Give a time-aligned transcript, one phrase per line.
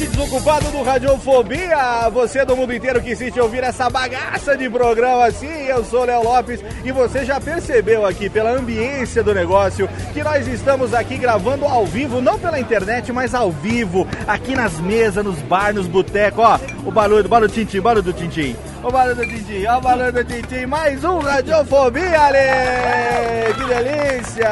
[0.00, 2.08] Ouvinte desocupado do Radiofobia!
[2.10, 6.04] Você do mundo inteiro que insiste em ouvir essa bagaça de programa assim, eu sou
[6.04, 11.16] Léo Lopes e você já percebeu aqui pela ambiência do negócio que nós estamos aqui
[11.16, 15.86] gravando ao vivo, não pela internet, mas ao vivo, aqui nas mesas, nos bar, nos
[15.86, 18.56] botecos, ó, o barulho, barulho do tintim, barulho do tintim.
[18.82, 23.54] O barulho do Tintim, ó o barulho do Tintim, mais um Radiofobia, Ale!
[23.54, 24.50] Que delícia!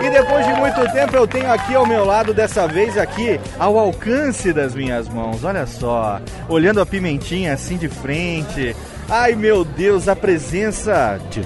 [0.00, 3.78] E depois de muito tempo eu tenho aqui ao meu lado, dessa vez aqui, ao
[3.78, 6.18] alcance das minhas mãos, olha só,
[6.48, 8.74] olhando a pimentinha assim de frente.
[9.08, 11.42] Ai meu Deus, a presença de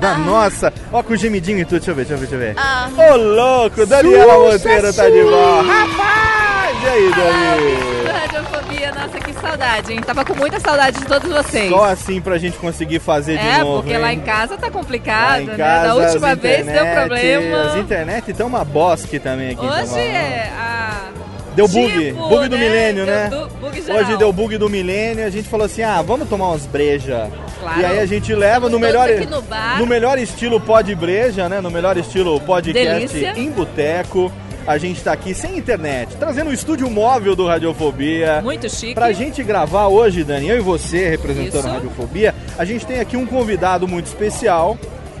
[0.00, 0.18] da Ah.
[0.18, 2.54] nossa, ó com o gemidinho e tudo, deixa eu ver, deixa eu ver, deixa eu
[2.54, 2.60] ver.
[2.60, 3.12] Ah.
[3.12, 5.62] Ô louco, Daniela Monteiro tá de volta.
[5.62, 6.47] Rapaz,
[6.82, 8.12] e aí, Dani?
[8.12, 10.00] Radiofobia, nossa, que saudade, hein?
[10.00, 11.68] Tava com muita saudade de todos vocês.
[11.70, 14.00] Só assim pra gente conseguir fazer de é, novo, porque hein?
[14.00, 15.56] lá em casa tá complicado, né?
[15.56, 17.62] casa, Da última vez deu internet- problema.
[17.62, 21.08] As internet estão uma bosque também aqui Hoje é a...
[21.54, 22.62] Deu bug, tipo, bug do né?
[22.62, 23.30] milênio, Deu né?
[23.60, 23.82] bug.
[23.90, 27.28] Hoje deu bug do milênio, a gente falou assim: "Ah, vamos tomar umas breja".
[27.60, 27.80] Claro.
[27.80, 31.60] E aí a gente leva no melhor no no melhor estilo pod breja, né?
[31.60, 33.32] No melhor estilo podcast Delícia.
[33.36, 34.30] em boteco.
[34.68, 38.42] A gente tá aqui sem internet, trazendo o estúdio móvel do Radiofobia.
[38.42, 38.92] Muito chique.
[38.92, 41.68] Pra gente gravar hoje, Dani, eu e você, representando Isso.
[41.68, 44.76] a Radiofobia, a gente tem aqui um convidado muito especial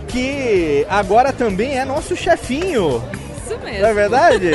[0.06, 3.02] que agora também é nosso chefinho.
[3.48, 3.82] Isso mesmo.
[3.82, 4.50] Não é verdade?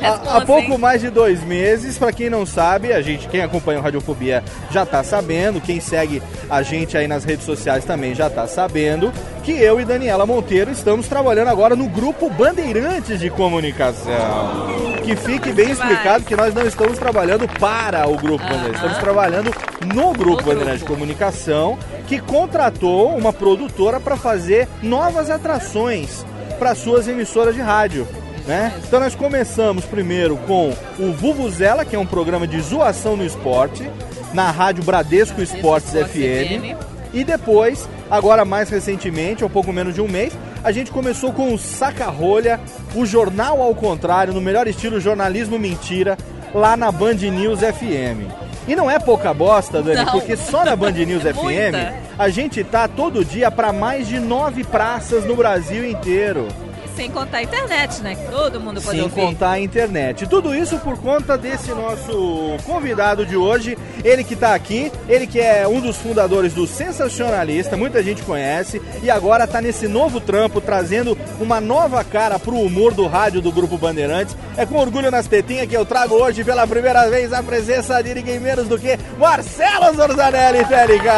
[0.00, 3.82] há, pouco mais de dois meses, pra quem não sabe, a gente, quem acompanha o
[3.82, 8.46] Radiofobia já tá sabendo, quem segue a gente aí nas redes sociais também já tá
[8.46, 14.68] sabendo, que eu e Daniela Monteiro estamos trabalhando agora no grupo Bandeirantes de Comunicação.
[15.04, 19.50] Que fique bem explicado que nós não estamos trabalhando para o grupo Bandeirantes, estamos trabalhando
[19.94, 20.88] no grupo Bandeirantes de.
[20.88, 26.24] Comunicação, que contratou uma produtora para fazer novas atrações
[26.58, 28.06] para suas emissoras de rádio.
[28.48, 28.72] Né?
[28.82, 33.88] Então nós começamos primeiro com o Vuvuzela, que é um programa de zoação no esporte,
[34.32, 36.74] na rádio Bradesco Esportes FM.
[36.74, 36.76] FM.
[37.12, 40.32] E depois, agora mais recentemente, um pouco menos de um mês,
[40.64, 42.58] a gente começou com o Saca-Rolha,
[42.94, 46.16] o Jornal ao Contrário, no melhor estilo jornalismo mentira,
[46.54, 48.32] lá na Band News FM.
[48.66, 50.12] E não é pouca bosta, Dani, Não.
[50.12, 51.94] porque só na Band News FM Muita.
[52.18, 56.48] a gente tá todo dia para mais de nove praças no Brasil inteiro.
[56.98, 58.16] Sem contar a internet, né?
[58.16, 59.14] Que todo mundo pode Sem ouvir.
[59.20, 60.26] contar a internet.
[60.26, 63.78] Tudo isso por conta desse nosso convidado de hoje.
[64.02, 68.82] Ele que tá aqui, ele que é um dos fundadores do Sensacionalista, muita gente conhece,
[69.00, 73.52] e agora tá nesse novo trampo, trazendo uma nova cara pro humor do rádio do
[73.52, 74.36] Grupo Bandeirantes.
[74.56, 78.12] É com orgulho nas tetinhas que eu trago hoje pela primeira vez a presença de
[78.12, 81.12] ninguém menos do que Marcelo Zorzanelli, Técnica!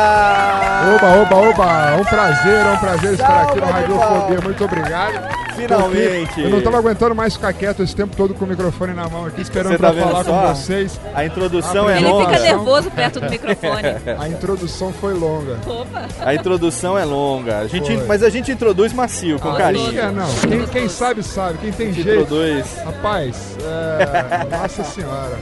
[0.94, 1.90] Oba, oba, oba!
[1.92, 4.40] É um prazer, é um prazer estar aqui no Radiofobia.
[4.42, 5.40] Muito obrigado.
[5.76, 6.40] Finalmente.
[6.40, 9.26] Eu não tava aguentando mais ficar quieto esse tempo todo com o microfone na mão
[9.26, 10.31] aqui, esperando tá vendo falar só?
[10.49, 11.00] com vocês.
[11.14, 12.28] A introdução é Ele longa.
[12.31, 13.82] fica nervoso perto do microfone.
[14.19, 15.56] A introdução foi longa.
[15.67, 16.06] Opa.
[16.20, 17.58] A introdução é longa.
[17.58, 18.06] A gente, Foi.
[18.06, 19.99] mas a gente introduz macio, com Nossa, carinho.
[20.00, 20.28] É, não.
[20.49, 21.58] Quem, quem sabe, sabe.
[21.58, 22.11] Quem tem jeito.
[22.23, 22.66] Introduz.
[22.84, 24.56] Rapaz, é...
[24.56, 25.38] Nossa senhora.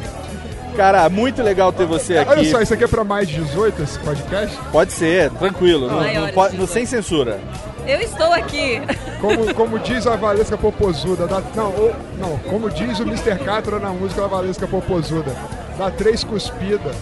[0.77, 2.31] Cara, muito legal ter você aqui.
[2.31, 4.57] Olha só, isso aqui é pra mais de 18, esse podcast?
[4.71, 5.89] Pode ser, tranquilo.
[5.89, 7.41] Não, Maiores não pode- de não- sem censura.
[7.89, 8.81] Eu estou aqui.
[9.21, 13.37] Como, como diz a Valesca Popozuda, dá, não, ou- não, como diz o Mr.
[13.45, 15.35] Catra na música da Valesca Popozuda,
[15.79, 16.95] dá três cuspidas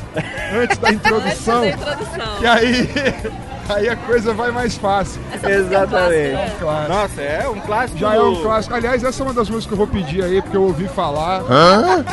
[0.55, 2.37] antes da introdução, Antes da introdução.
[2.39, 2.89] que aí,
[3.69, 5.21] aí a coisa vai mais fácil.
[5.33, 6.31] Essa música é um Exatamente.
[6.37, 6.89] clássico, Claro.
[6.93, 7.99] Nossa, é um clássico.
[7.99, 8.75] Já é um clássico.
[8.77, 11.43] Aliás, essa é uma das músicas que eu vou pedir aí, porque eu ouvi falar.
[11.43, 12.05] né?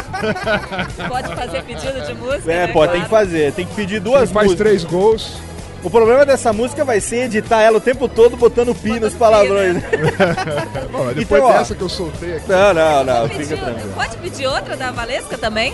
[1.08, 2.52] Pode fazer pedido de música?
[2.52, 2.74] É, né?
[2.74, 3.26] pô, tem que Claro.
[3.26, 3.54] fazer.
[3.54, 4.58] Tem que pedir Quem duas faz músicas.
[4.68, 5.38] três gols.
[5.84, 9.20] O problema dessa música vai ser editar ela o tempo todo botando pi nos pi,
[9.20, 9.76] palavrões.
[9.76, 9.82] né?
[10.92, 11.58] Bom, depois Então, ó.
[11.58, 12.50] dessa que eu soltei aqui.
[12.50, 13.22] Não, não, não.
[13.28, 13.94] Pode Fica pedir- tranquilo.
[13.94, 15.74] Pode pedir outra da Valesca também?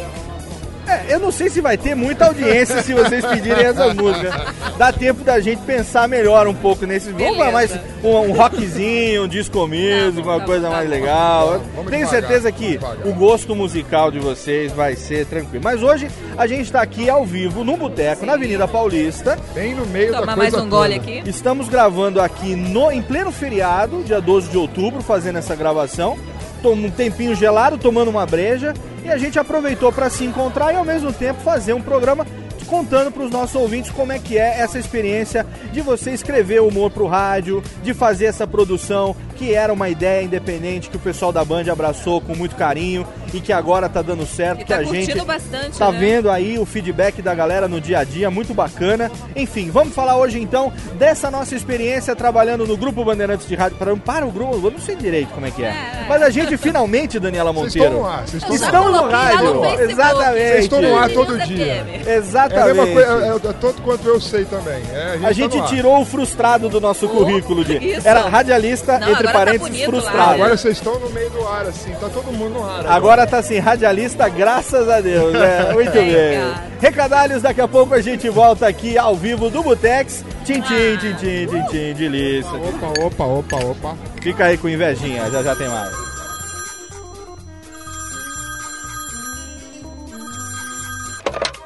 [0.87, 4.53] É, eu não sei se vai ter muita audiência se vocês pedirem essa música.
[4.77, 7.13] Dá tempo da gente pensar melhor um pouco nesses.
[7.13, 7.87] Vamos lá, mais Beleza.
[8.03, 10.95] um, um rockzinho, um disco music, bom, uma tá coisa bom, tá mais bom.
[10.95, 11.61] legal.
[11.75, 15.63] Vamos Tenho devagar, certeza que o gosto musical de vocês vai ser tranquilo.
[15.63, 19.37] Mas hoje a gente está aqui ao vivo, num boteco, na Avenida Paulista.
[19.53, 21.11] Bem no meio da Tomar coisa mais um gole toda.
[21.19, 21.29] aqui.
[21.29, 26.17] Estamos gravando aqui no, em pleno feriado, dia 12 de outubro, fazendo essa gravação.
[26.61, 28.73] Tom- Um tempinho gelado, tomando uma breja.
[29.03, 32.25] E a gente aproveitou para se encontrar e ao mesmo tempo fazer um programa
[32.67, 36.91] contando para os nossos ouvintes como é que é essa experiência de você escrever humor
[36.91, 41.45] pro rádio, de fazer essa produção que era uma ideia independente que o pessoal da
[41.45, 44.83] Band abraçou com muito carinho e que agora tá dando certo, E que tá a
[44.83, 45.97] gente bastante, tá né?
[45.97, 49.09] vendo aí o feedback da galera no dia a dia, muito bacana.
[49.35, 53.77] Enfim, vamos falar hoje então dessa nossa experiência trabalhando no Grupo Bandeirantes de Rádio.
[53.77, 55.67] Para, para o grupo, eu não sei direito como é que é.
[55.67, 56.05] É.
[56.09, 57.87] Mas a gente finalmente, Daniela Vocês Monteiro.
[57.87, 59.53] estão no ar, vocês estão no rádio.
[59.53, 59.91] no Facebook.
[59.93, 60.47] Exatamente.
[60.49, 61.85] Vocês estão no ar todo dia.
[61.85, 62.07] FM.
[62.07, 62.65] É a Exatamente.
[62.67, 64.81] mesma coisa, é, é tanto quanto eu sei também.
[64.93, 65.69] É, a gente, A gente tá ar.
[65.69, 67.77] tirou o frustrado do nosso currículo de.
[67.77, 68.07] isso.
[68.07, 69.85] Era radialista, Não, entre agora tá parênteses, lá.
[69.87, 70.31] frustrado.
[70.33, 72.85] Agora vocês estão no meio do ar, assim, tá todo mundo no ar.
[72.87, 75.33] Agora tá assim, radialista, graças a Deus.
[75.35, 76.39] É, muito Bem, bem.
[76.39, 76.63] cara.
[76.81, 80.23] Recadalhos, daqui a pouco a gente volta aqui ao vivo do Butex.
[80.45, 80.97] Tchim, tchim, Ah.
[80.99, 82.51] tchim, tchim, tchim, tchim, delícia.
[82.51, 83.97] Opa, opa, opa, opa.
[84.21, 86.09] Fica aí com invejinha, já já tem mais.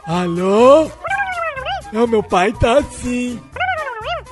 [0.06, 0.90] Alô?
[1.92, 3.40] Não, meu pai tá assim.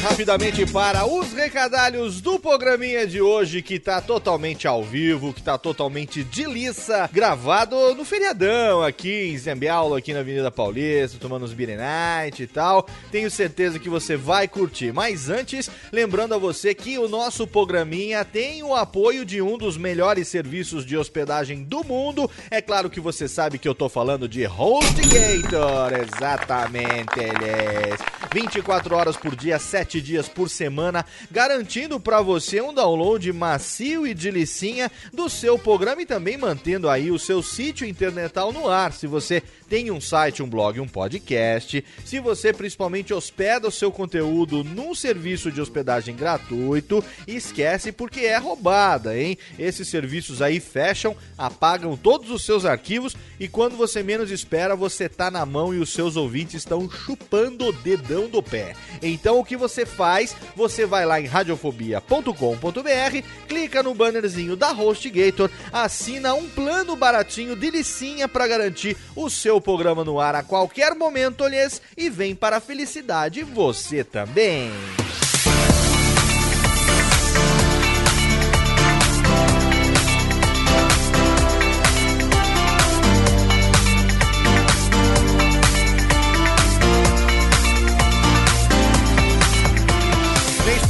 [0.00, 5.58] Rapidamente para os recadalhos do programinha de hoje, que tá totalmente ao vivo, que tá
[5.58, 11.52] totalmente de liça, gravado no feriadão aqui em Zembiaulo, aqui na Avenida Paulista, tomando uns
[11.52, 12.86] beer night e tal.
[13.12, 14.90] Tenho certeza que você vai curtir.
[14.90, 19.76] Mas antes, lembrando a você que o nosso programinha tem o apoio de um dos
[19.76, 22.30] melhores serviços de hospedagem do mundo.
[22.50, 25.92] É claro que você sabe que eu tô falando de HostGator.
[25.92, 28.00] Exatamente, eles.
[28.32, 34.12] 24 horas por dia, 7 dias por semana, garantindo para você um download macio e
[34.12, 38.92] de licinha do seu programa e também mantendo aí o seu sítio internetal no ar.
[38.92, 43.92] Se você tem um site, um blog, um podcast, se você principalmente hospeda o seu
[43.92, 49.38] conteúdo num serviço de hospedagem gratuito, esquece porque é roubada, hein?
[49.56, 55.08] Esses serviços aí fecham, apagam todos os seus arquivos e quando você menos espera, você
[55.08, 58.74] tá na mão e os seus ouvintes estão chupando o dedão do pé.
[59.00, 60.34] Então o que você faz?
[60.56, 67.70] Você vai lá em radiofobia.com.br, clica no bannerzinho da HostGator, assina um plano baratinho de
[67.70, 72.56] licinha para garantir o seu programa no ar a qualquer momento, olhês, e vem para
[72.56, 74.70] a felicidade você também.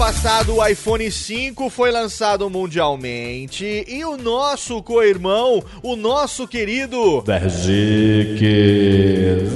[0.00, 8.40] Passado o iPhone 5 foi lançado mundialmente e o nosso co-irmão, o nosso querido Bergiques.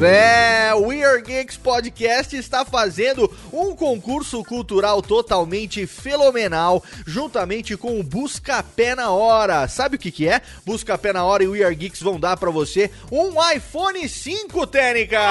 [0.03, 7.99] É, o We Are Geeks Podcast está fazendo um concurso cultural totalmente fenomenal, juntamente com
[7.99, 9.67] o Busca Pé na Hora.
[9.67, 10.43] Sabe o que que é?
[10.67, 14.07] Busca Pé na Hora e o We Are Geeks vão dar para você um iPhone
[14.07, 15.23] 5, Técnica!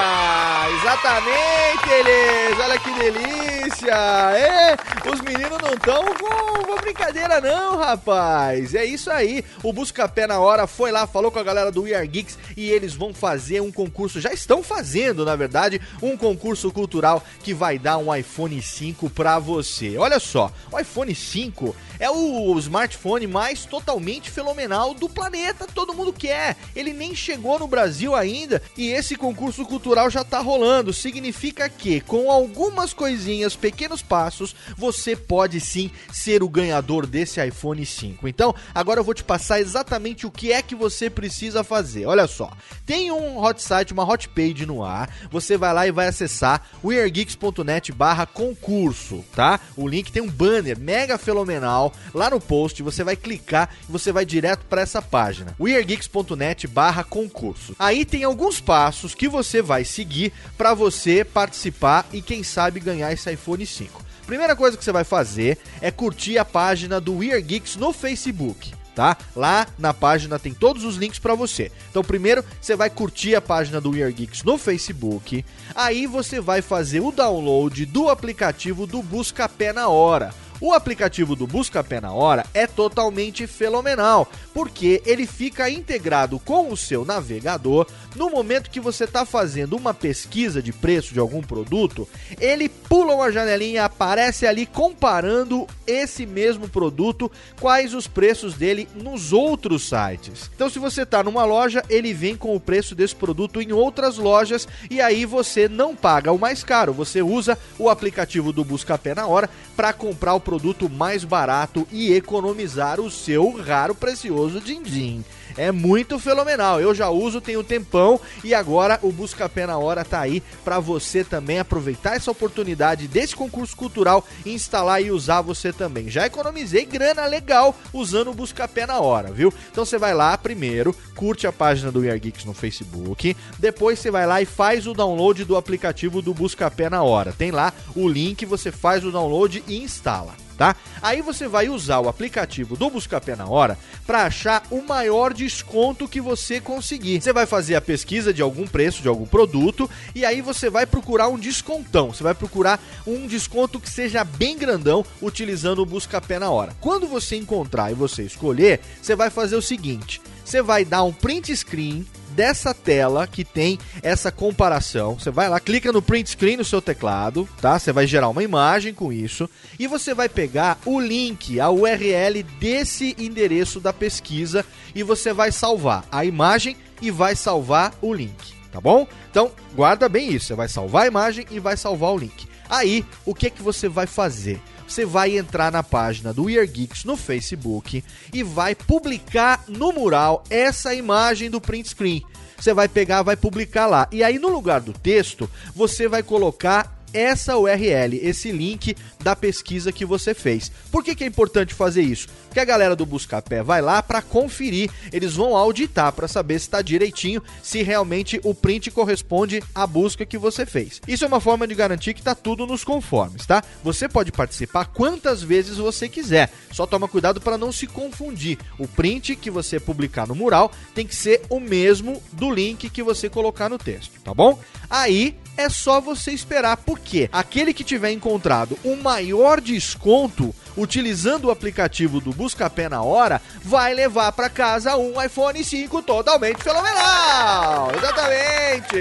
[0.80, 2.58] Exatamente, eles!
[2.58, 3.94] Olha que delícia!
[4.34, 8.74] É, os meninos não estão com, com brincadeira não, rapaz!
[8.74, 11.82] É isso aí, o Busca Pé na Hora foi lá, falou com a galera do
[11.82, 16.16] We Are Geeks e eles vão fazer um concurso, já estão fazendo, na verdade, um
[16.16, 19.98] concurso cultural que vai dar um iPhone 5 pra você.
[19.98, 26.12] Olha só, o iPhone 5 é o smartphone mais totalmente fenomenal do planeta, todo mundo
[26.12, 26.56] quer.
[26.74, 30.92] Ele nem chegou no Brasil ainda e esse concurso cultural já tá rolando.
[30.92, 37.84] Significa que com algumas coisinhas, pequenos passos, você pode sim ser o ganhador desse iPhone
[37.84, 38.28] 5.
[38.28, 42.06] Então, agora eu vou te passar exatamente o que é que você precisa fazer.
[42.06, 42.50] Olha só,
[42.86, 45.10] tem um hot site, uma hot page no ar.
[45.30, 49.58] Você vai lá e vai acessar weargeeks.net/concurso, tá?
[49.76, 52.82] O link tem um banner mega fenomenal lá no post.
[52.82, 57.76] Você vai clicar e você vai direto para essa página, weargeeks.net/concurso.
[57.78, 63.12] Aí tem alguns passos que você vai seguir para você participar e quem sabe ganhar
[63.12, 64.02] esse iPhone 5.
[64.26, 68.72] Primeira coisa que você vai fazer é curtir a página do Weird Geeks no Facebook
[68.94, 69.16] tá?
[69.34, 71.70] Lá na página tem todos os links para você.
[71.90, 76.40] Então, primeiro você vai curtir a página do We Are Geeks no Facebook, aí você
[76.40, 80.32] vai fazer o download do aplicativo do Busca Pé na Hora.
[80.60, 86.70] O aplicativo do Busca Pé na Hora é totalmente fenomenal, porque ele fica integrado com
[86.70, 87.86] o seu navegador.
[88.14, 92.08] No momento que você está fazendo uma pesquisa de preço de algum produto,
[92.40, 97.30] ele pula uma janelinha, aparece ali comparando esse mesmo produto,
[97.60, 100.48] quais os preços dele nos outros sites.
[100.54, 104.16] Então, se você está numa loja, ele vem com o preço desse produto em outras
[104.16, 106.92] lojas e aí você não paga o mais caro.
[106.92, 111.86] Você usa o aplicativo do Busca Pé na Hora para comprar o produto mais barato
[111.90, 115.24] e economizar o seu raro precioso din-din.
[115.56, 116.80] É muito fenomenal.
[116.80, 120.78] Eu já uso, tenho tempão e agora o Busca Pé na Hora tá aí para
[120.80, 126.10] você também aproveitar essa oportunidade desse concurso cultural, instalar e usar você também.
[126.10, 129.52] Já economizei grana legal usando o Busca Pé na Hora, viu?
[129.70, 134.10] Então você vai lá primeiro, curte a página do We Geeks no Facebook, depois você
[134.10, 137.32] vai lá e faz o download do aplicativo do Busca Pé na Hora.
[137.32, 140.76] Tem lá o link, você faz o download e instala tá?
[141.02, 146.08] Aí você vai usar o aplicativo do Buscapé na hora para achar o maior desconto
[146.08, 147.20] que você conseguir.
[147.20, 150.86] Você vai fazer a pesquisa de algum preço de algum produto e aí você vai
[150.86, 152.12] procurar um descontão.
[152.12, 156.74] Você vai procurar um desconto que seja bem grandão utilizando o Buscapé na hora.
[156.80, 161.12] Quando você encontrar e você escolher, você vai fazer o seguinte: você vai dar um
[161.12, 165.18] print screen dessa tela que tem essa comparação.
[165.18, 167.78] Você vai lá, clica no print screen no seu teclado, tá?
[167.78, 169.48] Você vai gerar uma imagem com isso
[169.78, 174.64] e você vai pegar o link, a URL desse endereço da pesquisa
[174.94, 179.06] e você vai salvar a imagem e vai salvar o link, tá bom?
[179.30, 182.48] Então, guarda bem isso, você vai salvar a imagem e vai salvar o link.
[182.68, 184.60] Aí, o que que você vai fazer?
[184.94, 190.44] Você vai entrar na página do Weird Geeks no Facebook e vai publicar no mural
[190.48, 192.22] essa imagem do print screen.
[192.56, 194.06] Você vai pegar, vai publicar lá.
[194.12, 199.92] E aí no lugar do texto, você vai colocar essa URL, esse link da pesquisa
[199.92, 200.70] que você fez.
[200.90, 202.28] Por que, que é importante fazer isso?
[202.46, 206.66] Porque a galera do Buscapé vai lá para conferir, eles vão auditar para saber se
[206.66, 211.00] está direitinho, se realmente o print corresponde à busca que você fez.
[211.08, 213.62] Isso é uma forma de garantir que está tudo nos conformes, tá?
[213.82, 218.58] Você pode participar quantas vezes você quiser, só toma cuidado para não se confundir.
[218.78, 223.02] O print que você publicar no mural tem que ser o mesmo do link que
[223.02, 224.58] você colocar no texto, tá bom?
[224.88, 231.50] Aí é só você esperar, porque aquele que tiver encontrado o maior desconto utilizando o
[231.50, 237.92] aplicativo do Buscapé na hora vai levar para casa um iPhone 5 totalmente fenomenal.
[237.96, 238.96] Exatamente.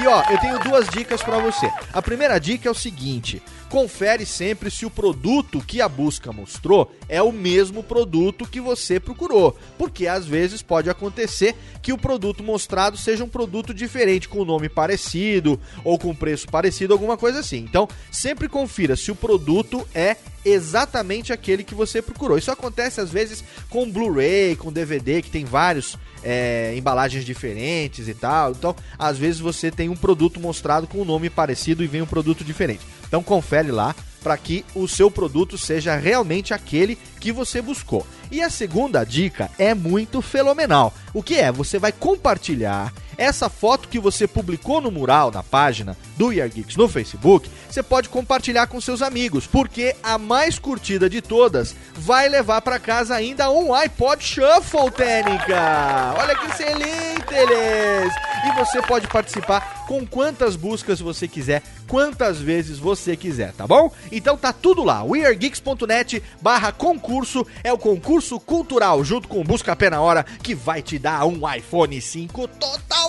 [0.00, 1.70] E ó, eu tenho duas dicas para você.
[1.92, 6.92] A primeira dica é o seguinte: confere sempre se o produto que a busca mostrou
[7.08, 12.42] é o mesmo produto que você procurou, porque às vezes pode acontecer que o produto
[12.42, 17.58] mostrado seja um produto diferente, com nome parecido ou com preço parecido, alguma coisa assim.
[17.58, 22.38] Então, sempre confira se o produto é exatamente aquele que você procurou.
[22.38, 28.14] Isso acontece às vezes com Blu-ray, com DVD, que tem vários é, embalagens diferentes e
[28.14, 28.52] tal.
[28.52, 32.06] Então, às vezes você tem um produto mostrado com um nome parecido e vem um
[32.06, 32.84] produto diferente.
[33.06, 38.06] Então confere lá, para que o seu produto seja realmente aquele que você buscou.
[38.30, 40.92] E a segunda dica é muito fenomenal.
[41.14, 41.50] O que é?
[41.50, 46.76] Você vai compartilhar essa foto que você publicou no mural na página do Year Geeks
[46.76, 52.28] no Facebook, você pode compartilhar com seus amigos, porque a mais curtida de todas vai
[52.28, 56.14] levar para casa ainda um iPod Shuffle, Técnica!
[56.16, 58.14] Olha que excelente, eles!
[58.46, 63.90] E você pode participar com quantas buscas você quiser, quantas vezes você quiser, tá bom?
[64.12, 69.74] Então tá tudo lá, weargeeks.net barra concurso, é o concurso cultural, junto com o Busca
[69.74, 72.48] Pé na Hora, que vai te dar um iPhone 5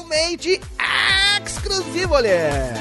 [0.10, 0.60] totalmente
[1.40, 2.74] exclusivo, olha!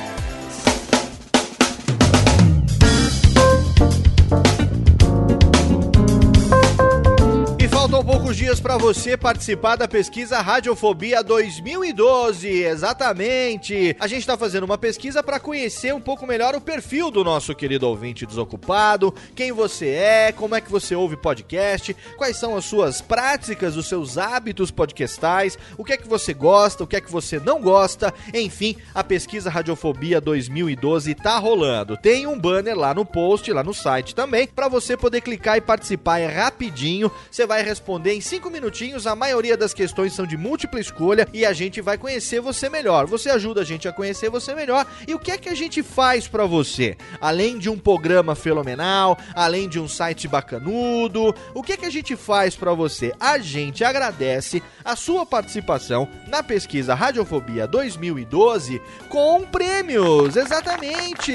[7.78, 12.48] Faltam poucos dias para você participar da pesquisa Radiofobia 2012.
[12.48, 13.96] Exatamente.
[14.00, 17.54] A gente está fazendo uma pesquisa para conhecer um pouco melhor o perfil do nosso
[17.54, 22.64] querido ouvinte desocupado, quem você é, como é que você ouve podcast, quais são as
[22.64, 27.00] suas práticas, os seus hábitos podcastais, o que é que você gosta, o que é
[27.00, 28.12] que você não gosta.
[28.34, 31.96] Enfim, a pesquisa Radiofobia 2012 tá rolando.
[31.96, 35.60] Tem um banner lá no post, lá no site também, para você poder clicar e
[35.60, 36.18] participar.
[36.18, 37.08] É rapidinho.
[37.30, 39.06] Você vai responder em 5 minutinhos.
[39.06, 43.06] A maioria das questões são de múltipla escolha e a gente vai conhecer você melhor.
[43.06, 44.86] Você ajuda a gente a conhecer você melhor.
[45.06, 46.96] E o que é que a gente faz para você?
[47.20, 51.90] Além de um programa fenomenal, além de um site bacanudo, o que é que a
[51.90, 53.12] gente faz para você?
[53.20, 60.36] A gente agradece a sua participação na pesquisa Radiofobia 2012 com prêmios.
[60.36, 61.34] Exatamente.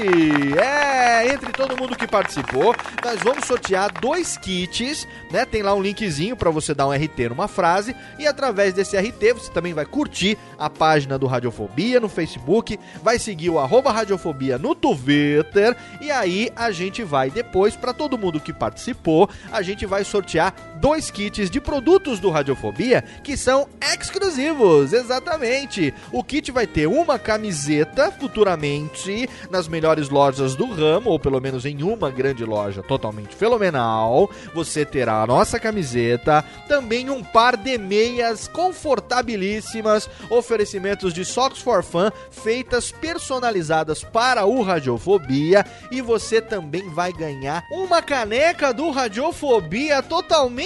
[0.58, 2.74] É, entre todo mundo que participou,
[3.04, 5.44] nós vamos sortear dois kits, né?
[5.44, 9.32] Tem lá um linkzinho para você dar um RT numa frase e através desse RT
[9.34, 14.56] você também vai curtir a página do Radiofobia no Facebook, vai seguir o arroba Radiofobia
[14.56, 19.84] no Twitter e aí a gente vai depois para todo mundo que participou, a gente
[19.84, 25.94] vai sortear dois kits de produtos do Radiofobia que são exclusivos, exatamente.
[26.12, 31.64] O kit vai ter uma camiseta futuramente nas melhores lojas do ramo, ou pelo menos
[31.64, 34.30] em uma grande loja totalmente fenomenal.
[34.54, 41.82] Você terá a nossa camiseta, também um par de meias confortabilíssimas, oferecimentos de socks for
[41.82, 50.02] fun feitas personalizadas para o Radiofobia e você também vai ganhar uma caneca do Radiofobia
[50.02, 50.63] totalmente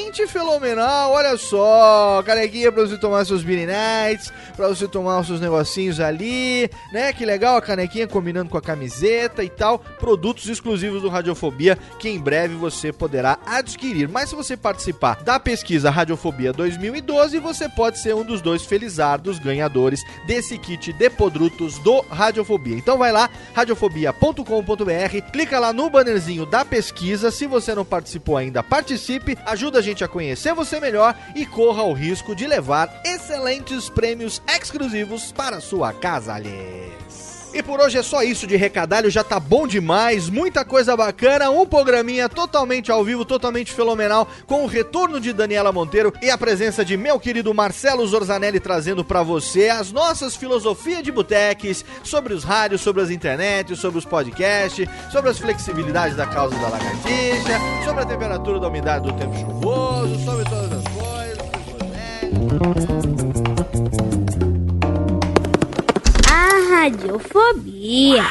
[0.48, 1.12] fenomenal.
[1.12, 6.00] Olha só, canequinha para você tomar seus beanie nights, para você tomar os seus negocinhos
[6.00, 7.12] ali, né?
[7.12, 9.78] Que legal a canequinha combinando com a camiseta e tal.
[9.78, 14.08] Produtos exclusivos do Radiofobia que em breve você poderá adquirir.
[14.08, 19.38] Mas se você participar da pesquisa Radiofobia 2012, você pode ser um dos dois felizardos
[19.38, 22.76] ganhadores desse kit de produtos do Radiofobia.
[22.76, 27.30] Então vai lá, radiofobia.com.br, clica lá no bannerzinho da pesquisa.
[27.30, 31.82] Se você não participou ainda, participe, ajuda a gente a conhecer você melhor e corra
[31.82, 37.07] o risco de levar excelentes prêmios exclusivos para sua casa, aliás.
[37.52, 41.50] E por hoje é só isso de recadalho, já tá bom demais, muita coisa bacana,
[41.50, 46.36] um programinha totalmente ao vivo, totalmente fenomenal, com o retorno de Daniela Monteiro e a
[46.36, 52.34] presença de meu querido Marcelo Zorzanelli trazendo para você as nossas filosofias de boteques sobre
[52.34, 57.58] os rádios, sobre as internets, sobre os podcasts, sobre as flexibilidades da causa da lagartixa,
[57.84, 61.08] sobre a temperatura da umidade do tempo chuvoso, sobre todas as coisas.
[66.40, 68.22] A radiofobia.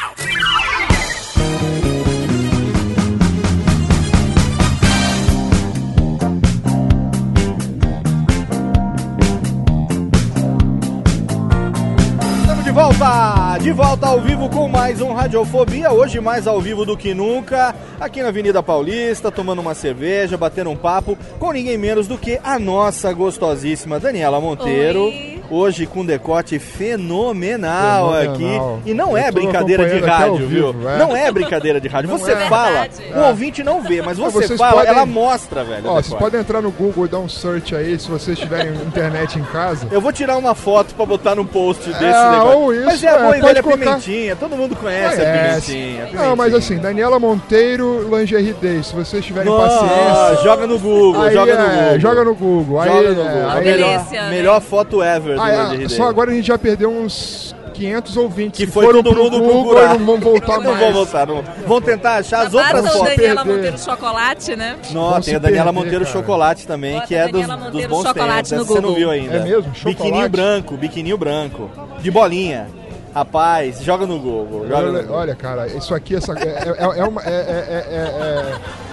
[12.40, 13.58] Estamos de volta!
[13.60, 17.74] De volta ao vivo com mais um Radiofobia, hoje mais ao vivo do que nunca,
[18.00, 22.40] aqui na Avenida Paulista, tomando uma cerveja, batendo um papo com ninguém menos do que
[22.42, 25.02] a nossa gostosíssima Daniela Monteiro.
[25.04, 25.37] Oi.
[25.50, 28.74] Hoje com decote fenomenal, Fenomenal.
[28.82, 28.90] aqui.
[28.90, 30.72] E não é Eu brincadeira de rádio, viu?
[30.72, 30.98] vivo, é.
[30.98, 32.10] Não é brincadeira de rádio.
[32.10, 33.02] Não Você é fala, verdade.
[33.14, 35.82] o ouvinte não vê, mas você vocês fala, podem- ela mostra, velho.
[35.86, 39.38] Ó, vocês podem entrar no Google e dar um search aí se vocês tiverem internet
[39.38, 39.86] em casa.
[39.90, 42.74] Eu vou tirar uma foto pra botar no post desse Ah, negócio.
[42.74, 44.36] isso, mas é a é, boa velha colocar- pimentinha.
[44.36, 46.04] Todo mundo conhece a pimentinha.
[46.04, 46.58] a Não, mas pimentinha.
[46.58, 50.44] assim, Daniela Monteiro, Lingerie Day, se vocês tiverem Nossa, paciência.
[50.44, 52.00] joga no Google, Aí, joga no é, Google.
[52.00, 52.80] joga no Google.
[52.80, 53.50] Aí, Joga no é, Google.
[53.50, 54.30] aí- melhor, né?
[54.30, 58.66] melhor foto ever Ah, é, só agora a gente já perdeu uns 500 ouvintes Que
[58.66, 59.94] que foi foram todo pro mundo Google procurar.
[59.94, 60.78] e não vão voltar Não mais.
[60.84, 61.44] vão voltar, não.
[61.66, 63.08] Vão tentar achar as outras o fotos.
[63.16, 63.54] Daniela perder.
[63.56, 64.76] Monteiro Chocolate, né?
[64.92, 66.16] Nossa, tem a Daniela perder, Monteiro cara.
[66.18, 68.66] Chocolate também, Bota que é dos, Daniela dos Monteiro bons Chocolate tempos.
[68.66, 69.36] você não viu ainda.
[69.36, 69.70] É mesmo?
[69.70, 70.28] Biquininho Chocolate?
[70.30, 71.70] branco, biquininho branco.
[72.00, 72.66] De bolinha.
[73.14, 74.68] Rapaz, joga no Google.
[74.68, 75.16] Joga no Olha, Google.
[75.16, 77.94] olha, cara, isso aqui essa, é, é, é, uma- é, é- é-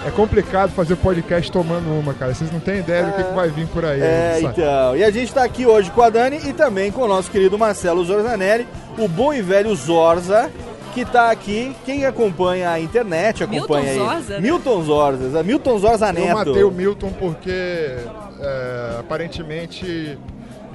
[0.06, 2.34] é- é complicado fazer podcast tomando uma, cara.
[2.34, 4.02] Vocês não têm ideia do que, que vai vir por aí.
[4.02, 4.54] É, sabe?
[4.62, 4.98] então.
[4.98, 7.58] E a gente tá aqui hoje com a Dani e também com o nosso querido
[7.58, 10.50] Marcelo Zorzanelli, o bom e velho Zorza,
[10.94, 11.76] que tá aqui.
[11.86, 13.98] Quem acompanha a internet, acompanha Milton aí.
[14.16, 14.40] Zorza, né?
[14.40, 16.28] Milton Zorza, Milton Zorza Neto.
[16.30, 17.52] Eu matei o Milton porque
[18.42, 20.18] é, aparentemente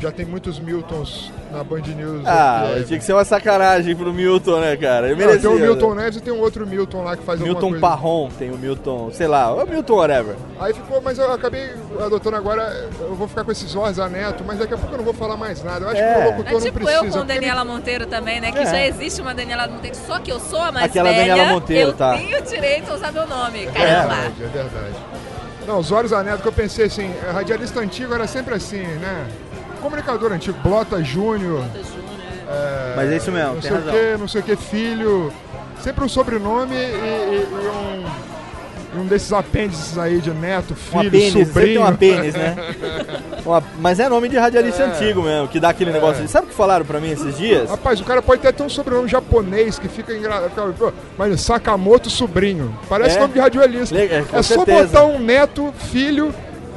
[0.01, 2.23] já tem muitos Miltons na Band News.
[2.27, 5.09] Ah, aqui, tinha que ser uma sacanagem pro Milton, né, cara?
[5.09, 5.41] Não, merecia.
[5.41, 7.97] tem o Milton Neves e tem um outro Milton lá que faz Milton alguma coisa.
[7.97, 10.37] Parron, tem o Milton, sei lá, o Milton whatever.
[10.59, 14.59] Aí ficou, mas eu acabei adotando agora, eu vou ficar com esse Zorza Neto, mas
[14.59, 15.85] daqui a pouco eu não vou falar mais nada.
[15.85, 16.13] Eu acho É.
[16.15, 17.07] que o É locutor tipo não precisa.
[17.17, 18.53] eu com Daniela Monteiro também, né?
[18.53, 18.67] Que É.
[18.67, 21.27] já existe uma Daniela Monteiro, só que eu sou a mais Aquela velha.
[21.35, 22.17] Daniela Monteiro, eu tá.
[22.17, 23.65] tenho direito a usar meu nome.
[23.65, 24.15] É Caramba!
[24.15, 24.95] verdade, é verdade.
[25.67, 29.27] Não, Zorza Neto, que eu pensei assim, é, radialista antigo era sempre assim, né?
[29.81, 31.65] Comunicador antigo, Blota Júnior.
[32.49, 33.93] é, Mas é isso mesmo, não tem sei razão.
[33.95, 35.33] o que, não sei o que, filho.
[35.81, 41.09] Sempre um sobrenome e, e- e um, um desses apêndices aí de neto, Um filho,
[41.09, 41.81] apêndice, sempre tem sobrinho.
[41.81, 42.57] um apêndice, né?
[43.47, 44.87] Uma- mas é nome de radialista É.
[44.87, 46.23] antigo mesmo, que dá aquele negócio.
[46.23, 47.71] de- Sabe o que falaram pra mim esses dias?
[47.71, 50.93] Rapaz, o cara pode ter até um sobrenome japonês que fica engraçado.
[51.17, 52.77] Mas Sakamoto sobrinho.
[52.89, 53.21] Parece É?
[53.21, 53.95] nome de radialista.
[53.95, 54.85] Le- é, É só certeza.
[54.89, 56.35] botar um neto, filho.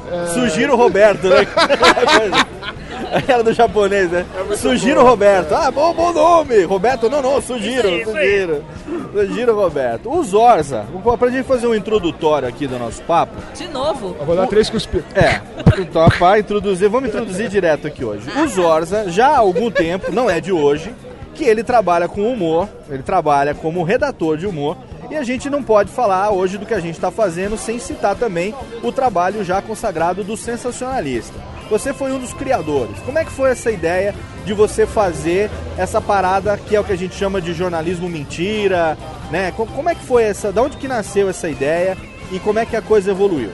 [0.10, 1.46] é, Sugiro Roberto, né?
[3.28, 4.26] Era do japonês, né?
[4.58, 5.54] Sugiro Roberto.
[5.54, 6.64] Ah, bom, bom nome.
[6.64, 8.66] Roberto, não, não, Sugiro, Isso aí, isso Sugiro.
[9.14, 10.12] Sugiro Roberto.
[10.12, 10.86] O Zorza,
[11.18, 13.36] pra gente fazer um introdutório aqui do nosso papo.
[13.56, 14.16] De novo.
[14.20, 15.06] Eu vou dar três cuspidas.
[15.16, 15.42] É,
[15.80, 18.28] então para introduzir, vamos introduzir direto aqui hoje.
[18.40, 20.94] O Zorza, já há algum tempo, não é de hoje,
[21.34, 24.78] que ele trabalha com humor, ele trabalha como redator de humor,
[25.10, 28.16] e a gente não pode falar hoje do que a gente está fazendo sem citar
[28.16, 31.53] também o trabalho já consagrado do sensacionalista.
[31.74, 32.96] Você foi um dos criadores.
[33.04, 34.14] Como é que foi essa ideia
[34.46, 38.96] de você fazer essa parada que é o que a gente chama de jornalismo mentira,
[39.32, 39.52] né?
[39.58, 41.98] Co- Como é que foi essa, da onde que nasceu essa ideia
[42.32, 43.50] e como é que a coisa evoluiu?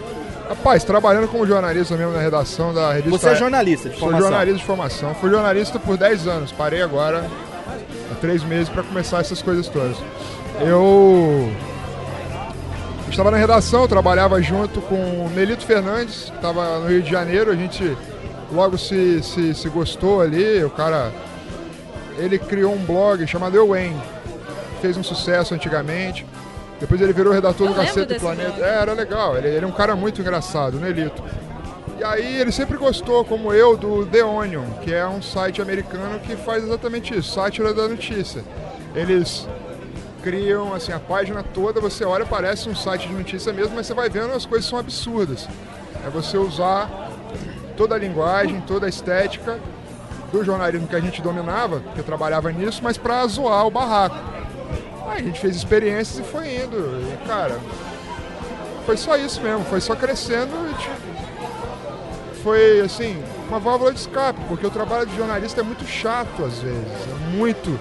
[0.49, 3.17] Rapaz, trabalhando como jornalista mesmo na redação da revista.
[3.17, 4.27] Você é jornalista de Sou formação.
[4.29, 5.15] jornalista de formação.
[5.15, 6.51] Fui jornalista por 10 anos.
[6.51, 7.23] Parei agora
[8.12, 9.95] há 3 meses para começar essas coisas todas.
[10.60, 11.49] Eu
[13.11, 17.51] estava na redação, trabalhava junto com o Melito Fernandes, que estava no Rio de Janeiro.
[17.51, 17.97] A gente
[18.51, 20.63] logo se, se, se gostou ali.
[20.63, 21.11] O cara.
[22.17, 23.95] Ele criou um blog chamado Ewen.
[24.81, 26.25] Fez um sucesso antigamente.
[26.79, 28.63] Depois ele virou redator Eu do Cacete do Planeta.
[28.63, 29.37] É, era legal.
[29.37, 31.21] Ele, ele é um cara muito engraçado, o Nelito.
[31.99, 36.17] E aí ele sempre gostou, como eu, do The Onion, que é um site americano
[36.19, 38.41] que faz exatamente isso, sátira da notícia.
[38.95, 39.45] Eles
[40.21, 43.93] criam assim a página toda, você olha, parece um site de notícia mesmo, mas você
[43.93, 45.47] vai vendo as coisas são absurdas.
[46.05, 47.10] É você usar
[47.75, 49.60] toda a linguagem, toda a estética
[50.32, 54.17] do jornalismo que a gente dominava, que eu trabalhava nisso, mas para zoar o barraco.
[55.10, 56.77] Aí a gente fez experiências e foi indo.
[56.77, 57.58] E, cara,
[58.86, 61.10] foi só isso mesmo, foi só crescendo e tipo,
[62.43, 66.60] foi assim, uma válvula de escape, porque o trabalho de jornalista é muito chato às
[66.60, 67.79] vezes, é muito,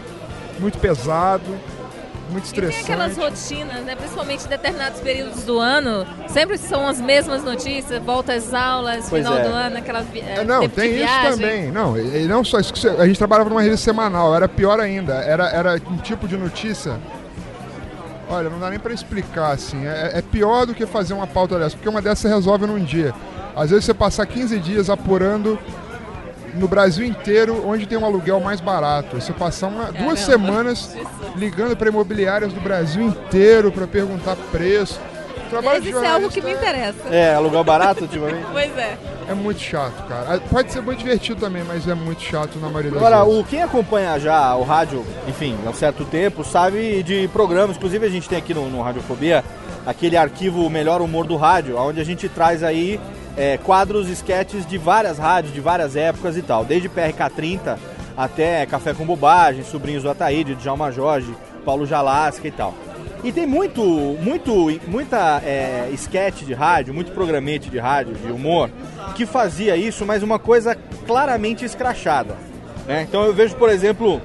[0.59, 1.45] muito pesado,
[2.31, 2.93] muito E tem estressante.
[2.93, 3.97] aquelas rotinas, né?
[3.97, 6.07] Principalmente em determinados períodos do ano.
[6.29, 9.43] Sempre são as mesmas notícias, volta às aulas, Pois final é.
[9.49, 11.31] do ano, aquela vi- É, não, tempo de tem isso viagem.
[11.33, 11.73] também.
[11.73, 12.73] Não, e, não só isso.
[12.99, 15.15] A gente trabalhava numa revista semanal, era pior ainda.
[15.15, 16.97] Era, era um tipo de notícia.
[18.31, 19.87] Olha, não dá nem pra explicar assim.
[19.87, 22.79] É, é pior do que fazer uma pauta dessa, porque uma dessas você resolve num
[22.79, 23.15] dia.
[23.57, 25.59] Às vezes você passar 15 dias apurando
[26.59, 29.21] no Brasil inteiro onde tem um aluguel mais barato.
[29.21, 30.97] Você passar uma, duas semanas
[31.37, 35.01] ligando para imobiliárias do Brasil inteiro para perguntar preço.
[35.49, 37.09] Trabalho Mas de isso é algo que me interessa.
[37.11, 38.47] É, aluguel barato ultimamente?
[38.53, 38.99] Pois é.
[39.29, 40.37] É muito chato, cara.
[40.37, 43.41] Ah, Pode ser muito divertido também, mas é muito chato na maioria das Agora, vezes.
[43.41, 47.77] o, quem acompanha já o rádio, enfim, há um certo tempo, sabe de programas.
[47.77, 49.45] Inclusive, a gente tem aqui no, no Radiofobia
[49.87, 52.99] aquele arquivo Melhor Humor do Rádio, onde a gente traz aí
[53.39, 56.65] é, quadros, esquetes de várias rádios, de várias épocas e tal.
[56.65, 57.79] Desde PRK30
[58.17, 61.33] até Café com Bobagem, Sobrinhos do Ataíde, Djalma Jorge,
[61.65, 62.75] Paulo Jalasca e tal.
[63.23, 68.71] E tem muito, muito, muita é, esquete de rádio, muito programete de rádio, de humor,
[69.15, 72.37] que fazia isso, mas uma coisa claramente escrachada.
[72.87, 73.07] né?
[73.09, 74.21] Então eu vejo, por exemplo,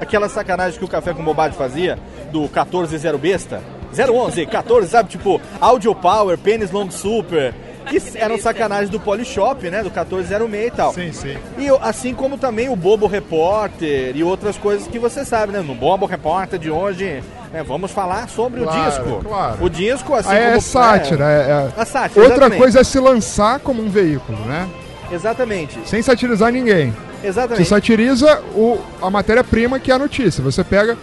[0.00, 1.98] aquela sacanagem que o Café com Bobagem fazia,
[2.32, 3.62] do 140 besta,
[3.94, 5.10] 011, 14, sabe?
[5.10, 9.78] Tipo, Audio Power, Pênis Long Super, que eram sacanagens do Polishop, né?
[9.82, 10.92] Do 1406 e tal.
[10.92, 11.36] Sim, sim.
[11.58, 15.60] E assim como também o Bobo Repórter e outras coisas que você sabe, né?
[15.60, 19.24] No Bobo Repórter de hoje, né, vamos falar sobre Claro, o disco.
[19.28, 19.56] claro.
[19.64, 20.60] O disco, assim Aí é como...
[20.62, 21.24] sátira.
[21.24, 22.58] É, é- A sátira, Outra exatamente.
[22.60, 24.68] coisa é se lançar como um veículo, né?
[25.12, 25.78] Exatamente.
[25.84, 26.94] Sem satirizar ninguém.
[27.22, 27.64] Exatamente.
[27.64, 30.42] Você satiriza o, a matéria-prima que é a notícia.
[30.42, 30.96] Você pega,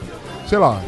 [0.48, 0.80] sei lá,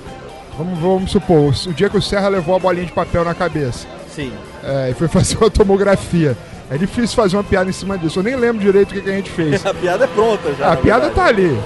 [0.57, 3.87] vamos, vamos supor, o dia que o Serra levou a bolinha de papel na cabeça
[4.13, 4.31] Sim.
[4.63, 6.37] é, e foi fazer uma tomografia.
[6.71, 8.19] É difícil fazer uma piada em cima disso.
[8.19, 9.63] Eu nem lembro direito o que, que a gente fez.
[9.65, 10.71] A piada é pronta já.
[10.73, 11.15] a piada verdade.
[11.15, 11.59] tá ali.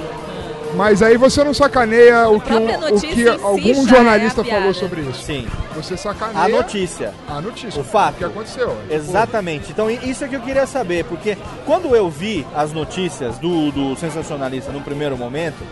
[0.75, 4.41] Mas aí você não sacaneia o que, um- o que em si algum já jornalista
[4.41, 5.21] é falou sobre isso.
[5.23, 5.47] Sim.
[5.75, 7.13] Você sacaneia A notícia.
[7.29, 7.79] a notícia.
[7.79, 8.15] O fato.
[8.15, 8.75] O que aconteceu.
[8.89, 9.71] Exatamente.
[9.71, 13.71] Então i- isso é que eu queria saber, porque quando eu vi as notícias do,
[13.71, 15.63] do sensacionalista no primeiro momento,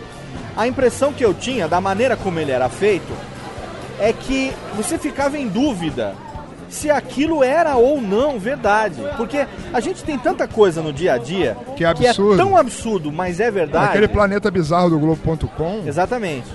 [0.56, 3.12] a impressão que eu tinha da maneira como ele era feito
[4.00, 6.14] é que você ficava em dúvida
[6.68, 9.00] se aquilo era ou não verdade.
[9.16, 12.36] Porque a gente tem tanta coisa no dia a dia Que é absurdo.
[12.36, 13.86] tão absurdo, mas é verdade.
[13.90, 16.46] Aquele planeta bizarro do Globo.com, Exatamente.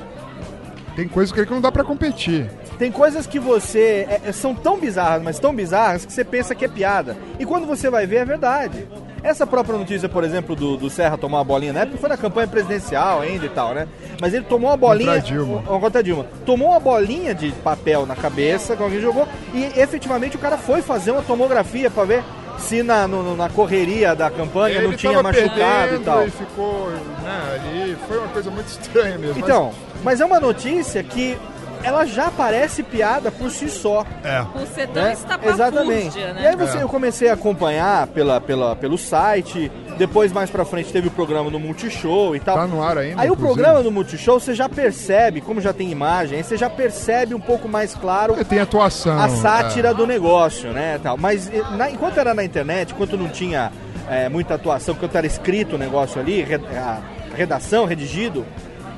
[0.96, 2.50] tem coisas que não dá pra competir.
[2.82, 4.08] Tem coisas que você.
[4.10, 7.16] é- é- são tão bizarras, mas tão bizarras que você pensa que é piada.
[7.38, 8.88] E quando você vai ver, é verdade.
[9.22, 12.18] Essa própria notícia, por exemplo, do, do Serra tomar uma bolinha, na época foi na
[12.18, 13.88] campanha presidencial ainda e tal, né?
[14.20, 15.14] Mas ele tomou uma bolinha.
[15.14, 15.62] Contra a Dilma.
[15.62, 16.26] Contra a Dilma.
[16.44, 20.82] Tomou uma bolinha de papel na cabeça que alguém jogou e efetivamente o cara foi
[20.82, 22.24] fazer uma tomografia pra ver
[22.58, 26.26] se na, no- na correria da campanha não Ele tinha tava machucado e tal.
[26.28, 26.90] e ficou
[27.22, 27.96] né, ali.
[28.08, 29.36] Foi uma coisa muito estranha mesmo.
[29.36, 29.72] mas- Então,
[30.04, 31.38] mas é uma notícia que
[31.84, 34.06] ela já parece piada por si só.
[34.24, 34.42] É.
[34.52, 35.16] Por ser tão né?
[35.44, 36.18] Exatamente.
[36.20, 36.40] né?
[36.44, 36.84] E aí você, É.
[36.84, 41.50] eu comecei a acompanhar pela, pela, pelo site, depois mais pra frente teve o programa
[41.50, 42.56] no Multishow e tal.
[42.58, 43.22] Tá no ar ainda.
[43.22, 43.54] Aí o inclusive.
[43.62, 47.40] programa do Multishow você já percebe, como já tem imagem, aí você já percebe um
[47.40, 49.20] pouco mais claro Tem atuação.
[49.20, 49.94] a sátira é.
[49.94, 51.00] do negócio, né?
[51.02, 51.18] Tal.
[51.18, 53.72] Mas eh, na- enquanto era na internet, enquanto não tinha
[54.10, 57.00] eh, muita atuação, enquanto era escrito o negócio ali, re- a
[57.36, 58.46] redação, redigido,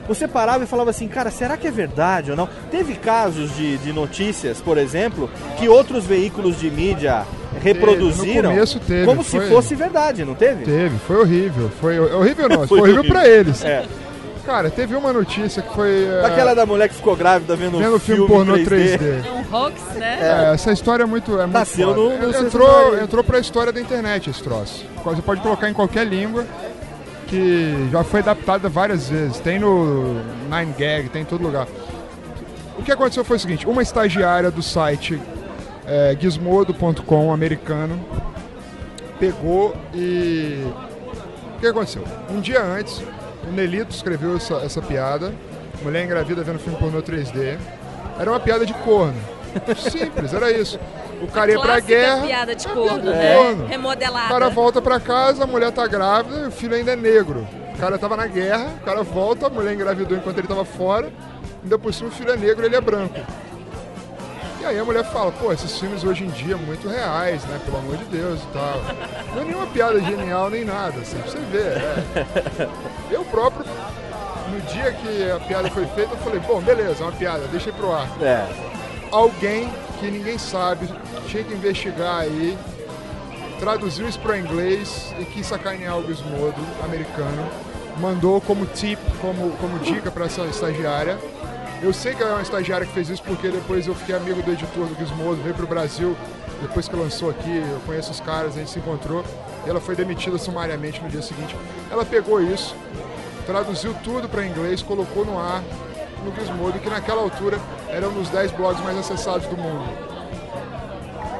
[0.07, 2.47] você parava e falava assim, cara, será que é verdade ou não?
[2.69, 7.23] Teve casos de, de notícias, por exemplo, que outros veículos de mídia
[7.61, 9.47] reproduziram no começo teve, como se foi.
[9.49, 10.63] fosse verdade, não teve?
[10.65, 11.71] Teve, foi horrível.
[11.79, 13.19] Foi horrível não, foi, Foi horrível horrível.
[13.19, 13.63] pra eles.
[13.63, 13.85] É.
[14.45, 16.03] Cara, teve uma notícia que foi.
[16.03, 18.99] é, Daquela da mulher que ficou grávida vendo, vendo filme pornô 3D.
[19.25, 20.17] É um hoax, né?
[20.49, 21.31] É, essa história é muito.
[21.35, 22.01] É muito Nasceu foda.
[22.01, 24.85] no- no entrou, entrou pra história da internet esse troço.
[25.05, 26.45] Você pode colocar em qualquer língua,
[27.33, 29.39] que já foi adaptada várias vezes.
[29.39, 31.67] Tem no 9gag, tem em todo lugar.
[32.77, 35.19] O que aconteceu foi o seguinte: uma estagiária do site
[35.87, 37.99] é, gizmodo.com americano
[39.19, 40.63] pegou e.
[41.55, 42.03] O que aconteceu?
[42.29, 43.01] Um dia antes,
[43.47, 45.33] o Nelito escreveu essa, essa piada.
[45.81, 47.57] Mulher engravida vendo filme pornô 3D.
[48.19, 49.19] Era uma piada de corno.
[49.75, 50.79] Simples, era isso.
[51.23, 52.21] O cara ia pra guerra.
[52.25, 53.35] piada de é corno, de né?
[53.35, 53.65] corno.
[53.67, 54.25] Remodelada.
[54.25, 57.47] O cara volta pra casa, a mulher tá grávida e o filho ainda é negro.
[57.73, 61.11] O cara tava na guerra, o cara volta, a mulher engravidou enquanto ele tava fora,
[61.63, 63.19] ainda por cima o filho é negro e ele é branco.
[64.61, 67.59] E aí a mulher fala, pô, esses filmes hoje em dia muito reais, né?
[67.65, 68.81] Pelo amor de Deus e tal.
[69.35, 71.81] Não é nenhuma piada genial nem nada, assim, pra você ver.
[72.15, 72.67] é.
[73.11, 73.65] Eu próprio,
[74.49, 77.69] no dia que a piada foi feita, eu falei, bom, beleza, é uma piada, deixa
[77.69, 78.45] ir pro ar É.
[79.11, 79.69] alguém
[80.03, 80.85] que ninguém sabe,
[81.27, 82.57] tinha que investigar aí,
[83.57, 87.47] traduziu isso para inglês e quis sacanear o Gizmodo americano,
[88.01, 91.17] mandou como tip, como, como dica para essa estagiária.
[91.81, 94.41] Eu sei que ela é uma estagiária que fez isso porque depois eu fiquei amigo
[94.41, 96.17] do editor do Gizmodo, veio pro Brasil,
[96.61, 99.23] depois que lançou aqui, eu conheço os caras, a gente se encontrou,
[99.65, 101.55] e ela foi demitida sumariamente no dia seguinte.
[101.89, 102.75] Ela pegou isso,
[103.45, 105.63] traduziu tudo para inglês, colocou no ar
[106.25, 107.57] no Gizmodo, que naquela altura
[107.95, 109.83] era um dos 10 blogs mais acessados do mundo.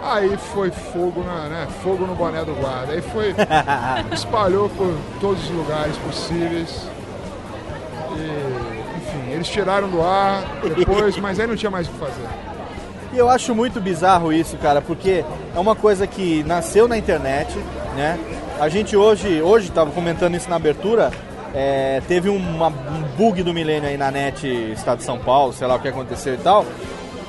[0.03, 1.67] Aí foi fogo, na, né?
[1.81, 2.93] Fogo no boné do guarda.
[2.93, 3.33] Aí foi.
[4.11, 6.85] espalhou por todos os lugares possíveis.
[8.15, 10.43] E, enfim, eles tiraram do ar
[10.77, 12.27] depois, mas aí não tinha mais o que fazer.
[13.13, 15.23] E eu acho muito bizarro isso, cara, porque
[15.55, 17.55] é uma coisa que nasceu na internet,
[17.95, 18.19] né?
[18.59, 21.11] A gente hoje, hoje tava comentando isso na abertura,
[21.53, 25.67] é, teve uma- um bug do milênio aí na net Estado de São Paulo, sei
[25.67, 26.65] lá o que aconteceu e tal.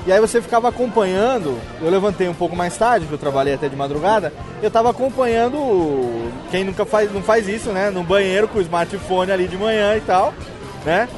[0.06, 3.68] E aí você ficava acompanhando, eu levantei um pouco mais tarde, que eu trabalhei até
[3.70, 7.90] de madrugada, eu tava acompanhando quem nunca faz, não faz isso, né?
[7.90, 10.34] No banheiro com o smartphone ali de manhã e tal,
[10.84, 11.08] né?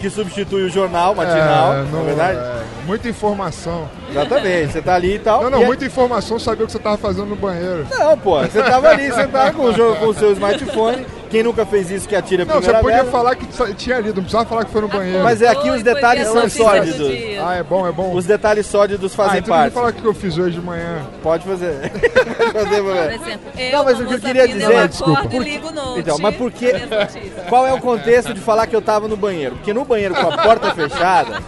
[0.00, 2.38] Que substitui o jornal matinal, É, na não- verdade.
[2.38, 3.88] é, muita informação.
[4.10, 5.44] Exatamente, você tá ali e tal.
[5.44, 7.86] Não, não, é- muita informação, sabia o que você tava fazendo no banheiro.
[7.90, 11.06] Não, pô, você tava ali sentado com o, com o seu smartphone.
[11.30, 13.10] Quem nunca fez isso que atira a Não, você primeira podia vez.
[13.10, 15.22] falar que tinha lido, não precisava falar que foi no banheiro.
[15.24, 17.00] Mas é aqui os detalhes são sólidos.
[17.44, 18.12] Ah, é bom, é bom.
[18.14, 19.74] Os detalhes sólidos Ah, fazem então deixa eu parte.
[19.74, 21.04] falar o que eu fiz hoje de manhã.
[21.22, 21.90] Pode fazer.
[22.52, 23.12] fazer Por mulher.
[23.14, 25.18] exemplo, eu, Não, mas o que eu queria dizer- eu Desculpa.
[25.20, 26.00] acordo e ligo o note.
[26.00, 27.48] Então, mas por que- notícias.
[27.48, 29.56] Qual é o contexto de falar que eu tava no banheiro?
[29.56, 31.42] Porque no banheiro com a porta fechada,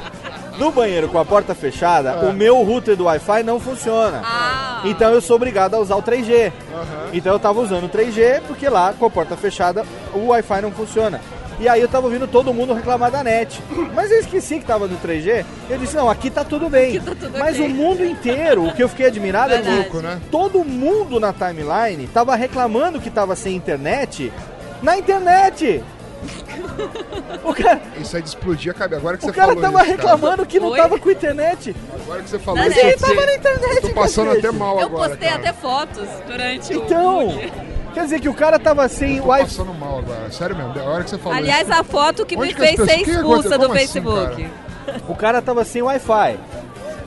[0.58, 4.20] no banheiro com a porta fechada, o meu router do Wi-Fi não funciona.
[4.24, 6.52] Ah, Então eu sou obrigado a usar o 3G.
[7.12, 10.70] Então eu tava usando o 3G porque lá com a porta fechada o Wi-Fi não
[10.72, 11.20] funciona.
[11.60, 13.60] E aí eu tava ouvindo todo mundo reclamar da net.
[13.92, 15.44] Mas eu esqueci que tava no 3G.
[15.68, 17.00] Eu disse, não, aqui tá tudo bem.
[17.36, 17.66] Mas ok.
[17.66, 20.02] o mundo inteiro, o que eu fiquei admirado é que Verdade.
[20.02, 20.20] né?
[20.30, 24.32] todo mundo na timeline tava reclamando que tava sem internet
[24.80, 25.82] na internet.
[27.44, 29.00] O cara, Isso aí de explodir a cabeça.
[29.00, 30.78] Agora que o você cara falou tava isso, reclamando que não Oi?
[30.78, 31.72] tava com internet.
[31.74, 32.02] Cara.
[32.02, 34.50] Agora que você falou Mas isso, ele eu tava na internet, eu tô passando até
[34.50, 35.40] mal Eu agora, postei cara.
[35.40, 37.40] até fotos durante o Então,
[37.94, 39.44] quer dizer que o cara tava sem Eu tô Wi-Fi.
[39.57, 40.31] passando mal agora.
[40.31, 40.78] Sério mesmo.
[40.78, 41.78] A hora que você falou Aliás, isso.
[41.81, 44.48] a foto que Onde me que fez ser expulsa do assim, Facebook.
[45.09, 46.38] O cara tava sem Wi-Fi.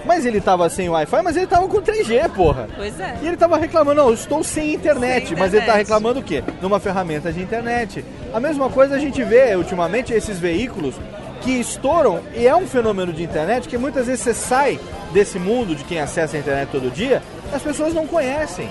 [0.05, 2.67] Mas ele tava sem Wi-Fi, mas ele tava com 3G, porra.
[2.75, 3.17] Pois é.
[3.21, 5.77] E ele tava reclamando, não, eu estou sem internet, Sem mas ele tá internet.
[5.77, 6.43] reclamando o quê?
[6.61, 8.03] Numa ferramenta de internet.
[8.33, 10.95] A mesma coisa a gente vê ultimamente esses veículos
[11.41, 14.79] que estouram e é um fenômeno de internet que muitas vezes você sai
[15.11, 17.21] desse mundo de quem acessa a internet todo dia,
[17.53, 18.69] as pessoas não conhecem.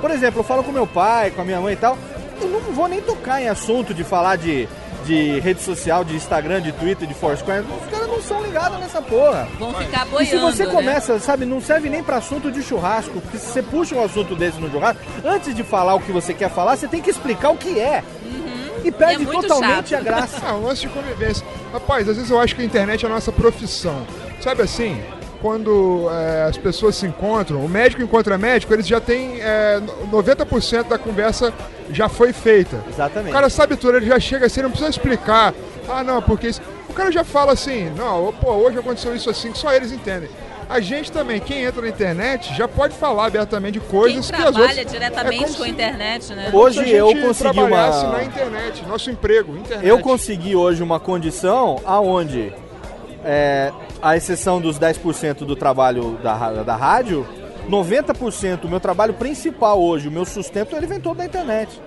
[0.00, 1.96] Por exemplo, eu falo com meu pai, com a minha mãe e tal,
[2.40, 4.68] eu não vou nem tocar em assunto de falar de,
[5.06, 7.62] de rede social, de Instagram, de Twitter, de Foursquare.
[7.62, 9.48] Os caras não são ligados nessa porra.
[9.58, 10.72] Vão ficar E boiando, se você né?
[10.72, 14.34] começa, sabe, não serve nem pra assunto de churrasco, porque se você puxa um assunto
[14.34, 17.50] desse no churrasco, antes de falar o que você quer falar, você tem que explicar
[17.50, 18.02] o que é.
[18.84, 20.00] E perde E é totalmente chato.
[20.00, 20.36] a graça.
[20.46, 21.44] Ah, um lance de convivência.
[21.72, 24.06] Rapaz, às vezes eu acho que a internet é a nossa profissão.
[24.40, 25.00] Sabe assim?
[25.40, 30.88] Quando é, as pessoas se encontram, o médico encontra médico, eles já têm é, 90%
[30.88, 31.52] da conversa
[31.90, 32.82] já foi feita.
[32.88, 33.30] Exatamente.
[33.30, 35.52] O cara sabe tudo, ele já chega assim, não precisa explicar.
[35.88, 36.60] Ah, não, porque isso...
[36.88, 40.28] O cara já fala assim, não, pô, hoje aconteceu isso assim, que só eles entendem.
[40.68, 44.36] A gente também, quem entra na internet, já pode falar abertamente de Quem coisas que
[44.36, 44.90] as trabalha outras...
[44.90, 46.50] diretamente é com a internet, né?
[46.52, 49.86] Hoje a eu consegui uma- na internet, nosso emprego, internet.
[49.86, 52.52] Eu consegui hoje uma condição aonde,
[53.24, 53.70] é,
[54.06, 57.26] à exceção dos 10% do trabalho da, da rádio,
[57.68, 61.80] 90% do meu trabalho principal hoje, o meu sustento, ele vem todo da internet.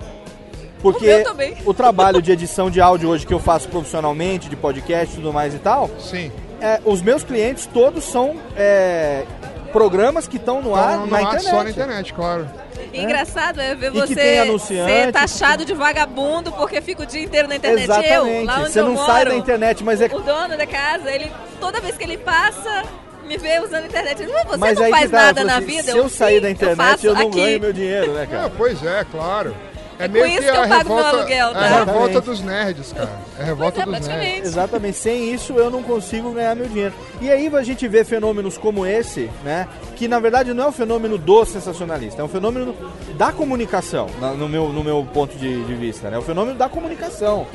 [0.82, 1.24] Porque
[1.64, 5.16] O o trabalho de edição de áudio hoje que eu faço profissionalmente, de podcast e
[5.16, 6.30] tudo mais e tal, Sim.
[6.60, 9.24] é, os meus clientes todos são é,
[9.70, 11.50] programas que estão no ar Então, na não internet.
[11.50, 12.48] só na internet, claro.
[12.92, 14.14] Engraçado é ver você
[14.58, 17.84] ser taxado de vagabundo porque fica o dia inteiro na internet.
[17.84, 18.14] Exatamente.
[18.14, 20.66] Eu, lá onde Você eu não moro, sai da internet, mas é O dono da
[20.66, 21.30] casa, ele
[21.60, 22.82] toda vez que ele passa,
[23.26, 24.22] me vê usando a internet.
[24.22, 25.92] Ele, "Mas você Mas não faz tá, nada eu na assim, vida?
[25.92, 28.46] Se eu sair "Sim, da internet, faço eu, não aqui." ganho meu dinheiro, né, cara?
[28.46, 29.54] É, pois é, claro.
[30.00, 31.60] É, É com meio isso que que eu a pago meu revolta, aluguel, é tá?
[31.60, 33.10] a revolta dos nerds, cara.
[33.38, 34.48] É a revolta É, dos nerds.
[34.48, 36.94] Exatamente, sem isso eu não consigo ganhar meu dinheiro.
[37.20, 39.68] E aí a gente vê fenômenos como esse, né?
[39.96, 42.74] Que na verdade não é um fenômeno do sensacionalista, é um fenômeno
[43.16, 44.06] da comunicação,
[44.38, 46.16] no meu, no meu ponto de, de vista, né?
[46.16, 47.46] É um fenômeno da comunicação.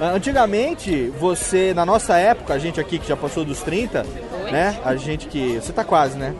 [0.00, 4.04] Ah, Antigamente, você, na nossa época, a gente aqui que já passou dos 30,
[4.44, 4.50] Oi?
[4.50, 4.76] né?
[4.84, 5.56] A gente que.
[5.60, 6.34] Você tá quase, né?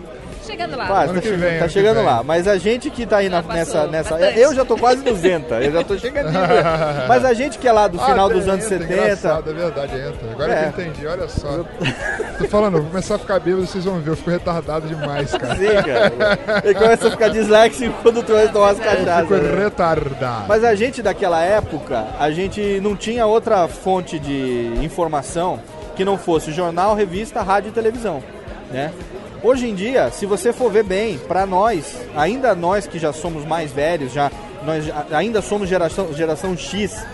[0.44, 0.86] Chegando lá.
[0.86, 2.04] Quase, tá, vem, tá chegando vem.
[2.04, 2.22] lá.
[2.22, 3.86] Mas a gente que tá aí na- passou, nessa.
[3.86, 4.38] nessa bastante.
[4.40, 6.30] eu já tô quase nos 90, eu já tô chegando.
[7.08, 8.92] Mas a gente que é lá do final Ah, dos anos entra, 70.
[9.02, 10.30] Engraçado, é verdade, entra.
[10.32, 10.72] Agora É.
[10.72, 11.64] que eu entendi, olha só.
[12.38, 15.54] Tô falando, vou começar a ficar bêbado, vocês vão ver, eu fico retardado demais, cara.
[15.56, 16.62] Sim, cara.
[16.64, 19.30] Ele começa a ficar disléxico quando tu vai tomar as Eu fico cachaças.
[19.42, 19.64] né?
[19.64, 20.44] retardado.
[20.48, 25.60] Mas a gente daquela época, a gente não tinha outra fonte de informação
[25.94, 28.22] que não fosse jornal, revista, rádio e televisão,
[28.70, 28.90] né?
[29.42, 33.44] Hoje em dia, se você for ver bem, pra nós, ainda nós que já somos
[33.44, 34.30] mais velhos, já
[34.64, 37.04] nós ainda somos geração, geração X,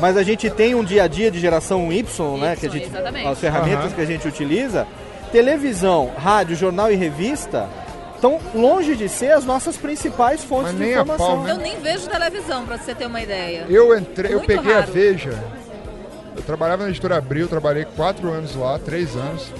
[0.00, 2.56] mas a gente tem um dia a dia de geração Y, né?
[2.56, 3.28] Que a gente, exatamente.
[3.28, 3.94] as ferramentas Aham.
[3.94, 4.86] que a gente utiliza,
[5.30, 7.68] televisão, rádio, jornal e revista
[8.16, 11.26] estão longe de ser as nossas principais fontes de a informação.
[11.26, 11.52] pau, né?
[11.52, 13.66] Eu nem vejo televisão, pra você ter uma ideia.
[13.70, 14.92] eu entrei, eu Muito peguei a raro.
[14.92, 15.38] Veja.
[16.36, 19.52] Eu trabalhava na editora Abril, trabalhei quatro anos lá, três anos,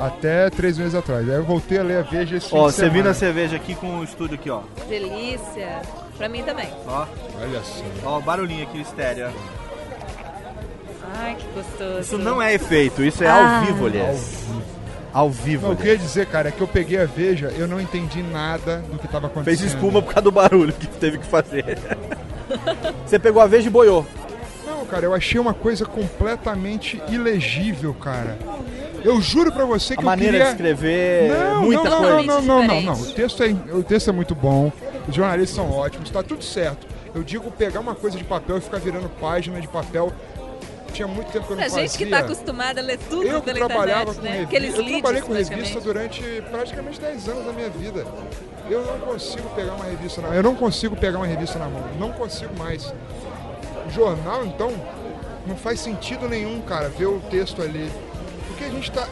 [0.00, 1.28] até três meses atrás.
[1.28, 3.98] Aí eu voltei a ler a Veja esse Ó, você viu na cerveja aqui com
[3.98, 4.62] o estúdio aqui, ó.
[4.88, 5.82] Delícia.
[6.16, 6.68] Pra mim também.
[6.86, 7.06] Ó,
[7.40, 7.84] Olha só.
[8.04, 9.28] ó o barulhinho aqui, o estéreo.
[9.28, 9.60] ó.
[11.16, 12.00] Ai, que gostoso.
[12.00, 13.58] Isso não é efeito, isso é Ah.
[13.60, 14.44] ao vivo, aliás.
[15.12, 15.62] Ao vivo.
[15.62, 15.80] Não, eu aliás.
[15.82, 19.08] queria dizer, cara, é que eu peguei a Veja, eu não entendi nada do que
[19.08, 19.58] tava acontecendo.
[19.58, 21.78] Fez espuma por causa do barulho que teve que fazer.
[23.06, 24.06] você pegou a veja e boiou.
[24.66, 28.38] Não, cara, eu achei uma coisa completamente ilegível, cara.
[29.04, 30.72] Eu juro pra você que A maneira eu de queria...
[30.72, 32.22] escrever, Não, muita não, coisa.
[32.22, 32.92] não, não, não, não, não.
[32.94, 33.12] Diferente.
[33.12, 34.70] O texto, é, o texto é muito bom,
[35.08, 36.86] os jornalistas são ótimos, tá tudo certo.
[37.14, 40.12] Eu digo pegar uma coisa de papel e ficar virando página de papel.
[40.92, 41.86] Tinha muito tempo que eu não Pra fazia.
[41.88, 44.30] gente que tá acostumada a ler tudo Eu pela trabalhava internet, com né?
[44.30, 48.04] revista, Aqueles eu trabalhei leads, com revista durante praticamente 10 anos da minha vida.
[48.68, 51.84] Eu não consigo pegar uma revista na Eu não consigo pegar uma revista na mão.
[51.98, 52.92] Não consigo mais.
[53.94, 54.72] Jornal, então,
[55.46, 57.90] não faz sentido nenhum, cara, ver o texto ali.
[58.60, 59.08] Porque a gente tá.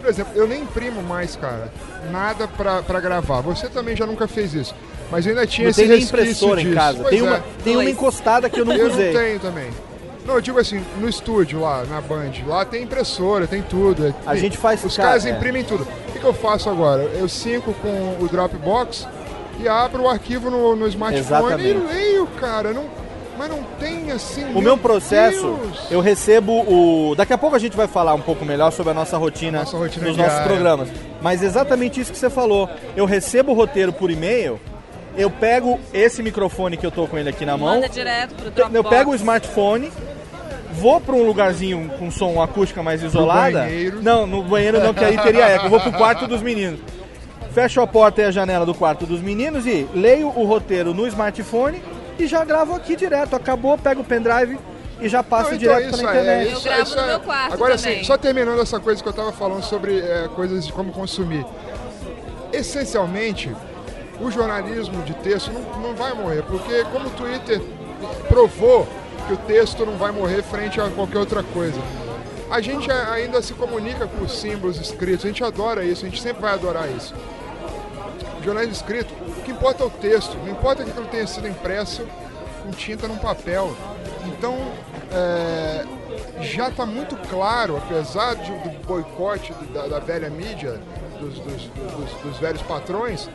[0.00, 1.72] Por exemplo, eu nem imprimo mais, cara,
[2.12, 3.40] nada pra, pra gravar.
[3.40, 4.74] Você também já nunca fez isso.
[5.10, 6.76] Mas eu ainda tinha Não esse tem nem impressora em disso.
[6.76, 6.98] casa.
[6.98, 7.22] Pois Tem é.
[7.22, 9.12] uma, tem uma encostada que eu nunca Eu usei.
[9.12, 9.70] não tenho também.
[10.26, 14.12] Não, eu digo assim, no estúdio lá, na Band, lá tem impressora, tem tudo.
[14.26, 15.30] A Tem- gente faz Os cara, caras é.
[15.30, 15.84] imprimem tudo.
[16.08, 17.02] O que, que eu faço agora?
[17.02, 19.06] Eu sinco com o Dropbox
[19.60, 21.68] e abro o arquivo no, no smartphone Exatamente.
[21.68, 22.72] e leio, cara.
[22.72, 22.84] Não,
[23.38, 24.44] mas não tem assim.
[24.54, 25.90] O meu processo, Deus.
[25.90, 27.14] eu recebo o.
[27.16, 29.76] Daqui a pouco a gente vai falar um pouco melhor sobre a nossa rotina, Nossa
[29.76, 30.32] rotina nos diária.
[30.34, 30.88] nossos programas.
[31.20, 32.68] Mas exatamente isso que você falou.
[32.96, 34.60] Eu recebo o roteiro por e-mail,
[35.16, 38.50] eu pego esse microfone que eu tô com ele aqui na mão, Manda direto pro
[38.50, 38.74] Dropbox.
[38.74, 39.90] eu pego o smartphone,
[40.72, 43.60] vou pra um lugarzinho com som acústica mais isolada.
[43.60, 44.02] banheiro.
[44.02, 45.66] Não, no banheiro não, que aí teria eco.
[45.66, 46.80] Eu vou pro quarto dos meninos.
[47.54, 51.06] Fecho a porta e a janela do quarto dos meninos e leio o roteiro no
[51.06, 51.82] smartphone
[52.18, 53.34] e já gravo aqui direto.
[53.36, 54.58] Acabou, pego o pendrive
[55.00, 56.46] e já passo Não, então direto isso pela aí, internet.
[56.50, 57.98] Eu isso- gravo isso no é- meu quarto Agora também.
[57.98, 61.44] sim, só terminando essa coisa que eu tava falando sobre é, coisas de como consumir.
[62.52, 63.54] Essencialmente,
[64.20, 67.60] o jornalismo de texto não, não vai morrer, porque como o Twitter
[68.28, 68.86] provou
[69.26, 71.78] que o texto não vai morrer frente a qualquer outra coisa.
[72.50, 76.22] A gente ainda se comunica com os símbolos escritos, a gente adora isso, a gente
[76.22, 77.12] sempre vai adorar isso.
[78.40, 79.12] O jornalismo escrito,
[79.46, 82.04] que importa é o texto, não importa que aquilo tenha sido impresso
[82.64, 83.74] com tinta num papel.
[84.26, 84.54] Então,
[85.12, 85.84] é,
[86.42, 90.80] já está muito claro, apesar de- do boicote da, da velha mídia,
[91.20, 93.30] dos, dos- dos- dos velhos patrões,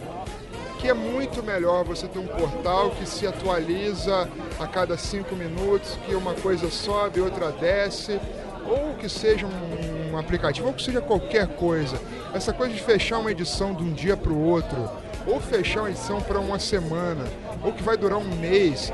[0.79, 4.27] que é muito melhor você ter um portal que se atualiza
[4.59, 8.19] a cada cinco minutos, que uma coisa sobe, outra desce,
[8.67, 11.97] ou que seja um, um aplicativo, ou que seja qualquer coisa.
[12.33, 14.89] Essa coisa de fechar uma edição de um dia para o outro,
[15.25, 17.25] ou fechar uma edição para uma semana,
[17.63, 18.91] ou que vai durar um mês.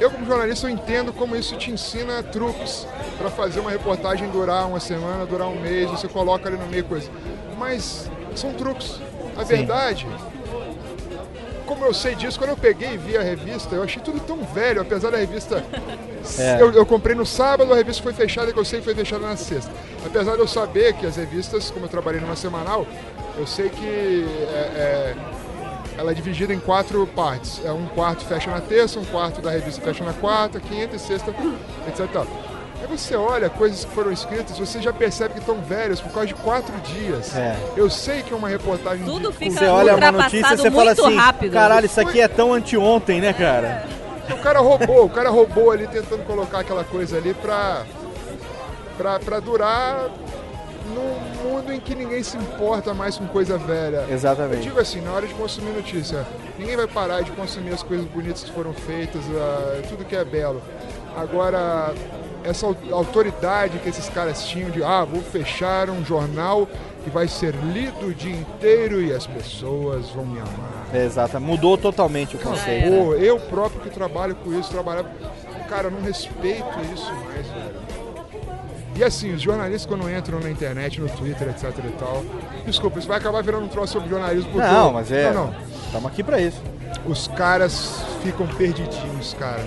[0.00, 2.86] Eu, como jornalista, eu entendo como isso te ensina truques
[3.18, 6.84] para fazer uma reportagem durar uma semana, durar um mês, você coloca ali no meio
[6.84, 7.08] coisa.
[7.56, 9.00] Mas são truques.
[9.36, 10.06] A verdade,
[11.66, 14.44] como eu sei disso, quando eu peguei e vi a revista, eu achei tudo tão
[14.44, 15.64] velho, apesar da revista.
[16.38, 16.62] É.
[16.62, 19.26] Eu, eu comprei no sábado, a revista foi fechada, que eu sei que foi fechada
[19.26, 19.72] na sexta.
[20.06, 22.86] Apesar de eu saber que as revistas, como eu trabalhei numa semanal,
[23.38, 25.14] eu sei que é, é,
[25.98, 27.60] ela é dividida em quatro partes.
[27.64, 30.98] É um quarto fecha na terça, um quarto da revista fecha na quarta, quinta e
[30.98, 31.30] sexta,
[31.88, 32.00] etc.
[32.00, 32.52] e.
[32.82, 36.26] Aí você olha coisas que foram escritas, você já percebe que estão velhas por causa
[36.26, 37.34] de quatro dias.
[37.36, 37.56] É.
[37.76, 40.70] Eu sei que é uma reportagem Tudo de fica Você olha uma notícia e você
[40.70, 41.52] fala assim, rápido.
[41.52, 43.86] caralho, isso aqui é tão anteontem, né, cara?
[44.28, 47.84] O cara roubou, o cara roubou ali tentando colocar aquela coisa ali pra,
[48.96, 50.08] pra, pra durar
[50.94, 54.04] num mundo em que ninguém se importa mais com coisa velha.
[54.08, 54.62] Eu Exatamente.
[54.62, 56.26] digo assim, na hora de consumir notícia,
[56.58, 60.24] ninguém vai parar de consumir as coisas bonitas que foram feitas, ah, tudo que é
[60.24, 60.60] belo.
[61.16, 61.92] Agora,
[62.44, 66.66] essa au- autoridade que esses caras tinham de, ah, vou fechar um jornal
[67.04, 70.94] que vai ser lido o dia inteiro e as pessoas vão me amar.
[70.94, 72.90] Exato, mudou totalmente o conceito.
[72.90, 73.04] né?
[73.04, 75.08] Pô, eu próprio que trabalho com isso, trabalhava.
[75.68, 77.71] Cara, eu não respeito isso mais, velho.
[78.94, 82.22] E assim, os jornalistas quando entram na internet, no Twitter, etc e tal.
[82.66, 84.50] Desculpa, isso vai acabar virando um troço sobre jornalismo.
[84.52, 85.32] porque Não, mas é.
[85.32, 85.54] Não, não.
[85.86, 86.60] Estamos aqui pra isso.
[87.06, 89.64] Os caras ficam perdidinhos, cara.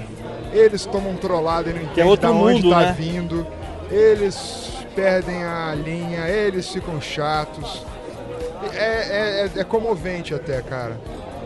[0.54, 2.96] Eles tomam trollada e não entendem outro da onde mundo, tá né?
[2.98, 3.46] vindo.
[3.90, 7.84] Eles perdem a linha, eles ficam chatos.
[8.74, 10.98] É, é, é- é comovente até, cara.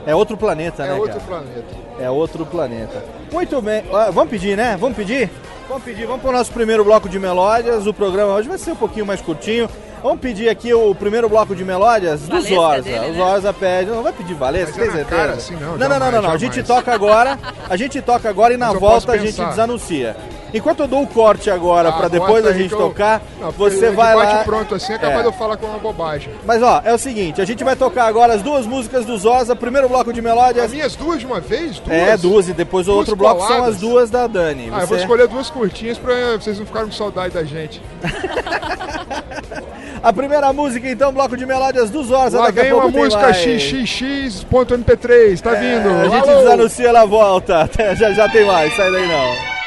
[0.06, 1.26] É outro planeta, É né, outro cara?
[1.28, 1.76] planeta.
[2.00, 3.04] É outro planeta.
[3.32, 3.84] Muito bem.
[3.94, 4.78] Ah, vamos pedir, né?
[4.80, 5.30] Vamos pedir?
[5.70, 6.08] Vamos pedir.
[6.08, 7.86] Vamos para o nosso primeiro bloco de melódias.
[7.86, 9.70] O programa hoje vai ser um pouquinho mais curtinho.
[10.02, 12.82] Vamos pedir aqui o primeiro bloco de melódias do Valesca Zorza.
[12.82, 13.14] dele, o né?
[13.14, 13.92] Zorza pede.
[13.92, 15.06] Não vai pedir Valesca, tem é certeza?
[15.06, 16.30] cara assim, não, não, não, não, jamais, não, não.
[16.32, 16.42] A jamais.
[16.42, 17.38] gente toca agora.
[17.70, 20.18] A gente toca agora e na Mas volta a gente desanuncia.
[20.54, 23.92] Enquanto eu dou o corte agora Ah, para depois aí gente eu- tocar, Não, você
[23.92, 24.26] vai lá.
[24.26, 25.22] bate pronto assim é capaz É.
[25.22, 26.34] de eu falar com uma bobagem.
[26.46, 29.56] Mas ó, é o seguinte, a gente vai tocar agora as duas músicas do Zorza,
[29.56, 30.66] primeiro bloco de melódias.
[30.66, 31.80] As minhas duas de uma vez?
[31.80, 31.98] Duas?
[31.98, 34.70] É, duas, e depois o outro bloco são as duas da Dani.
[34.74, 37.82] Ah, eu vou Você- escolher duas curtinhas pra vocês não ficarem com saudade da gente.
[40.02, 42.40] A primeira música, então, bloco de melódias do Zorza.
[42.40, 43.36] Lá Daqui a vem pouco uma música mais.
[43.38, 45.90] xxx.mp3, tá vindo?
[45.90, 46.40] É, a gente Alô?
[46.42, 47.70] desanuncia ela volta.
[48.00, 49.59] Já, já tem mais, sai daí não.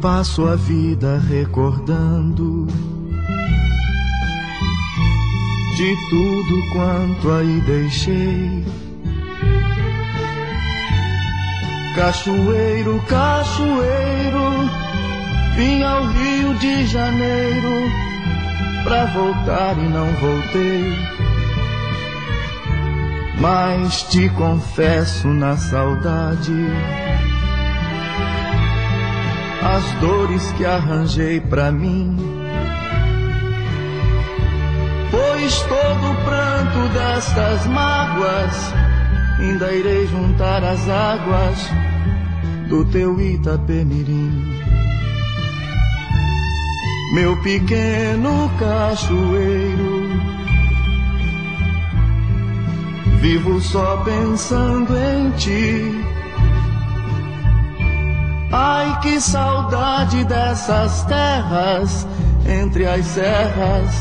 [0.00, 2.66] Passo a vida recordando
[5.76, 8.64] de tudo quanto aí deixei.
[11.94, 14.70] Cachoeiro, cachoeiro,
[15.56, 17.90] vim ao Rio de Janeiro
[18.84, 20.94] pra voltar e não voltei.
[23.38, 26.52] Mas te confesso na saudade
[29.62, 32.16] as dores que arranjei pra mim.
[35.10, 38.74] Pois todo o pranto destas mágoas
[39.38, 41.70] ainda irei juntar as águas
[42.68, 44.60] do teu Itapemirim.
[47.14, 50.08] Meu pequeno cachoeiro,
[53.20, 56.09] vivo só pensando em ti.
[58.52, 62.06] Ai, que saudade dessas terras
[62.44, 63.94] entre as serras,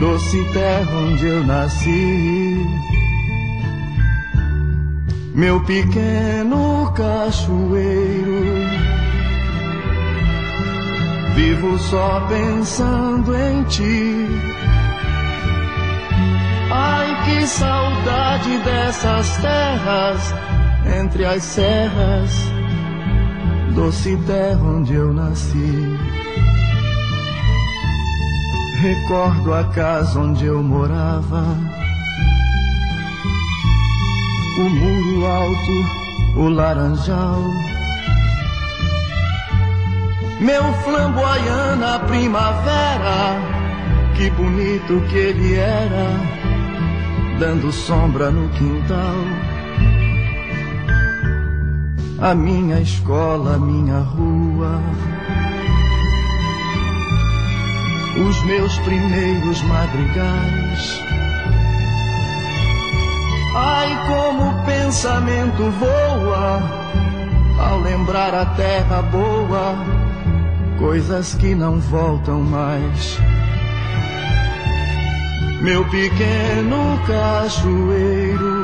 [0.00, 2.66] doce terra onde eu nasci.
[5.34, 8.42] Meu pequeno cachoeiro,
[11.36, 14.26] vivo só pensando em ti.
[16.72, 20.34] Ai, que saudade dessas terras
[21.00, 22.57] entre as serras
[23.78, 25.96] doce terra onde eu nasci.
[28.80, 31.44] Recordo a casa onde eu morava,
[34.58, 37.40] o muro alto, o laranjal.
[40.40, 43.36] Meu flamboyana primavera,
[44.16, 46.08] que bonito que ele era,
[47.38, 49.47] dando sombra no quintal
[52.20, 54.80] a minha escola, a minha rua.
[58.28, 61.00] Os meus primeiros madrigais.
[63.54, 66.62] Ai, como o pensamento voa
[67.60, 69.74] ao lembrar a terra boa,
[70.78, 73.18] coisas que não voltam mais.
[75.60, 78.57] Meu pequeno cachoeiro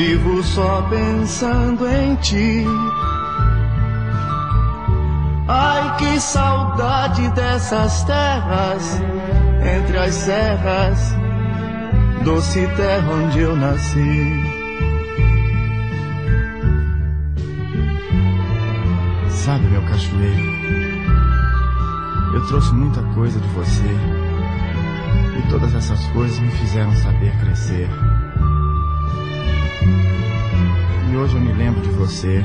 [0.00, 2.64] Vivo só pensando em ti.
[5.46, 8.98] Ai, que saudade dessas terras
[9.76, 11.14] entre as serras,
[12.24, 14.42] doce terra onde eu nasci.
[19.28, 20.50] Sabe, meu cachoeiro,
[22.32, 23.96] eu trouxe muita coisa de você
[25.38, 28.09] e todas essas coisas me fizeram saber crescer.
[31.20, 32.42] Hoje eu me lembro de você.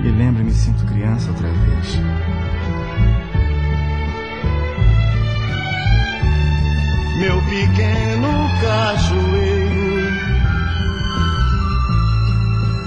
[0.00, 1.98] Me lembro e me sinto criança outra vez.
[7.18, 8.28] Meu pequeno
[8.60, 10.12] cachoeiro,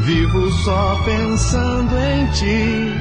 [0.01, 2.93] vivo só pensando em ti.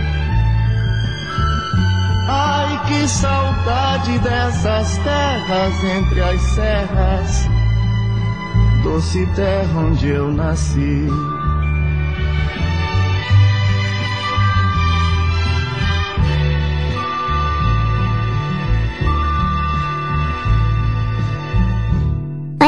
[2.27, 7.49] Ai, que saudade dessas terras entre as serras,
[8.83, 11.07] doce terra onde eu nasci.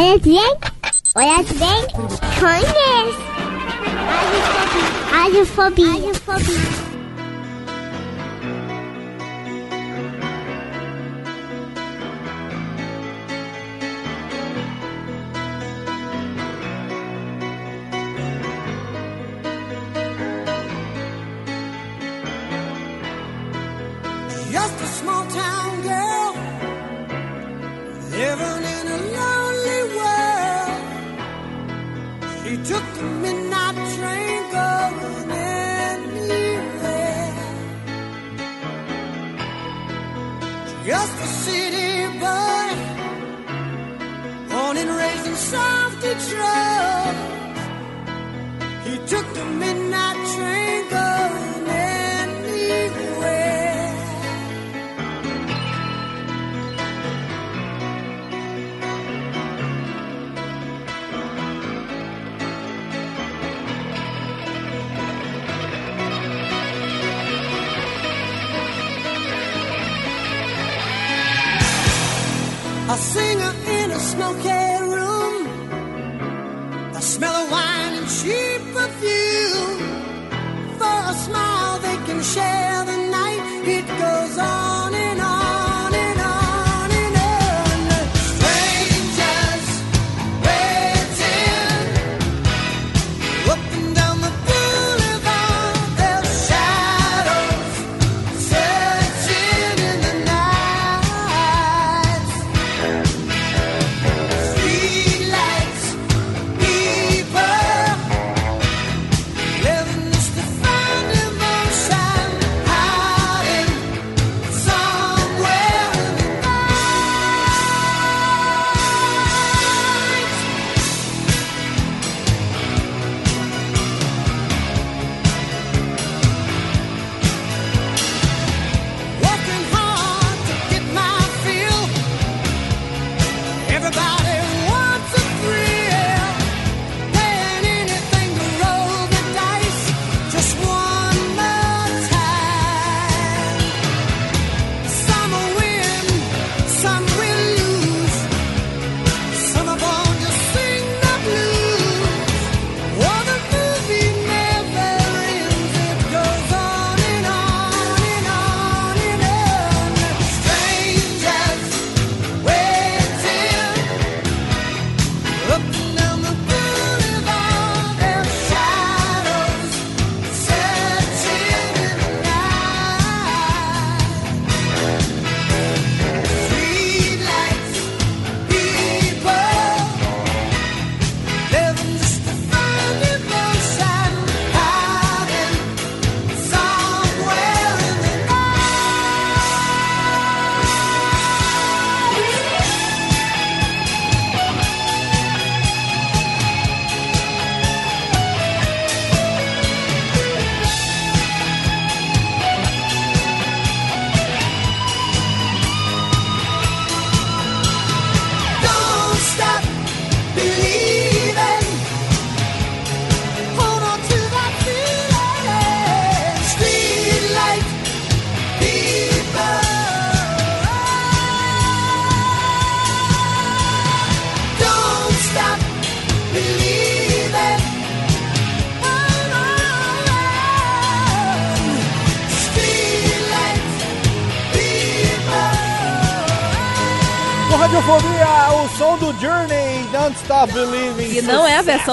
[0.03, 0.37] やつえん
[1.15, 2.23] おやつでんこんです
[5.15, 6.39] アジフォビアジフォビアジフォ
[6.87, 6.92] ビ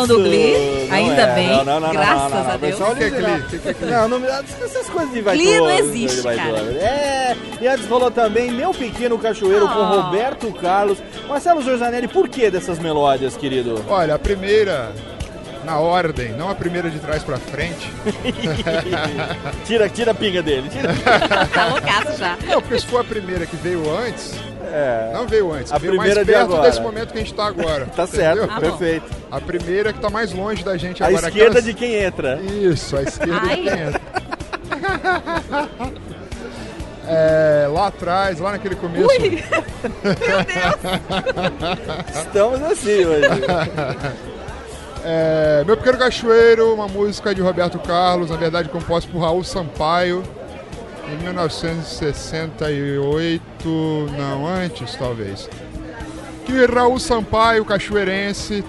[0.08, 2.62] do Glee, ainda é, bem, não, não, não, graças não, não, não, a Deus.
[2.78, 3.10] versão O que é.
[3.10, 3.62] Glee?
[3.82, 3.86] É?
[3.91, 6.60] Não, não, essas coisas de vai Glee não existe, cara.
[6.60, 10.02] É, e antes rolou também Meu Pequeno Cachoeiro com Ah.
[10.02, 10.97] Roberto Carlos.
[11.28, 13.84] Marcelo Giorgianelli, por que dessas melódias, querido?
[13.88, 14.91] Olha, a primeira,
[15.66, 17.89] na ordem, não a primeira de trás pra frente.
[19.66, 20.93] tira, tira a pinga dele, tira.
[21.54, 22.38] Tá loucaço já.
[22.47, 24.34] Não, porque se for a primeira que veio antes,
[24.72, 25.12] É.
[25.14, 26.70] não veio antes, A veio primeira mais de perto agora.
[26.70, 27.86] desse momento que a gente tá agora.
[27.95, 28.56] Tá certo, entendeu?
[28.56, 28.78] Ah, bom.
[28.78, 29.18] perfeito.
[29.32, 31.27] A primeira que tá mais longe da gente A agora.
[31.27, 32.39] esquerda aquelas- de quem entra.
[32.41, 33.55] Isso, a esquerda Ai.
[33.57, 34.01] de quem entra.
[37.11, 39.07] É, lá atrás, lá naquele começo.
[39.07, 39.43] Ui!
[42.15, 43.25] Estamos assim hoje.
[45.03, 50.21] É, Meu Pequeno Cachoeiro, uma música de Roberto Carlos, na verdade composta por Raul Sampaio,
[51.11, 53.41] em 1968,
[54.15, 55.49] não, antes talvez.
[56.45, 58.63] Que Raul Sampaio, cachoeirense,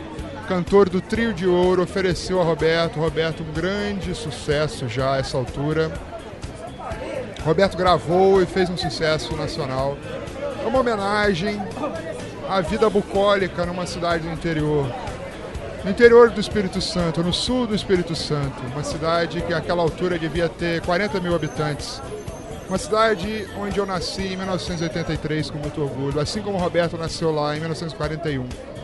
[0.50, 2.98] cantor do Trio de Ouro, ofereceu a Roberto.
[2.98, 5.92] Roberto, um grande sucesso já a essa altura.
[7.44, 9.96] Roberto gravou e fez um sucesso nacional.
[10.60, 11.62] É uma homenagem
[12.48, 14.92] à vida bucólica numa cidade do interior.
[15.84, 20.18] No interior do Espírito Santo, no sul do Espírito Santo, uma cidade que àquela altura
[20.18, 22.02] devia ter 40 mil habitantes.
[22.68, 27.56] Uma cidade onde eu nasci em 1983 com muito orgulho, assim como Roberto nasceu lá
[27.56, 28.79] em 1941.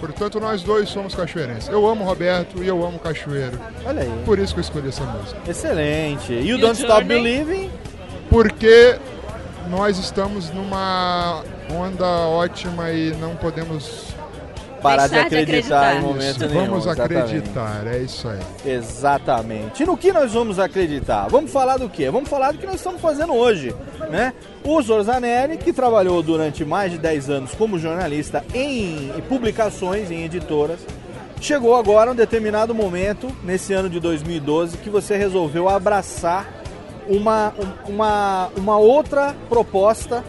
[0.00, 1.68] Portanto, nós dois somos cachoeirenses.
[1.68, 3.60] Eu amo Roberto e eu amo o Cachoeiro.
[3.84, 4.22] Olha aí.
[4.24, 5.38] Por isso que eu escolhi essa música.
[5.46, 6.32] Excelente.
[6.32, 7.04] E o Don't Stop?
[7.04, 7.70] Believing?
[8.30, 8.96] Porque
[9.68, 14.06] nós estamos numa onda ótima e não podemos.
[14.82, 15.96] Parar de Deixar de acreditar, acreditar.
[15.96, 16.66] em momento Isso, nenhum.
[16.66, 17.18] vamos exatamente.
[17.22, 18.38] acreditar, é isso aí.
[18.64, 19.82] Exatamente.
[19.82, 21.28] E no que nós vamos acreditar?
[21.28, 22.10] Vamos falar do quê?
[22.10, 23.74] Vamos falar do que nós estamos fazendo hoje,
[24.10, 24.32] né?
[24.64, 30.78] O Zorzanelli, que trabalhou durante mais de 10 anos como jornalista em publicações, em editoras,
[31.40, 36.46] chegou agora a um determinado momento, nesse ano de 2012, que você resolveu abraçar
[37.08, 37.52] uma,
[37.86, 40.22] um- uma, uma outra proposta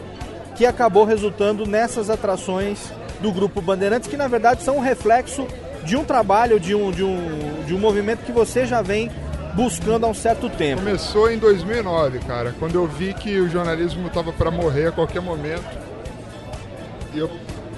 [0.56, 2.78] que acabou resultando nessas atrações
[3.22, 5.46] do Grupo Bandeirantes, que na verdade são um reflexo
[5.84, 9.10] de um trabalho, de um, de um, de um movimento que você já vem
[9.54, 10.82] buscando há um certo tempo.
[10.82, 15.20] Começou em 2009, cara, quando eu vi que o jornalismo estava para morrer a qualquer
[15.20, 15.64] momento.
[17.14, 17.30] E eu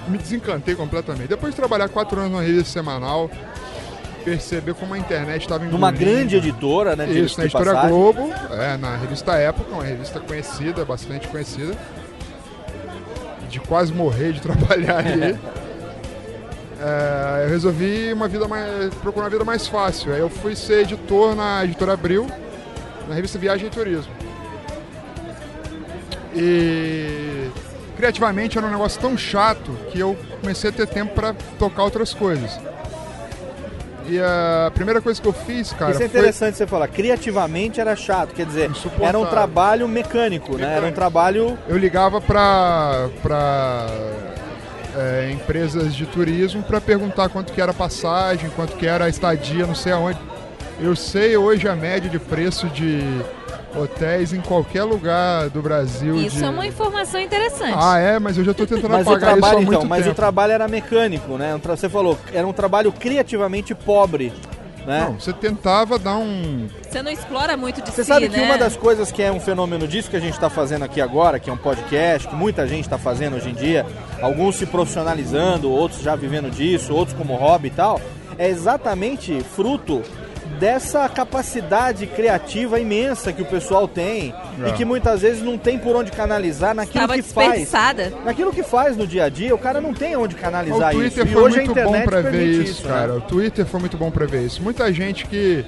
[0.07, 1.27] me desencantei completamente.
[1.27, 3.29] Depois de trabalhar quatro anos numa revista semanal,
[4.23, 7.09] perceber como a internet estava Numa grande editora, né?
[7.09, 7.89] Isso, na editora passagem.
[7.89, 11.75] Globo, é, na revista Época, uma revista conhecida, bastante conhecida.
[13.55, 15.39] De quase morrer de trabalhar ali.
[16.77, 20.13] É, eu resolvi uma vida mais, procurar uma vida mais fácil.
[20.13, 22.27] Aí eu fui ser editor na editora Abril,
[23.07, 24.11] na revista Viagem e Turismo.
[26.35, 27.49] E
[27.95, 32.13] criativamente era um negócio tão chato que eu comecei a ter tempo para tocar outras
[32.13, 32.59] coisas.
[34.07, 36.87] E a primeira coisa que eu fiz, cara, Isso é foi interessante você falar.
[36.87, 38.69] Criativamente era chato, quer dizer,
[39.01, 40.63] era um trabalho mecânico, né?
[40.63, 40.95] Era um Mecânico.
[40.95, 41.57] trabalho.
[41.67, 43.87] eu ligava para para
[44.95, 49.09] é, empresas de turismo para perguntar quanto que era a passagem, quanto que era a
[49.09, 50.19] estadia, não sei aonde.
[50.79, 53.01] Eu sei hoje a média de preço de
[53.77, 56.15] hotéis em qualquer lugar do Brasil.
[56.15, 56.43] Isso de...
[56.43, 57.77] é uma informação interessante.
[57.77, 59.89] Ah, é, mas eu já tô tentando Mas o apagar isso há trabalho, muito então,
[59.89, 60.11] mas tempo.
[60.11, 61.59] o trabalho era mecânico, né?
[61.63, 64.31] Você falou, era um trabalho criativamente pobre,
[64.85, 65.07] né?
[65.07, 66.67] Não, você tentava dar um.
[66.87, 68.45] Você não explora muito de Você si, sabe que né?
[68.45, 71.39] uma das coisas que é um fenômeno disso que a gente está fazendo aqui agora,
[71.39, 73.85] que é um podcast, que muita gente está fazendo hoje em dia,
[74.21, 77.99] alguns se profissionalizando, outros já vivendo disso, outros como hobby e tal,
[78.37, 80.03] é exatamente fruto
[80.59, 84.33] dessa capacidade criativa imensa que o pessoal tem
[84.63, 84.69] É.
[84.69, 87.71] e que muitas vezes não tem por onde canalizar naquilo Tava que faz.
[88.23, 91.23] Naquilo que faz no dia a dia, o cara não tem onde O canalizar Twitter
[91.25, 91.31] isso.
[91.31, 92.93] E foi hoje a muito internet bom pra ver permite isso, né?
[92.93, 93.13] cara.
[93.15, 94.61] O Twitter foi muito bom pra ver isso.
[94.61, 95.65] Muita gente que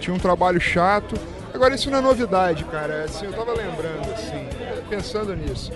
[0.00, 1.14] tinha um trabalho chato.
[1.52, 3.04] Agora, isso não é novidade, cara.
[3.04, 4.46] Assim, eu tava lembrando, assim,
[4.90, 5.72] pensando nisso.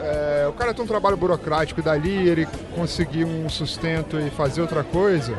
[0.00, 2.46] É, o cara tem um trabalho burocrático e dali ele
[2.76, 5.32] conseguir um sustento e fazer outra coisa,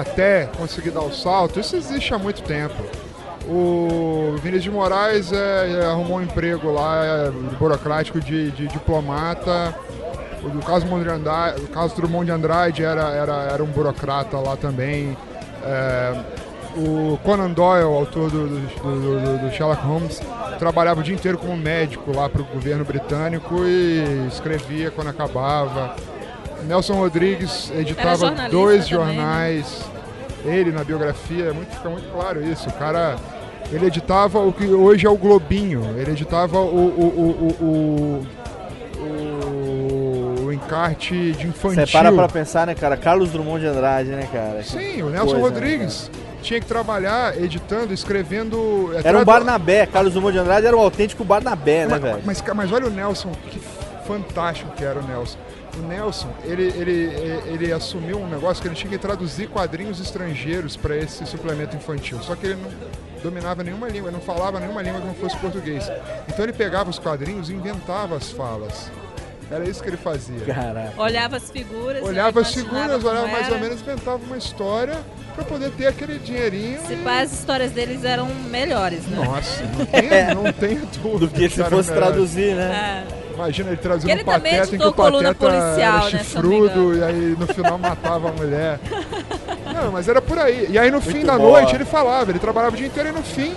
[0.00, 2.74] até conseguir dar o salto, isso existe há muito tempo.
[3.46, 9.74] O Vinícius de Moraes é, é, arrumou um emprego lá, é, burocrático de, de diplomata.
[10.42, 10.60] O do
[11.02, 15.16] de Andrade, o Carlos Drummond de Andrade era, era, era um burocrata lá também.
[15.62, 16.14] É,
[16.76, 20.20] o Conan Doyle, autor do, do, do- do Sherlock Holmes,
[20.58, 25.94] trabalhava o dia inteiro como médico lá para o governo britânico e escrevia quando acabava.
[26.66, 29.14] Nelson Rodrigues editava dois também, né?
[29.14, 29.84] jornais.
[30.44, 32.68] Ele na biografia, é muito, fica muito claro isso.
[32.68, 33.16] O cara.
[33.72, 35.94] Ele editava o que hoje é o Globinho.
[35.96, 38.26] Ele editava o, o, o, o,
[39.04, 41.86] o- o kart de infantil.
[41.86, 42.96] Você para pra pensar, né, cara?
[42.96, 44.62] Carlos Drummond de Andrade, né, cara?
[44.62, 46.10] Sim, Que o Nelson coisa, né, Rodrigues
[46.42, 48.90] tinha que trabalhar editando, escrevendo.
[49.02, 49.86] Era um Barnabé.
[49.86, 52.18] Carlos Drummond de Andrade era um autêntico Barnabé, né, Mas, velho?
[52.24, 53.58] mas, mas olha o Nelson, que
[54.06, 55.38] fantástico que era o Nelson.
[55.76, 60.76] O Nelson, ele, ele, ele assumiu um negócio que ele tinha que traduzir quadrinhos estrangeiros
[60.76, 62.20] para esse suplemento infantil.
[62.22, 62.70] Só que ele não
[63.22, 65.90] dominava nenhuma língua, ele não falava nenhuma língua que não fosse português.
[66.28, 68.90] Então ele pegava os quadrinhos e inventava as falas.
[69.50, 70.40] Era isso que ele fazia.
[70.40, 71.00] Caraca.
[71.00, 72.02] Olhava as figuras.
[72.02, 73.54] Olhava as figuras, olhava mais era.
[73.54, 74.96] ou menos, inventava uma história
[75.34, 76.80] para poder ter aquele dinheirinho.
[76.86, 79.24] Se pá, as histórias deles eram melhores, né?
[79.24, 81.26] Nossa, não tenha, não tenha dúvida.
[81.26, 82.06] Do que se fosse melhor.
[82.06, 83.06] traduzir, né?
[83.20, 83.23] É.
[83.34, 86.96] Imagina ele traduzindo Ele um também pateta em que o pateta policial, era né, chifrudo
[86.96, 88.78] e aí no final matava a mulher.
[89.74, 90.68] Não, mas era por aí.
[90.70, 91.60] E aí no fim Muito da boa.
[91.60, 93.56] noite ele falava, ele trabalhava o dia inteiro e no fim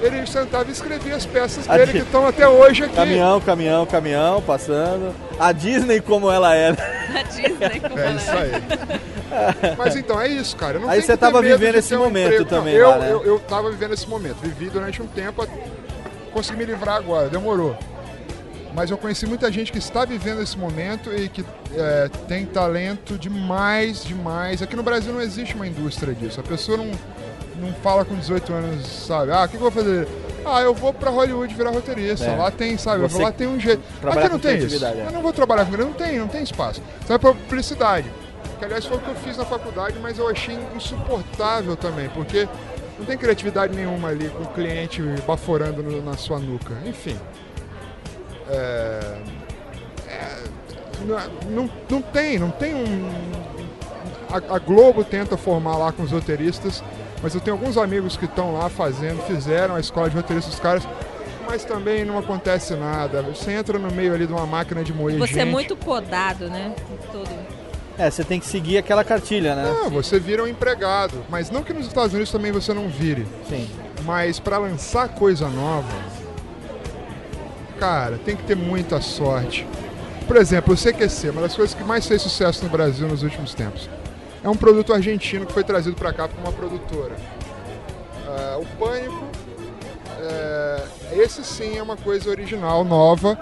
[0.00, 2.94] ele sentava e escrevia as peças dele que estão até hoje aqui.
[2.94, 5.12] Caminhão, caminhão, caminhão, passando.
[5.40, 6.76] A Disney como ela era.
[7.18, 8.40] A Disney, como É ela isso era.
[8.42, 9.76] aí.
[9.76, 10.80] Mas então, é isso, cara.
[10.86, 12.44] Aí você tava vivendo esse um momento emprego.
[12.44, 13.10] também Não, eu, lá, né?
[13.12, 14.36] eu, eu tava vivendo esse momento.
[14.40, 15.44] Vivi durante um tempo,
[16.32, 17.76] consegui me livrar agora, demorou.
[18.76, 21.42] Mas eu conheci muita gente que está vivendo esse momento e que
[21.74, 24.60] é, tem talento demais, demais.
[24.60, 26.38] Aqui no Brasil não existe uma indústria disso.
[26.38, 26.90] A pessoa não,
[27.58, 29.32] não fala com 18 anos, sabe?
[29.32, 30.06] Ah, o que, que eu vou fazer?
[30.44, 32.26] Ah, eu vou pra Hollywood virar roteirista.
[32.26, 32.36] É.
[32.36, 33.00] Lá tem, sabe?
[33.00, 33.82] Você lá tem um jeito.
[34.06, 34.84] Aqui não tem isso.
[34.84, 35.06] é.
[35.06, 36.82] Eu não vou trabalhar com não tem, não tem espaço.
[37.00, 38.10] Você vai pra publicidade.
[38.58, 42.46] Que aliás foi o que eu fiz na faculdade, mas eu achei insuportável também, porque
[42.98, 46.74] não tem criatividade nenhuma ali com o cliente baforando no- na sua nuca.
[46.84, 47.16] Enfim.
[48.48, 49.16] É,
[50.08, 50.44] é,
[51.04, 51.18] não,
[51.50, 53.10] não, não tem, não tem um.
[54.30, 56.82] A, a Globo tenta formar lá com os roteiristas,
[57.22, 60.60] mas eu tenho alguns amigos que estão lá fazendo, fizeram a escola de roteiristas dos
[60.60, 60.82] caras,
[61.46, 63.22] mas também não acontece nada.
[63.22, 65.40] Você entra no meio ali de uma máquina de moer Você gente.
[65.40, 66.74] é muito podado, né?
[67.12, 67.56] Tudo.
[67.98, 69.62] É, você tem que seguir aquela cartilha, né?
[69.64, 71.24] Não, você vira um empregado.
[71.30, 73.26] Mas não que nos Estados Unidos também você não vire.
[73.48, 73.68] Sim.
[74.04, 75.88] Mas para lançar coisa nova,
[77.78, 79.66] cara, tem que ter muita sorte.
[80.26, 83.54] Por exemplo, o CQC, uma das coisas que mais fez sucesso no Brasil nos últimos
[83.54, 83.88] tempos.
[84.42, 87.14] É um produto argentino que foi trazido para cá por uma produtora.
[88.26, 89.24] Ah, o Pânico,
[90.20, 93.38] é, esse sim é uma coisa original, nova,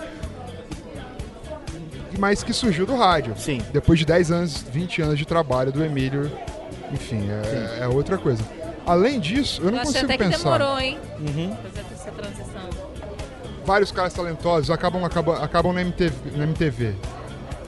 [2.18, 3.34] mas que surgiu do rádio.
[3.36, 3.60] Sim.
[3.72, 6.30] Depois de 10 anos, 20 anos de trabalho do Emílio,
[6.92, 8.42] enfim, é, é outra coisa.
[8.86, 10.58] Além disso, eu não Eu achei consigo até que pensar.
[10.58, 10.98] demorou, hein?
[11.18, 11.56] Uhum.
[11.56, 12.83] Fazer essa transição.
[13.64, 16.14] Vários caras talentosos acabam, acabam, acabam na MTV.
[16.36, 16.94] Na MTV.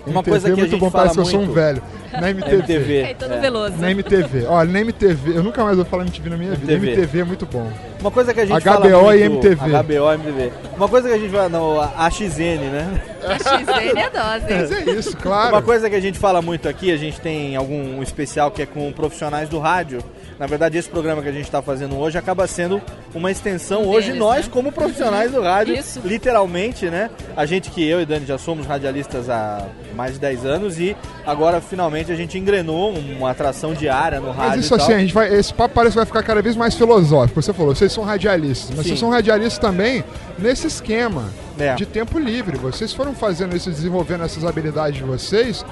[0.06, 1.44] Uma MTV coisa é que a muito gente bom, fala parece que eu sou um
[1.46, 1.54] muito.
[1.54, 1.82] velho.
[2.12, 2.54] Na MTV.
[2.54, 3.02] MTV.
[3.02, 3.40] Caetano É.
[3.40, 3.76] Veloso.
[3.76, 4.46] Na MTV.
[4.46, 6.72] Olha, na MTV, eu nunca mais vou falar MTV na minha vida.
[6.72, 6.92] MTV.
[6.92, 7.72] MTV é muito bom.
[8.00, 9.46] Uma coisa que a gente HBO fala e muito...
[9.46, 9.70] MTV.
[9.70, 10.52] HBO e MTV.
[10.76, 11.48] Uma coisa que a gente fala...
[11.48, 13.02] Não, a XN, né?
[13.24, 15.56] A XN é dose, Mas é isso, claro.
[15.56, 18.66] Uma coisa que a gente fala muito aqui, a gente tem algum especial que é
[18.66, 19.98] com profissionais do rádio.
[20.38, 22.80] Na verdade, esse programa que a gente está fazendo hoje acaba sendo
[23.14, 24.50] uma extensão Um hoje deles, nós né?
[24.52, 26.00] como profissionais do rádio, Isso.
[26.04, 27.08] literalmente, né?
[27.34, 30.94] A gente que eu e Dani já somos radialistas há mais de 10 anos e
[31.24, 34.56] agora finalmente a gente engrenou uma atração diária no rádio.
[34.56, 34.86] Mas isso e tal.
[34.86, 37.40] assim, a gente vai, esse papo parece que vai ficar cada vez mais filosófico.
[37.40, 38.88] Você falou, vocês são radialistas, mas Sim.
[38.88, 40.04] vocês são radialistas também
[40.38, 41.74] nesse esquema É.
[41.76, 42.58] de tempo livre.
[42.58, 45.64] Vocês foram fazendo isso, desenvolvendo essas habilidades de vocês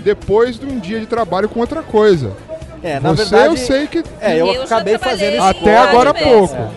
[0.00, 2.32] depois de um dia de trabalho com outra coisa.
[2.82, 6.14] É, na Você verdade, eu sei que É, eu, Eu acabei fazendo até agora há
[6.14, 6.54] pouco.
[6.54, 6.68] É.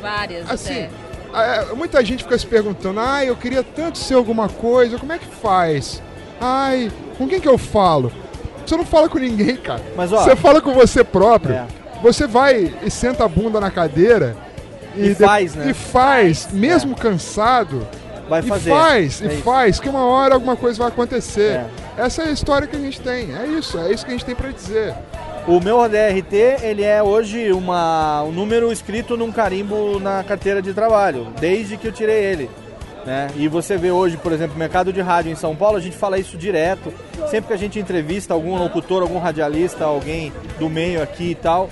[0.00, 0.88] Várias Assim,
[1.32, 1.70] até.
[1.70, 5.18] é, muita gente fica se perguntando, ai, eu queria tanto ser alguma coisa, como é
[5.18, 6.02] que faz?
[6.40, 8.12] Ai, com quem que eu falo?
[8.66, 9.80] Você não fala com ninguém, cara.
[9.96, 11.54] Mas, ó, você fala com você próprio.
[11.54, 11.64] É.
[12.02, 14.36] Você vai e senta a bunda na cadeira
[14.96, 15.70] E de- faz, né?
[15.70, 17.86] E faz, mesmo cansado.
[18.28, 18.70] Vai e fazer.
[18.70, 19.42] faz, É e isso.
[19.42, 21.60] faz, que uma hora alguma coisa vai acontecer.
[21.98, 22.02] É.
[22.04, 23.34] Essa é a história que a gente tem.
[23.34, 24.94] É isso, é isso que a gente tem pra dizer.
[25.46, 30.72] O meu DRT, ele é hoje uma, um número escrito num carimbo na carteira de
[30.72, 32.50] trabalho, desde que eu tirei ele.
[33.04, 33.28] Né?
[33.36, 36.18] E você vê hoje, por exemplo, mercado de rádio em São Paulo, a gente fala
[36.18, 36.90] isso direto.
[37.28, 41.68] Sempre que a gente entrevista algum locutor, algum radialista, alguém do meio aqui e tal.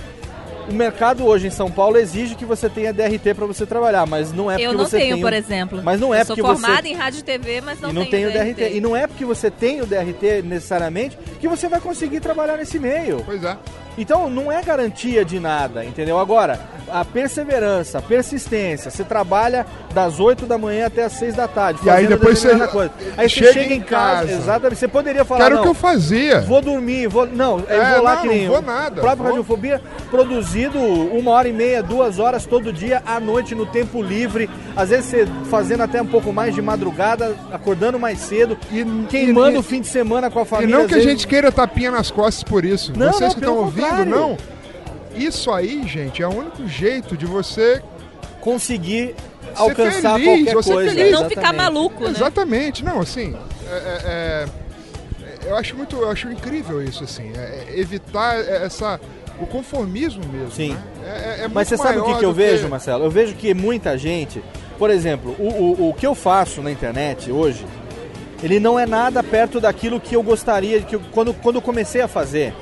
[0.69, 4.31] O mercado hoje em São Paulo exige que você tenha DRT para você trabalhar, mas
[4.31, 5.81] não é porque Eu não você tenho, tem por exemplo.
[5.83, 7.93] Mas não é eu sou porque você formada em rádio e TV, mas não, e
[7.93, 8.77] não tem tenho o DRT.
[8.77, 12.79] E não é porque você tem o DRT necessariamente que você vai conseguir trabalhar nesse
[12.79, 13.21] meio.
[13.25, 13.57] Pois é.
[13.97, 16.17] Então não é garantia de nada, entendeu?
[16.17, 16.59] Agora,
[16.93, 18.91] a perseverança, a persistência.
[18.91, 21.79] Você trabalha das 8 da manhã até as 6 da tarde.
[21.83, 22.91] E aí depois você coisa.
[23.17, 24.31] Aí chega você chega em casa, casa.
[24.33, 24.79] exatamente.
[24.79, 26.41] Você poderia falar, Que era o não, que eu fazia.
[26.41, 27.25] Vou dormir, vou.
[27.25, 29.01] Não, eu É, vou lá não, que não nem vou o nada.
[29.01, 29.81] próprio Vou- Radiofobia
[30.11, 34.49] produzido uma hora e meia, duas horas todo dia, à noite, no tempo livre.
[34.75, 38.55] Às vezes você fazendo até um pouco mais de madrugada, acordando mais cedo,
[39.09, 40.75] queimando e- o fim de semana com a E família.
[40.77, 42.93] não às que a gente queira tapinha nas costas por isso.
[42.95, 44.37] Não, Vocês não, que estão ouvindo, não.
[45.15, 47.81] Isso aí, gente, é o único jeito de você
[48.41, 49.15] conseguir ser
[49.55, 50.93] alcançar feliz, qualquer você coisa.
[50.95, 51.11] feliz.
[51.11, 52.09] Não ficar maluco, né?
[52.11, 52.83] Exatamente.
[52.83, 53.35] Não, assim,
[53.69, 54.45] é- é-
[55.45, 58.99] é- eu acho muito, eu acho incrível isso, assim, é- é evitar essa
[59.39, 60.51] o conformismo mesmo.
[60.51, 60.77] Sim.
[61.01, 61.39] né?
[61.43, 63.03] É- Mas você sabe o que, que eu vejo, Marcelo?
[63.03, 64.43] Eu vejo que muita gente,
[64.77, 67.65] por exemplo, o, o, o que eu faço na internet hoje,
[68.41, 72.01] ele não é nada perto daquilo que eu gostaria, que eu- quando, quando eu comecei
[72.01, 72.53] a fazer,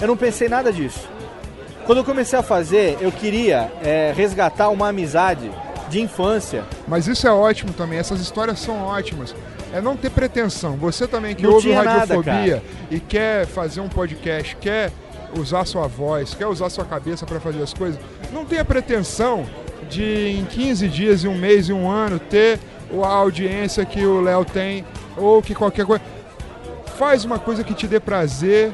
[0.00, 1.08] eu não pensei nada disso.
[1.86, 5.50] Quando eu comecei a fazer, eu queria é, resgatar uma amizade
[5.90, 6.64] de infância.
[6.88, 9.34] Mas isso é ótimo também, essas histórias são ótimas.
[9.72, 10.76] É não ter pretensão.
[10.76, 12.62] Você também que Não ouve nada, radiofobia cara.
[12.90, 14.90] e quer fazer um podcast, quer
[15.38, 18.00] usar sua voz, quer usar sua cabeça para fazer as coisas,
[18.32, 19.44] não tenha pretensão
[19.90, 22.58] de em 15 dias, em um mês, em um ano ter
[23.02, 24.84] a audiência que o Léo tem
[25.16, 26.02] ou que qualquer coisa.
[26.96, 28.72] Faz uma coisa que te dê prazer.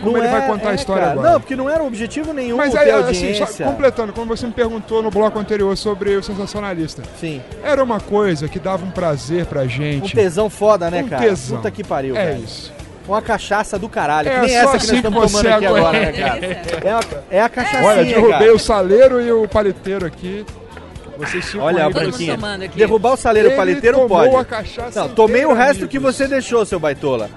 [0.00, 1.12] Como Não ele vai é- contar a é, história cara.
[1.12, 1.30] agora.
[1.32, 5.02] Não, porque não era objetivo nenhum Mas aí, assim, só completando, como você me perguntou
[5.02, 7.02] no bloco anterior sobre o sensacionalista.
[7.18, 7.42] Sim.
[7.62, 10.12] Era uma coisa que dava um prazer pra gente.
[10.12, 11.22] Um tesão foda, né, Um cara?
[11.22, 11.56] tesão.
[11.58, 12.44] Puta que pariu, É velho.
[12.44, 12.72] isso.
[13.06, 15.42] Uma cachaça do caralho, É que nem só essa que assim nós estamos que tomando
[15.42, 16.46] você aqui agora, né, cara?
[16.46, 17.00] É a,
[17.38, 18.54] é a cachaçinha, Olha, derrubei cara.
[18.54, 20.46] o saleiro e o paliteiro aqui.
[21.20, 22.38] Vocês ficam Olha a branquinha.
[22.74, 24.36] Derrubar o saleiro paliteiro tomou pode.
[24.36, 26.16] a cachaça Não, tomei o resto que amigos.
[26.16, 27.28] você deixou, seu baitola.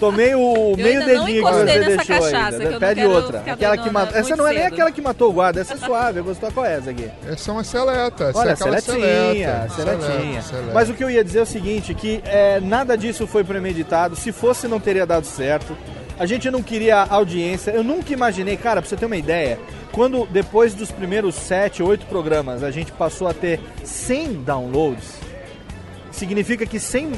[0.00, 2.68] Tomei o meio ainda não dedinho que você deixou cachaça, ainda.
[2.68, 3.42] que eu Pede outra.
[3.46, 4.18] Aquela que matou.
[4.18, 4.72] Essa não é nem cedo.
[4.72, 6.20] aquela que matou o guarda, essa é suave.
[6.22, 7.10] Gostou qual é essa aqui?
[7.28, 8.24] Essa é uma seleta.
[8.24, 10.42] Essa Olha, é seletinha, seletinha.
[10.72, 14.16] Mas o que eu ia dizer é o seguinte, que é, nada disso foi premeditado.
[14.16, 15.76] Se fosse, não teria dado certo.
[16.20, 17.70] A gente não queria audiência.
[17.70, 19.58] Eu nunca imaginei, cara, pra você ter uma ideia,
[19.90, 25.14] quando depois dos primeiros sete, oito programas, a gente passou a ter 100 downloads,
[26.12, 27.12] significa que 100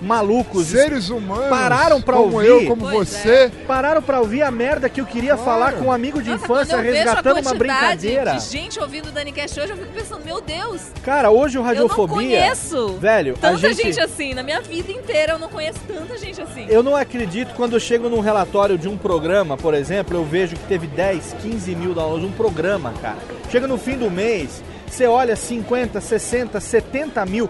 [0.00, 2.46] malucos Seres humanos pararam pra como ouvir.
[2.46, 3.50] eu, como você.
[3.66, 6.76] Pararam pra ouvir a merda que eu queria falar com um amigo de Nossa, infância,
[6.80, 8.32] resgatando uma brincadeira.
[8.32, 11.62] De gente ouvindo o Danicast hoje, eu fico pensando, meu Deus, Cara, hoje o eu
[11.62, 12.16] não Radiofobia.
[12.16, 14.00] conheço Velho, a tanta gente, gente...
[14.00, 14.34] assim.
[14.34, 16.66] Na minha vida inteira eu não conheço tanta gente assim.
[16.68, 20.56] Eu não acredito quando eu chego num relatório de um programa, por exemplo, eu vejo
[20.56, 23.18] que teve 10, 15 mil downloads, um programa, cara.
[23.50, 27.48] Chega no fim do mês, você olha 50, 60, 70 mil.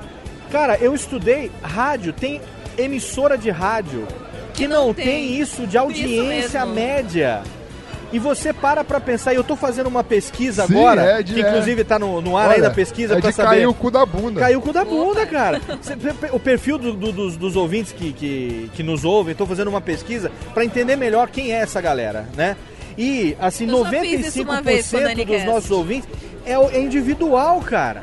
[0.50, 2.40] Cara, eu estudei rádio, tem
[2.76, 4.06] emissora de rádio
[4.54, 5.04] que não, tem.
[5.04, 5.40] tem.
[5.40, 6.74] isso de audiência mesmo.
[6.74, 7.42] média.
[8.12, 11.32] E você para pra pensar, e eu tô fazendo uma pesquisa Sim, agora, é de-
[11.34, 13.48] que inclusive tá no, no ar Olha, ainda a pesquisa é pra de saber.
[13.50, 14.40] cair o cu da bunda.
[14.40, 15.60] Caiu o cu da bunda, cara.
[16.32, 19.80] O perfil do- do- dos, dos ouvintes que, que, que nos ouvem, tô fazendo uma
[19.80, 22.56] pesquisa pra entender melhor quem é essa galera, né?
[22.98, 26.08] E, assim, Eu já fiz isso uma vez com o 95% dos nossos ouvintes
[26.44, 28.02] é, o- é individual, cara.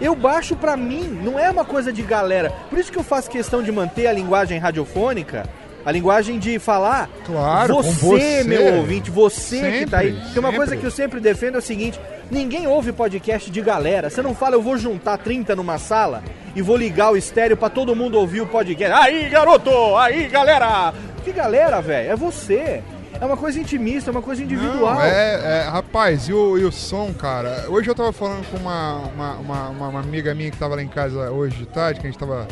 [0.00, 2.52] Eu baixo pra mim, não é uma coisa de galera.
[2.68, 5.48] Por isso que eu faço questão de manter a linguagem radiofônica,
[5.84, 7.08] a linguagem de falar.
[7.24, 8.44] Claro, você, você.
[8.44, 10.12] meu ouvinte, você que tá aí.
[10.14, 10.78] Sempre, Tem uma coisa sempre.
[10.78, 14.10] que eu sempre defendo é o seguinte: ninguém ouve podcast de galera.
[14.10, 16.22] Você não fala, eu vou juntar 30 numa sala
[16.56, 18.92] e vou ligar o estéreo pra todo mundo ouvir o podcast.
[19.00, 19.96] Aí, garoto!
[19.96, 20.92] Aí, galera!
[21.24, 22.10] Que galera, velho?
[22.12, 22.82] É você.
[23.20, 24.94] É uma coisa intimista, é uma coisa individual.
[24.94, 27.64] Não, é, é, rapaz, e o, e o som, cara?
[27.68, 30.88] Hoje eu tava falando com uma, uma, uma, uma- amiga minha que tava lá em
[30.88, 32.46] casa hoje de tarde, que a gente tava.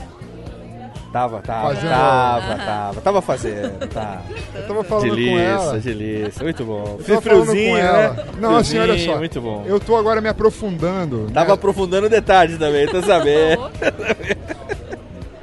[1.12, 3.00] Tava, tava, Fazendo- tava, tava.
[3.02, 4.22] Tava fazendo, tá.
[4.54, 5.78] Eu tava falando com delícia, ela.
[5.78, 6.42] delícia.
[6.42, 6.98] Muito bom.
[7.06, 8.12] Eu friozinho, com ela.
[8.14, 8.24] né?
[8.40, 9.18] Não, assim, olha só.
[9.18, 9.62] Muito bom.
[9.66, 11.30] Eu tô agora me aprofundando.
[11.34, 11.52] Tava né?
[11.54, 13.70] aprofundando detalhes também, tô sabendo.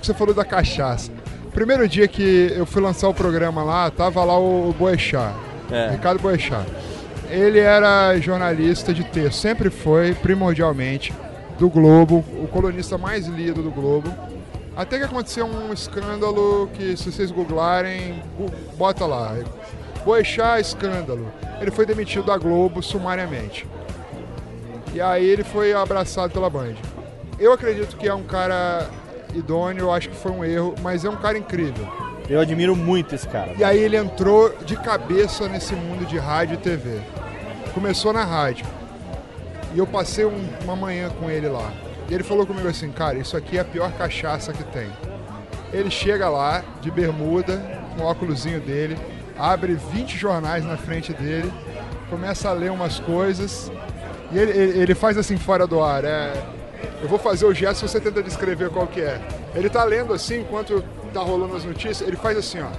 [0.01, 1.11] Você falou da cachaça.
[1.53, 5.33] Primeiro dia que eu fui lançar o programa lá, tava lá o Boechat,
[5.71, 5.89] É.
[5.91, 6.65] Ricardo Boechat.
[7.29, 11.13] Ele era jornalista de texto, sempre foi, primordialmente,
[11.59, 14.11] do Globo, o colunista mais lido do Globo.
[14.75, 18.23] Até que aconteceu um escândalo que, se vocês googlarem,
[18.77, 19.35] bota lá.
[20.05, 21.27] Boechat escândalo.
[21.59, 23.67] Ele foi demitido da Globo sumariamente.
[24.93, 26.75] E aí ele foi abraçado pela Band.
[27.37, 28.87] Eu acredito que é um cara
[29.33, 31.87] idôneo, eu acho que foi um erro, mas é um cara incrível.
[32.29, 33.53] Eu admiro muito esse cara.
[33.57, 36.99] E aí ele entrou de cabeça nesse mundo de rádio e TV.
[37.73, 38.65] Começou na rádio.
[39.73, 41.71] E eu passei um- uma manhã com ele lá.
[42.09, 44.87] E ele falou comigo assim, cara, isso aqui é a pior cachaça que tem.
[45.71, 47.57] Ele chega lá, de bermuda,
[47.95, 48.97] com o óculosinho dele,
[49.37, 51.51] abre 20 jornais na frente dele,
[52.09, 53.71] começa a ler umas coisas
[54.31, 56.03] E ele, ele, ele faz assim fora do ar.
[56.05, 56.33] É,
[57.01, 59.19] eu vou fazer o gesto você tenta descrever qual que é.
[59.55, 62.69] Ele tá lendo assim enquanto tá rolando as notícias, ele faz assim, ó.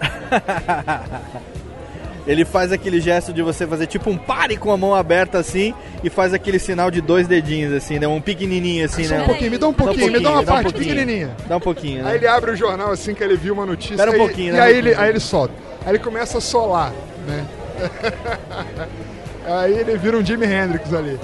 [2.26, 5.72] Ele faz aquele gesto de você fazer tipo um pare com a mão aberta assim
[6.02, 8.08] e faz aquele sinal de dois dedinhos assim, né?
[8.08, 9.22] Um pequenininho assim, Só né?
[9.22, 10.84] um pouquinho, me dá um pouquinho, me dá uma parte pouquinho.
[10.84, 11.36] pequenininha.
[11.48, 12.10] Dá um pouquinho, né?
[12.10, 13.94] Aí ele abre o jornal assim que ele viu uma notícia.
[13.94, 14.60] Espera um pouquinho, E né?
[14.60, 15.54] aí ele, aí ele solta.
[15.84, 16.92] Aí ele começa a solar,
[17.28, 17.46] né?
[19.46, 21.20] aí ele vira um Jimi Hendrix ali.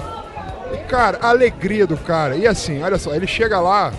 [0.73, 2.35] E, cara, a alegria do cara.
[2.35, 3.93] E assim, olha só, ele chega lá,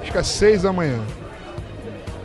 [0.00, 1.00] acho que às 6 da manhã.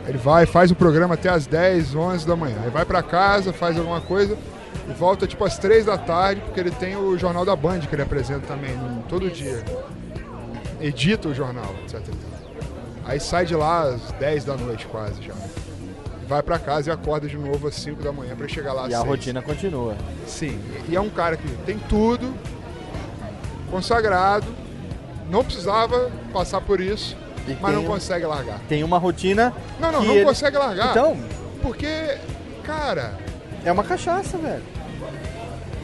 [0.06, 2.56] Ele vai, faz o programa até às 10, 11 da manhã.
[2.64, 4.36] Aí vai pra casa, faz alguma coisa
[4.88, 7.94] e volta tipo às 3 da tarde, porque ele tem o Jornal da Band que
[7.94, 9.62] ele apresenta também, no- todo dia.
[10.80, 12.00] Edita o jornal, etc.
[12.08, 12.38] e.
[13.04, 15.34] Aí sai de lá às 10 da noite quase já.
[16.26, 18.90] Vai pra casa e acorda de novo às 5 da manhã pra chegar lá às
[18.90, 19.08] E a 6.
[19.08, 19.94] rotina continua.
[20.26, 20.58] Sim,
[20.88, 22.32] e é um cara que tem tudo,
[23.68, 24.46] consagrado,
[25.30, 27.16] não precisava passar por isso,
[27.46, 28.58] E mas não um- consegue largar.
[28.68, 29.52] Tem uma rotina.
[29.80, 30.90] Não, não, que não ele- consegue largar.
[30.90, 31.16] Então,
[31.62, 32.16] Porque,
[32.62, 33.14] cara,
[33.64, 34.62] é uma cachaça, velho.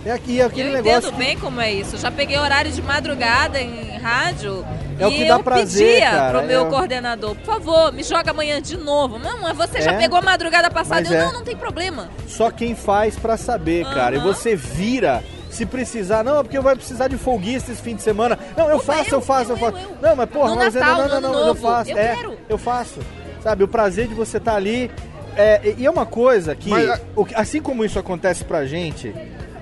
[0.07, 0.99] É aqui, é aquele eu negócio.
[1.09, 1.97] entendo bem como é isso.
[1.97, 4.65] Eu já peguei horário de madrugada em rádio.
[5.01, 6.71] É o e que dá eu prazer, pedia cara, pro meu é.
[6.71, 9.19] coordenador, por favor, me joga amanhã de novo.
[9.19, 9.97] Não, mas você já É.
[9.99, 11.01] pegou a madrugada passada.
[11.01, 11.25] Mas Eu, é.
[11.25, 12.09] não, não tem problema.
[12.29, 14.15] Só quem faz pra saber, cara.
[14.15, 15.25] E você vira.
[15.55, 18.37] Se precisar, não, é porque vai precisar de folguista esse fim de semana.
[18.57, 19.77] Não, eu faço, eu, faço, eu, faço.
[20.03, 21.93] Não, mas porra, No mas é- Natal, não, não, não, eu faço.
[21.93, 22.37] eu é, quero.
[22.49, 22.99] eu faço.
[23.41, 24.91] Sabe, o prazer de você estar ali.
[25.37, 27.01] É, e é uma coisa que, Mas,
[27.37, 29.15] assim como isso acontece pra gente,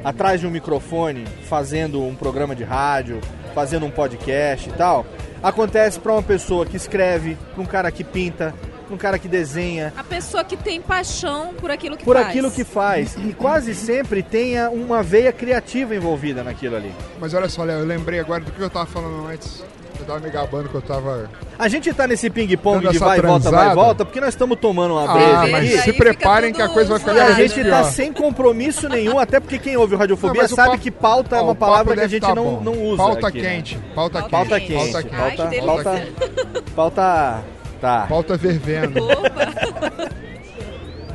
[0.03, 3.21] atrás de um microfone, fazendo um programa de rádio,
[3.55, 5.05] fazendo um podcast e tal,
[5.43, 8.55] acontece pra uma pessoa que escreve, pra um cara que pinta,
[8.95, 12.29] um cara que desenha, A pessoa que tem paixão por aquilo que por faz.
[12.29, 13.17] aquilo que faz.
[13.17, 16.93] E quase sempre tenha uma veia criativa envolvida naquilo ali.
[17.21, 19.65] mas olha só, Léo, eu lembrei agora do que eu tava falando antes.
[20.01, 21.31] Eu tava me gabando que eu tava.
[21.57, 24.59] A gente tá nesse ping-pong de vai e volta, vai e volta, porque nós estamos
[24.59, 25.83] tomando uma Ah, breja mas aqui.
[25.83, 27.85] se preparem que a coisa vai ficar E a gente tá pior.
[27.85, 30.91] sem compromisso nenhum, até porque quem ouve o Radiofobia Não, mas o sabe papo- que
[30.91, 32.97] pauta é uma palavra que a gente tá não, não usa.
[32.97, 33.51] Pauta aqui, né?
[33.55, 34.31] quente, pauta quente.
[34.33, 34.75] Pauta quente.
[34.75, 35.15] Pauta quente.
[35.15, 35.67] Ai, que Pauta, delícia.
[35.67, 37.43] pauta, pauta.
[37.83, 38.07] Tá.
[38.09, 39.03] Pauta fervendo.
[39.05, 40.09] Opa.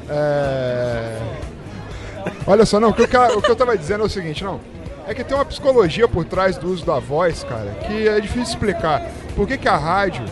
[0.10, 1.18] É...
[2.46, 4.60] Olha só, não, o que, eu, o que eu tava dizendo é o seguinte, não.
[5.08, 8.44] É que tem uma psicologia por trás do uso da voz, cara, que é difícil
[8.44, 9.02] explicar.
[9.34, 10.26] Por que, que a rádio,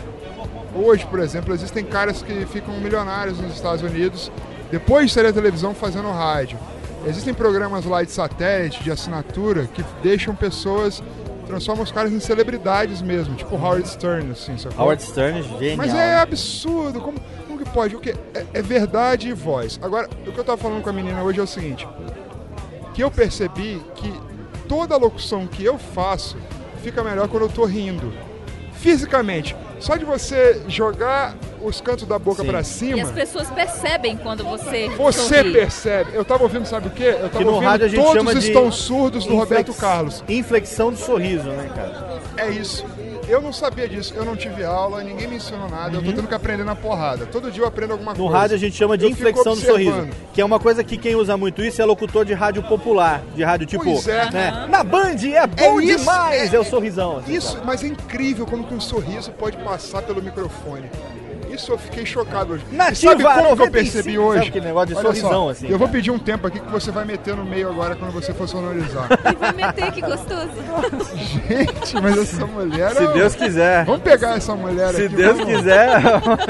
[0.76, 4.30] hoje, por exemplo, existem caras que ficam milionários nos Estados Unidos
[4.70, 6.60] depois de sair da televisão fazendo rádio.
[7.08, 11.02] Existem programas lá de satélite, de assinatura, que deixam pessoas,
[11.46, 14.84] transformam os caras em celebridades mesmo, tipo Howard Stern, assim, sacou?
[14.84, 15.78] Howard Stern, genial.
[15.78, 17.96] Mas é absurdo, como, como que pode?
[17.96, 19.80] O que é, é verdade e voz.
[19.82, 21.88] Agora, o que eu tava falando com a menina hoje é o seguinte,
[22.94, 24.14] que eu percebi que
[24.68, 26.38] toda locução que eu faço
[26.82, 28.14] fica melhor quando eu tô rindo.
[28.86, 32.48] Fisicamente, só de você jogar os cantos da boca Sim.
[32.50, 35.54] pra E as cima, pessoas percebem quando você você sorri.
[35.54, 36.12] percebe.
[36.14, 37.16] Eu tava ouvindo, sabe o quê?
[37.20, 39.50] Eu Que tava no ouvindo rádio a gente todos chama de estão surdos do inflex-
[39.50, 40.24] Roberto Carlos.
[40.30, 42.20] Inflexão do sorriso, né, cara?
[42.38, 42.86] É isso.
[43.28, 46.28] Eu não sabia disso, eu não tive aula, ninguém me ensinou nada, eu tô tendo
[46.28, 47.26] que aprender na porrada.
[47.26, 48.18] Todo dia eu aprendo alguma Uhum.
[48.18, 48.38] No coisa.
[48.38, 50.08] rádio a gente chama de Eu inflexão do sorriso.
[50.34, 53.22] Que é uma coisa que quem usa muito isso é locutor de rádio popular.
[53.36, 53.84] De rádio tipo.
[53.84, 54.30] Pois é.
[54.32, 54.68] né?
[54.70, 56.54] Na Band é bom isso, demais!
[56.54, 57.18] é- É, o sorrisão.
[57.18, 57.66] assim, Isso, cara.
[57.66, 60.90] mas é incrível como que um sorriso pode passar pelo microfone.
[61.56, 62.66] Isso eu fiquei chocado hoje.
[62.72, 64.48] E Nativa sabe como que eu 95, percebi sabe hoje?
[64.50, 66.92] aquele negócio de Olha sorrisão, só, assim, Eu vou pedir um tempo aqui que você
[66.92, 69.08] vai meter no meio agora quando você for sonorizar.
[69.40, 70.50] Vai meter, que gostoso.
[71.16, 72.92] Gente, mas essa mulher...
[72.92, 73.86] Se ó, Deus quiser.
[73.86, 75.16] Vamos pegar essa mulher Se aqui.
[75.16, 75.90] Deus vamos- quiser.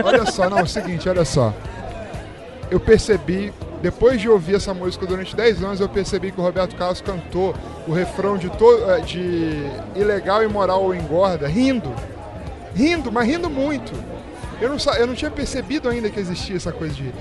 [0.04, 1.54] Olha só, não, é o seguinte, olha só.
[2.72, 6.76] Eu percebi, depois de ouvir essa música durante 10 anos, eu percebi que o Roberto
[6.76, 7.54] Carlos cantou
[7.88, 11.94] o refrão de, to, eh, de Ilegal, Imoral ou Engorda, rindo.
[12.74, 13.94] Rindo, mas rindo muito.
[14.62, 17.12] Eu não, eu não tinha percebido ainda que existia essa coisa de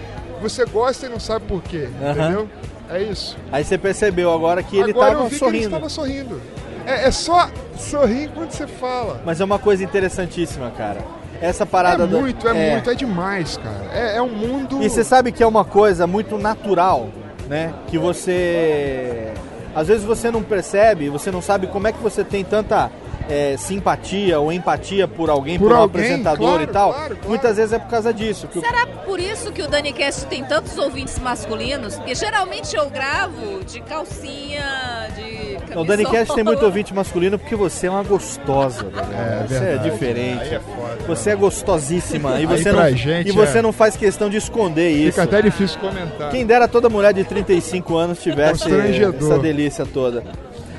[0.41, 2.49] você gosta e não sabe por quê, entendeu?
[2.91, 3.37] É isso.
[3.51, 5.65] Aí você percebeu agora que ele Agora eu tava vi que ele sorrindo.
[5.67, 6.41] estava sorrindo.
[6.87, 9.21] É, é só sorrir enquanto você fala.
[9.25, 10.99] Mas é uma coisa interessantíssima, cara.
[11.41, 13.87] Essa parada É do- muito, é, muito, é demais, cara.
[13.93, 14.83] É, é um mundo...
[14.83, 17.09] E você sabe que é uma coisa muito natural,
[17.49, 17.73] né?
[17.89, 19.33] Que você.
[19.75, 22.91] Às vezes você não percebe, você não sabe como é que você tem tanta
[23.29, 26.93] é, simpatia ou empatia por alguém, Por por, um alguém, apresentador claro, e tal.
[26.93, 27.29] claro, claro.
[27.29, 28.49] Muitas vezes é por causa disso.
[28.53, 31.97] Será por isso que o DaniCast tem tantos ouvintes masculinos?
[31.97, 35.81] Porque geralmente eu gravo de calcinha, de camisola.
[35.81, 39.07] O Danicast tem muito ouvinte masculino porque você é uma gostosa, velho.
[39.13, 39.89] É você verdade.
[39.89, 40.55] é diferente.
[40.55, 40.99] É foda.
[41.07, 42.41] Você é gostosíssima.
[42.41, 45.13] E você, não, gente e você é- não faz questão de esconder isso.
[45.13, 46.31] Fica até difícil comentar.
[46.31, 49.31] Quem dera toda mulher de 35 anos tivesse Constrangedor.
[49.31, 50.23] essa delícia toda.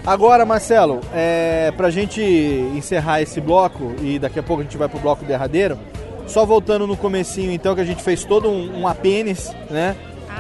[0.06, 4.88] Agora, Marcelo, é, pra gente encerrar esse bloco, e daqui a pouco a gente vai
[4.88, 5.80] pro bloco derradeiro,
[6.28, 9.95] só voltando no comecinho, então, que a gente fez todo um, um apênis, né?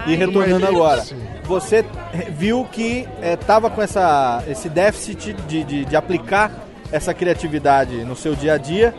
[0.05, 0.15] E Ai.
[0.15, 1.03] retornando Uma agora.
[1.45, 1.83] Você
[2.29, 6.51] viu que é, tava com essa, esse déficit de, de, de aplicar
[6.91, 8.93] essa criatividade no seu dia a dia,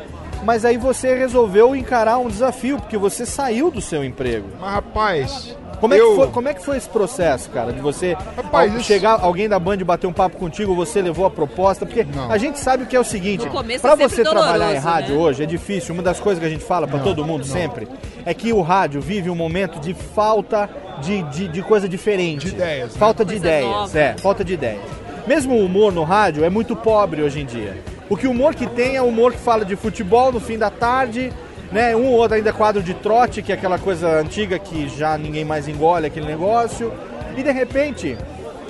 [0.44, 4.48] mas aí você resolveu encarar um desafio, porque você saiu do seu emprego.
[4.60, 6.10] Mas, rapaz, Como é, eu...
[6.10, 7.72] que foi, como é que foi esse processo, cara?
[7.72, 11.26] De você Rapaz, ao- isso- chegar alguém da Band bater um papo contigo, você levou
[11.26, 11.84] a proposta?
[11.84, 12.30] Porque Não.
[12.30, 13.46] a gente sabe o que é o seguinte:
[13.80, 15.20] pra é você trabalhar em rádio né?
[15.20, 15.94] hoje é difícil.
[15.94, 17.86] Uma das coisas que a gente fala pra todo mundo sempre
[18.24, 20.68] é que o rádio vive um momento de falta
[21.02, 22.46] de, de, de coisa diferente.
[22.48, 22.98] De ideias, né?
[22.98, 23.70] Falta de Coisas ideias.
[23.70, 23.94] novas.
[23.96, 24.80] É, falta de ideias.
[25.26, 27.76] Mesmo o humor no rádio é muito pobre hoje em dia.
[28.08, 30.56] O que o humor que tem é o humor que fala de futebol no fim
[30.56, 31.32] da tarde,
[31.72, 31.94] né?
[31.96, 35.44] Um ou outro ainda quadro de trote, que é aquela coisa antiga que já ninguém
[35.44, 36.92] mais engole aquele negócio.
[37.36, 38.16] E de repente,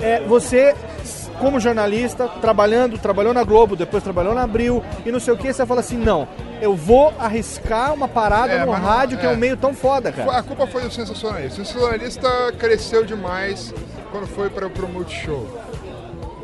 [0.01, 0.75] é, você,
[1.39, 5.51] como jornalista, trabalhando, trabalhou na Globo, depois trabalhou na Abril e não sei o que,
[5.53, 6.27] você fala assim, não,
[6.61, 9.33] eu vou arriscar uma parada É, no mas não- rádio que é é.
[9.33, 10.37] um meio tão foda, cara.
[10.39, 11.61] A culpa foi do sensacionalista.
[11.61, 13.73] O sensacionalista cresceu demais
[14.11, 15.47] quando foi para o Multishow.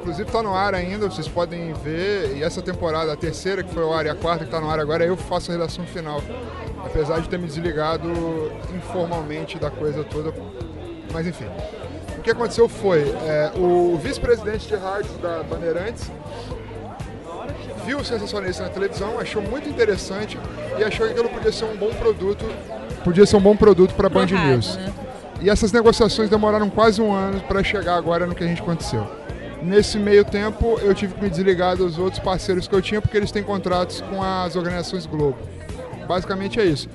[0.03, 2.35] Inclusive tá no ar ainda, vocês podem ver.
[2.35, 4.69] E essa temporada, a terceira que foi ao ar e a quarta que tá no
[4.69, 6.21] ar agora, eu faço a redação final.
[6.85, 8.11] Apesar de ter me desligado
[8.75, 10.33] informalmente da coisa toda.
[11.13, 11.45] Mas enfim.
[12.17, 16.11] O que aconteceu foi, é, o vice-presidente de rádio da Bandeirantes
[17.85, 20.37] viu o sensacionalista na televisão, achou muito interessante
[20.77, 22.45] e achou que aquilo podia ser um bom produto,
[23.05, 24.75] podia ser um bom produto para a Band rádio, News.
[24.75, 24.93] né?
[25.41, 29.22] E essas negociações demoraram quase um ano para chegar agora no que a gente aconteceu.
[29.63, 33.15] Nesse meio tempo, eu tive que me desligar dos outros parceiros que eu tinha porque
[33.15, 35.37] eles têm contratos com as organizações Globo.
[36.07, 36.89] Basicamente é isso.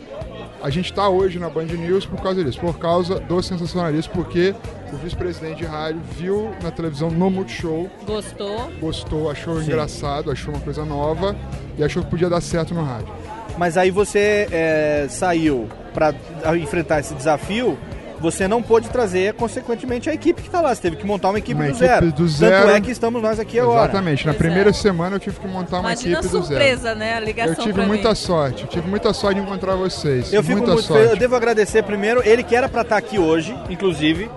[0.62, 4.55] A gente está hoje na Band News por causa disso, por causa do sensacionalismo, porque
[4.93, 8.71] o vice-presidente de rádio viu na televisão no Multishow Gostou?
[8.81, 11.37] gostou, achou engraçado, achou uma coisa nova
[11.77, 13.09] e achou que podia dar certo no rádio.
[13.57, 16.14] Mas aí você é, saiu para
[16.57, 17.79] enfrentar esse desafio,
[18.21, 20.74] você não pôde trazer, consequentemente, a equipe que está lá.
[20.74, 22.12] Você teve que montar uma equipe, Uma do, equipe zero.
[22.12, 22.66] do zero.
[22.66, 23.85] Tanto é que estamos nós aqui agora.
[23.85, 24.27] Exatamente.
[24.27, 24.73] Na Pois primeira é.
[24.73, 26.47] semana eu tive que montar uma Imagina equipe do zero.
[26.61, 27.15] surpresa, né?
[27.15, 28.15] A ligação Eu tive muita mim.
[28.15, 30.32] sorte, eu tive muita sorte de encontrar vocês.
[30.32, 30.99] Eu fico muita muito sorte.
[31.01, 31.11] feliz.
[31.12, 34.31] Eu devo agradecer primeiro ele que era para estar aqui hoje, inclusive.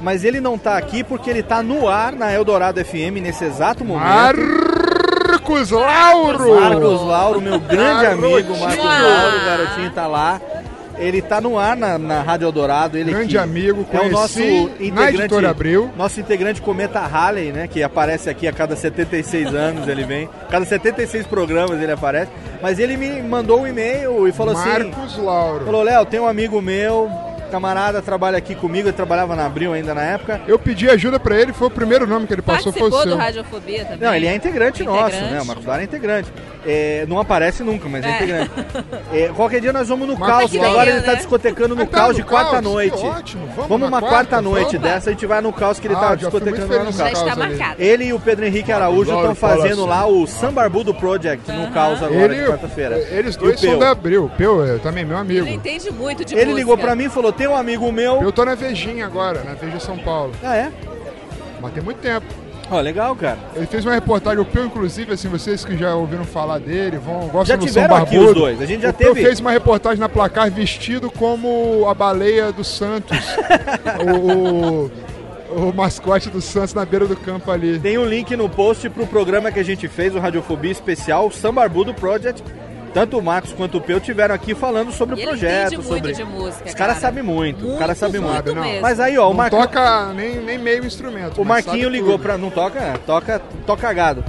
[0.00, 3.84] Mas ele não tá aqui porque ele tá no ar na Eldorado FM nesse exato
[3.84, 4.04] momento.
[4.06, 6.60] Marcos Lauro!
[6.60, 10.40] Marcos Lauro, meu grande amigo Marcos Lauro, o garotinho tá lá.
[10.98, 12.98] Ele tá no ar na, na Rádio Eldorado.
[12.98, 15.90] Ele Grande amigo, é o nosso na integrante, Abril.
[15.96, 17.68] nosso integrante Cometa Halley, né?
[17.68, 20.28] Que aparece aqui a cada 76 anos ele vem.
[20.50, 22.30] Cada 76 programas ele aparece.
[22.60, 25.64] Mas ele me mandou um e-mail e falou assim: Marcos Lauro.
[25.64, 27.10] Falou, Léo, tem um amigo meu,
[27.48, 30.40] camarada, trabalha aqui comigo, ele trabalhava na Abril ainda na época.
[30.46, 33.04] Eu pedi ajuda pra ele, foi o primeiro nome que ele passou, foi o Participou
[33.04, 33.18] do seu.
[33.18, 33.98] Radiofobia também.
[34.00, 35.32] Não, ele é integrante, nosso, Integrante.
[35.34, 35.40] né?
[35.42, 36.32] O Marcos Lara é integrante.
[36.66, 38.14] É, não aparece nunca, mas é, É.
[38.16, 38.50] integrante.
[39.12, 41.16] É, qualquer dia nós vamos no Marcos caos, nem agora ele tá né?
[41.16, 42.42] discotecando no Ah, tá caos no de caos?
[42.42, 42.96] quarta-noite.
[43.06, 43.46] Ótimo.
[43.56, 44.16] Vamos Vamos uma quarta?
[44.16, 46.92] quarta-noite dessa, a gente vai no caos que ele Ah, tá muito discotecando lá no
[46.92, 47.12] Já no caos.
[47.12, 47.82] está caos marcado.
[47.82, 52.28] Ele e o Pedro Henrique Araújo estão fazendo lá o Sambarbudo Project no caos agora,
[52.28, 52.98] de Ele, quarta-feira.
[53.10, 53.78] eles dois o são Peu.
[53.78, 54.24] da Abril.
[54.26, 55.46] O Peu é também meu amigo.
[55.46, 58.20] Ele entende muito de Ele ligou pra mim e falou: tem um amigo meu.
[58.20, 60.32] Eu tô na Vejinha agora, na Veja São Paulo.
[60.42, 60.70] Ah, é?
[61.62, 62.26] Mas tem muito tempo.
[62.70, 63.38] Ó, legal, cara.
[63.56, 67.20] Ele fez uma reportagem, o Peu, inclusive, assim, vocês que já ouviram falar dele, vão,
[67.28, 68.30] gostam Já do São tiveram aqui Barbudo.
[68.32, 71.86] os dois, a gente já o Peu teve- fez uma reportagem na placar vestido como
[71.88, 73.16] a baleia do Santos.
[74.04, 74.90] o,
[75.54, 77.78] o, o mascote do Santos na beira do campo ali.
[77.78, 81.32] Tem um link no post pro programa que a gente fez, o Radiofobia Especial, o
[81.32, 82.44] Sambarbudo Project.
[82.98, 85.70] Tanto o Marcos quanto o Peu tiveram aqui falando sobre E o ele projeto.
[85.74, 86.12] muito sobre...
[86.12, 87.00] de música, Os caras cara.
[87.00, 88.32] sabem muito, o cara Muito, sabe muito.
[88.34, 88.62] muito não.
[88.62, 88.82] mesmo.
[88.82, 91.40] Mas aí, ó, o Marquinho, toca nem, nem meio instrumento.
[91.40, 92.22] o Marquinho ligou tudo.
[92.22, 92.36] pra.
[92.36, 92.98] Não toca?
[93.06, 94.24] Toca, toca cagado.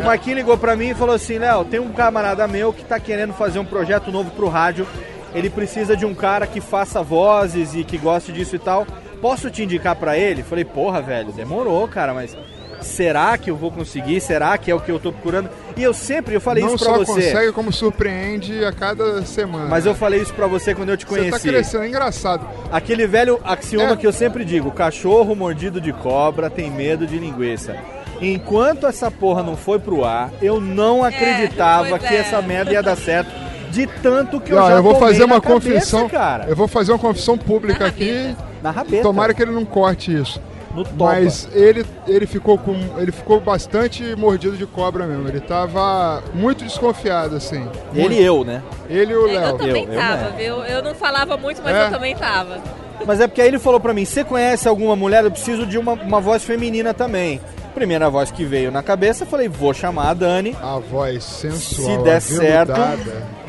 [0.00, 2.98] o Marquinho ligou pra mim e falou assim: Léo, tem um camarada meu que tá
[2.98, 4.86] querendo fazer um projeto novo pro rádio.
[5.34, 8.86] Ele precisa de um cara que faça vozes e que goste disso e tal.
[9.20, 10.42] Posso te indicar pra ele?
[10.42, 12.34] Falei, porra, velho, demorou, cara, mas
[12.80, 14.20] será que eu vou conseguir?
[14.20, 15.48] Será que é o que eu tô procurando?
[15.76, 17.12] E eu sempre, eu falei Não isso pra só você.
[17.12, 19.66] consegue, como surpreende a cada semana.
[19.68, 21.30] Mas eu falei isso pra você quando eu te Você conheci.
[21.30, 22.46] tá crescendo, é engraçado.
[22.72, 23.96] Aquele velho axioma É.
[23.96, 27.76] que eu sempre digo: cachorro mordido de cobra tem medo de linguiça.
[28.20, 32.18] Enquanto essa porra não foi pro ar, eu não acreditava pois que é.
[32.18, 33.30] essa merda ia dar certo.
[33.70, 36.08] De tanto que eu Ó, já eu vou fazer uma cabeça, confissão.
[36.08, 36.46] cara.
[36.48, 38.34] Eu vou fazer uma confissão pública Na aqui.
[38.62, 39.02] Na rabeta.
[39.02, 40.40] Tomara que ele não corte isso.
[40.76, 41.04] No topa.
[41.14, 42.74] Mas ele, ele ficou com.
[42.98, 45.26] Ele ficou bastante mordido de cobra mesmo.
[45.26, 47.66] Ele tava muito desconfiado, assim.
[47.94, 48.62] Ele e eu, né?
[48.88, 49.58] Ele e o É, Eu Léo.
[49.58, 50.36] também Eu- eu tava, não.
[50.36, 50.54] viu?
[50.64, 51.86] Eu não falava muito, mas É.
[51.86, 52.58] eu também tava.
[53.06, 55.24] Mas é porque aí ele falou pra mim: você conhece alguma mulher?
[55.24, 57.40] Eu preciso de uma, uma voz feminina também.
[57.74, 60.56] Primeira voz que veio na cabeça, falei, vou chamar a Dani.
[60.62, 62.72] A voz sensual, Se der certo.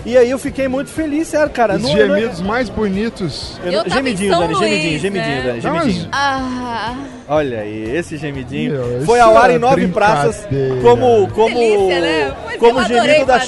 [0.08, 1.76] E aí eu fiquei muito feliz, sério, cara.
[1.76, 3.60] Os Não- eu não- gemidos mais bonitos.
[3.62, 5.42] eu não- Eu gemidinho, Dani, gemidinho, Luís, gemidinho, né?
[5.44, 6.10] Dani, Não, mas- gemidinho.
[6.14, 6.96] Ah,
[7.30, 8.72] Olha aí, esse gemidinho.
[8.72, 10.48] Meu, Foi ao ar é em nove praças
[10.82, 12.34] como como delícia, né?
[12.58, 13.48] Como gemido da fazer.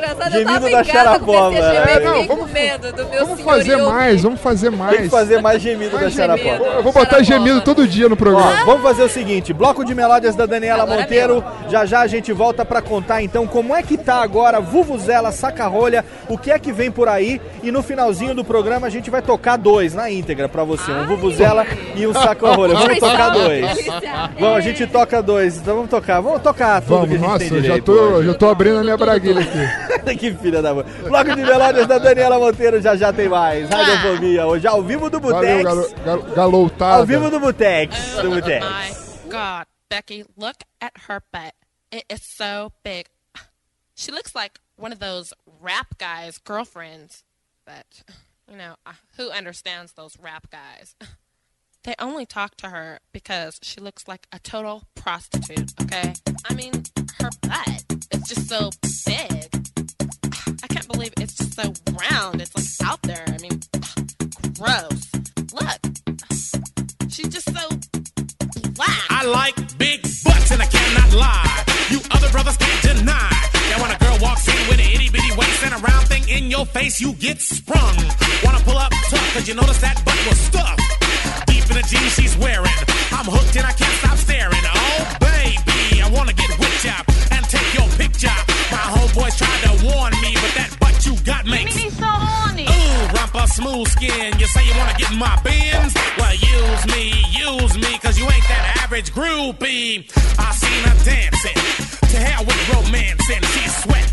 [0.00, 2.04] Engraçado, eu Gemido tava da em casa, Sharapova, comecei a gemer, né?
[2.04, 4.92] Não, com vamos- medo do meu Vamos fazer mais, vamos fazer mais.
[4.96, 6.64] Tem que fazer mais gemido da Mais gemido.
[6.64, 8.64] Eu vou botar gemido todo dia no Ó, programa.
[8.64, 11.44] vamos fazer o seguinte, bloco de melódias da Daniela Agora Monteiro.
[11.68, 16.04] Já já a gente volta pra contar então como é que tá agora Vuvuzela Saca-Rolha,
[16.28, 19.20] o que é que vem por aí e no finalzinho do programa a gente vai
[19.22, 22.74] tocar dois na íntegra pra você, um Vuvuzela e um Saca-Rolha.
[22.74, 23.66] Vamos tocar dois.
[24.38, 26.20] Vamos, a gente toca dois, então vamos tocar.
[26.20, 28.48] Vamos tocar tudo que a Vamos, gente nossa, tem eu já direito tô, já tô
[28.48, 29.89] abrindo a minha braguilha aqui.
[30.18, 30.84] que filha da mãe.
[30.84, 33.68] Bloco de melódias da Daniela Monteiro, já já tem mais.
[33.68, 35.92] Radiofobia, hoje ao vivo do Valeu, Butex.
[36.04, 36.96] galo, galoutada.
[36.96, 37.96] Ao vivo do Butex.
[38.22, 38.64] Do Oh Butex.
[38.64, 41.54] my God, Becky, look at her butt.
[41.92, 43.06] It is so big.
[43.94, 47.22] She looks like one of those rap guys' girlfriends.
[47.66, 48.02] But,
[48.50, 50.96] you know, uh, who understands those rap guys?
[51.84, 56.12] They only talk to her because she looks like a total prostitute, okay?
[56.48, 56.72] I mean,
[57.20, 58.70] her butt is just so
[61.62, 61.72] so
[62.10, 62.40] round.
[62.40, 63.24] It's like out there.
[63.26, 63.60] I mean,
[64.58, 65.00] gross.
[65.52, 65.80] Look.
[67.10, 67.68] She's just so
[68.74, 69.04] black.
[69.10, 71.64] I like big butts and I cannot lie.
[71.90, 73.30] You other brothers can't deny.
[73.68, 76.28] That when a girl walks in with an itty bitty waist and a round thing
[76.28, 77.96] in your face, you get sprung.
[78.44, 80.80] Wanna pull up tough cause you notice that butt was stuffed.
[81.46, 82.78] Deep in the jeans she's wearing.
[83.12, 84.64] I'm hooked and I can't stop staring.
[84.64, 86.96] Oh baby, I wanna get with ya
[87.32, 88.38] and take your picture.
[88.70, 90.19] My homeboys tried to warn me,
[91.24, 92.64] got makes me so horny.
[92.64, 94.38] Ooh, rumpa smooth skin.
[94.38, 95.94] You say you wanna get in my bins?
[96.18, 100.06] Well, use me, use me, cause you ain't that average groupie.
[100.38, 101.58] I seen her dancing.
[102.10, 104.08] To hell with romance and she's sweat,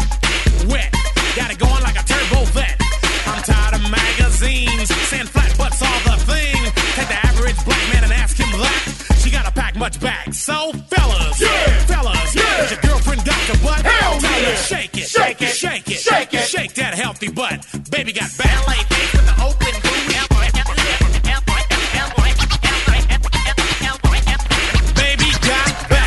[0.69, 0.93] wet.
[1.35, 2.77] Got it going like a turbo vet.
[3.25, 6.57] I'm tired of magazines saying flat butts all the thing.
[6.95, 9.17] Take the average black man and ask him that.
[9.21, 10.33] She gotta pack much back.
[10.33, 11.85] So fellas, yeah.
[11.85, 13.81] fellas, is your girlfriend got the butt?
[13.81, 17.65] Hell Tell her shake it, shake it, shake it, shake it, shake that healthy butt.
[17.91, 18.29] Baby got.
[18.39, 19.73] LA face with the open
[24.95, 26.01] Baby got with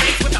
[0.00, 0.32] face with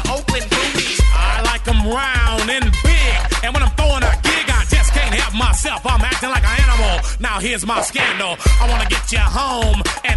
[0.49, 0.87] booty.
[1.13, 1.41] I
[1.87, 3.43] round and big.
[3.43, 5.85] And when I'm throwing a gig, I just can't help myself.
[5.85, 6.99] I'm acting like an animal.
[7.19, 8.37] Now here's my scandal.
[8.61, 10.16] I wanna get you home and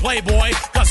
[0.00, 0.88] Playboy, cause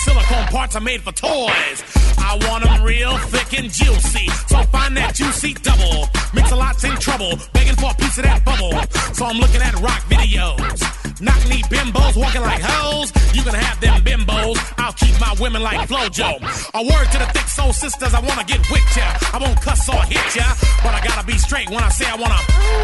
[0.50, 1.84] parts are made for toys.
[2.18, 4.28] I want them real thick and juicy.
[4.48, 6.10] So find that juicy double.
[6.34, 8.74] Mix a lot's in trouble, begging for a piece of that bubble.
[9.14, 10.82] So I'm looking at rock videos.
[11.22, 13.14] Knock knee bimbos walking like hoes.
[13.34, 14.58] You can have them bimbos.
[14.78, 16.42] I'll keep my women like Flojo.
[16.74, 19.06] A word to the thick soul sisters, I wanna get with ya.
[19.34, 20.48] I won't cuss or hit ya,
[20.84, 22.40] but I gotta be straight when I say I wanna.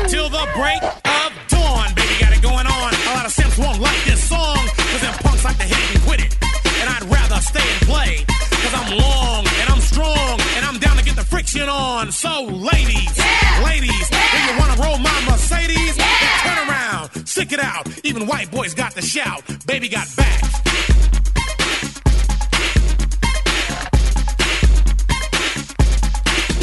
[0.10, 2.90] Till the break of dawn, baby, got it going on.
[2.94, 6.04] A lot of simps won't like this song, cause them punks like to hit and
[6.04, 6.36] quit it.
[6.82, 10.98] And I'd rather stay and play, cause I'm long and I'm strong and I'm down
[10.98, 12.12] to get the friction on.
[12.12, 13.18] So, ladies,
[13.64, 17.88] ladies, if you wanna roll my Mercedes, then turn around, stick it out.
[18.04, 19.44] Even white boys got the shout.
[19.66, 20.42] Baby got back.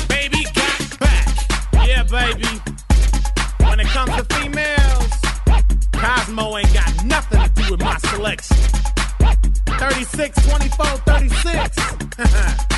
[0.09, 1.29] Baby got back.
[1.87, 2.49] Yeah, baby.
[3.67, 5.13] When it comes to females,
[5.93, 8.57] Cosmo ain't got nothing to do with my selection.
[9.67, 11.77] 36, 24, 36.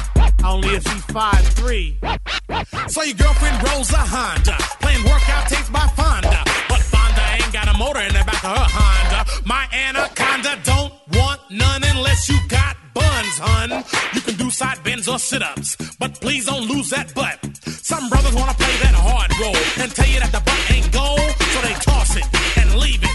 [0.45, 2.91] Only if she's 5'3.
[2.91, 6.45] So your girlfriend rolls a Honda, playing workout tapes by Fonda.
[6.69, 9.25] But Fonda ain't got a motor in the back of her Honda.
[9.47, 13.85] My anaconda don't want none unless you got buns, hun.
[14.15, 17.39] You can do side bends or sit-ups, but please don't lose that butt.
[17.65, 21.31] Some brothers wanna play that hard role and tell you that the butt ain't gold,
[21.53, 22.27] so they toss it
[22.59, 23.14] and leave it,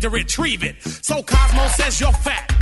[0.00, 0.82] to retrieve it.
[0.82, 2.52] So Cosmo says you're fat.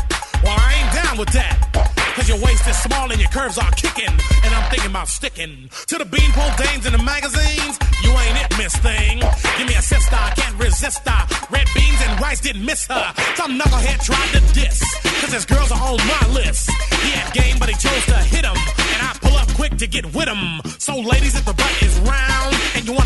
[0.43, 1.95] Well, I ain't down with that.
[2.15, 4.13] Cause your waist is small and your curves are kicking.
[4.45, 7.79] And I'm thinking about sticking to the beanpole dames in the magazines.
[8.05, 9.19] You ain't it, miss thing.
[9.59, 11.23] Give me a sister, I can't resist her.
[11.51, 13.13] Red beans and rice didn't miss her.
[13.35, 14.79] Some knucklehead tried to diss.
[15.21, 16.71] Cause his girls are on my list.
[17.03, 18.57] He had game, but he chose to hit him.
[18.95, 20.61] And I pull up quick to get with him.
[20.79, 23.04] So, ladies, if the butt is round and you want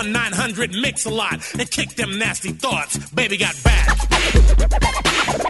[0.00, 2.96] 1 900 Mix a lot and kick them nasty thoughts.
[3.10, 4.08] Baby got back.
[4.08, 5.49] Baby got back.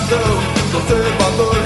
[0.00, 0.40] Atrasadão
[0.72, 1.59] Conservador,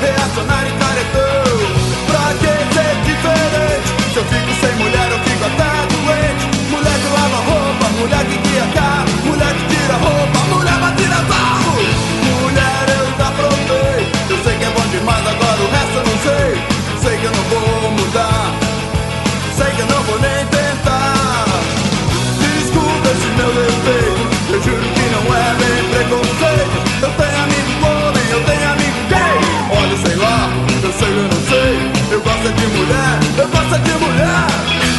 [32.53, 34.94] de mulher, eu gosto de mulher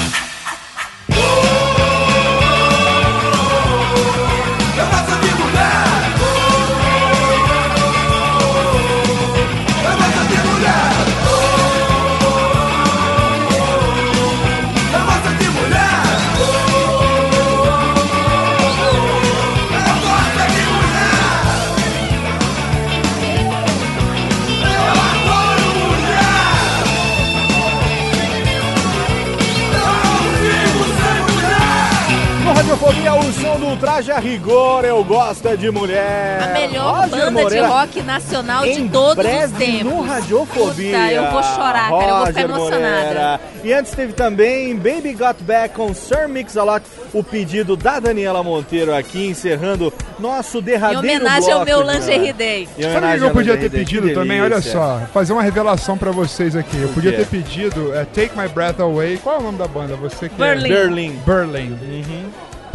[33.95, 36.41] som do traje a rigor, eu gosto é de mulher.
[36.43, 37.65] A melhor Roger banda Moreira.
[37.67, 39.83] de rock nacional de Em todos os tempos.
[39.83, 40.97] no Radiofobia.
[40.97, 42.03] Puta, eu vou chorar, cara.
[42.03, 43.05] Eu vou ficar Roger emocionada.
[43.05, 43.39] Moreira.
[43.63, 48.93] E antes teve também Baby Got Back com Sir Mix-a-Lot, o pedido da Daniela Monteiro
[48.93, 52.67] aqui, encerrando nosso Em derradeiro homenagem ao bloco meu de- lingerie day.
[52.77, 54.41] Em Sabe o homenagem que eu ao podia ter pedido também?
[54.41, 56.77] Olha só, fazer uma revelação pra vocês aqui.
[56.81, 59.17] Eu podia ter pedido é, Take My Breath Away.
[59.17, 59.95] Qual é o nome da banda?
[59.95, 60.65] Você que Berlin.
[60.65, 60.73] é...
[60.75, 61.19] Berlin.
[61.25, 62.25] Berlin.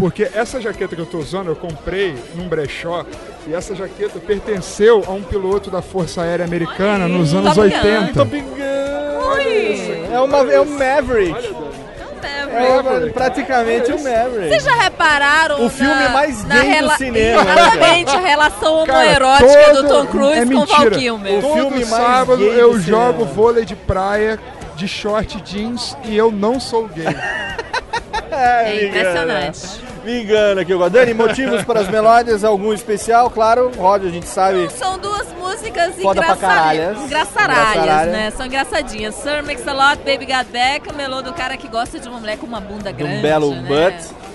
[0.01, 3.05] Porque essa jaqueta que eu tô usando, eu comprei num brechó.
[3.47, 7.77] E essa jaqueta pertenceu a um piloto da Força Aérea Americana nos anos Top Gun.
[7.77, 8.13] 80.
[8.15, 10.11] Top Gun.
[10.13, 11.55] É, uma, é um Maverick.
[12.53, 14.49] É uma- praticamente um Maverick.
[14.49, 18.19] Vocês já repararam O filme na, mais na gay do rela- cinema, né, Exatamente, a
[18.21, 20.67] relação homoerótica do Tom Cruise é com o.
[20.67, 21.39] Val Kilmer.
[21.39, 22.83] O Todo filme mais sábado gay do eu cinema.
[23.07, 24.39] jogo vôlei de praia
[24.77, 27.07] de short jeans e eu não sou gay.
[28.31, 29.90] É, É impressionante.
[30.05, 30.89] Me engana aqui agora.
[30.91, 32.43] Dani, motivos para as melódias?
[32.45, 33.29] Algum especial?
[33.31, 34.71] Claro, Roger, a gente sabe.
[34.71, 38.07] São duas músicas Foda engraçaralhas, Engraçaralha.
[38.07, 38.31] né?
[38.31, 39.15] São engraçadinhas.
[39.17, 42.47] Sir Mix-a-Lot, Baby Got Back, o melô do cara que gosta de uma mulher com
[42.47, 43.63] uma bunda De um grande, belo né?
[43.69, 44.30] butt.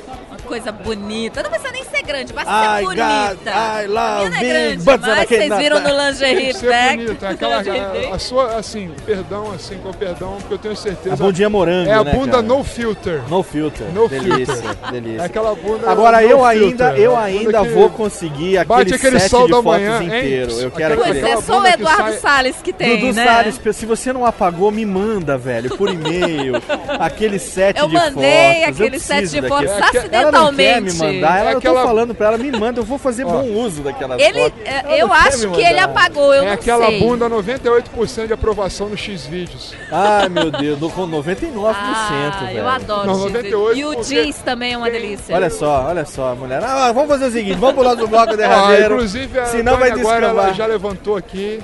[0.46, 1.42] Coisa bonita.
[1.44, 3.52] Não precisa nem ser grande, basta I ser got- bonita.
[3.52, 6.98] I love a minha não é grande, mas vocês viram no lingerie que ser back.
[6.98, 7.56] bonito, é aquela,
[8.12, 11.14] a, a sua, assim, perdão, assim, com perdão, porque eu tenho certeza.
[11.16, 12.44] A bundinha morango, É a né, bunda cara?
[12.44, 13.22] no filter.
[13.30, 13.88] No filter.
[13.94, 14.92] No delícia, filter.
[14.92, 15.22] delícia.
[15.22, 16.48] É aquela bunda Agora no eu filter,
[16.86, 20.08] ainda, eu ainda vou conseguir aquele, bate aquele set sol de da fotos manhã, hein?
[20.08, 20.52] inteiro.
[20.54, 21.38] Eu quero Aquela- Pois aquele...
[21.40, 23.26] é, só o Eduardo sai- Salles que tem, Dudu né?
[23.26, 26.54] Salles, se você não apagou, me manda, velho, por e-mail.
[27.00, 28.70] aquele set Eu de mandei fotos.
[28.80, 30.16] aquele eu set preciso de fotos daquele.
[30.16, 32.80] Ela não quer me mandar, ela, É eu aquela- tô falando pra ela, me manda,
[32.80, 34.60] eu vou fazer bom uso daquelas Ele, fotos.
[34.66, 37.00] é, Ela eu acho que ele apagou, eu é não aquela sei.
[37.00, 39.74] bunda 98% de aprovação no X-Vídeos.
[39.92, 42.60] Ai, meu Deus, tô com 99%, Ah, velho.
[42.60, 43.52] eu adoro Não, X-Vídeos.
[43.52, 45.36] 98 E o jeans também é uma delícia.
[45.36, 46.62] Olha só, olha só, mulher.
[46.64, 48.94] Ah, vamos fazer o seguinte, vamos pular do bloco Ah, derradeiro.
[48.96, 50.54] inclusive, a senão vai agora ela descambar.
[50.54, 51.60] já levantou aqui.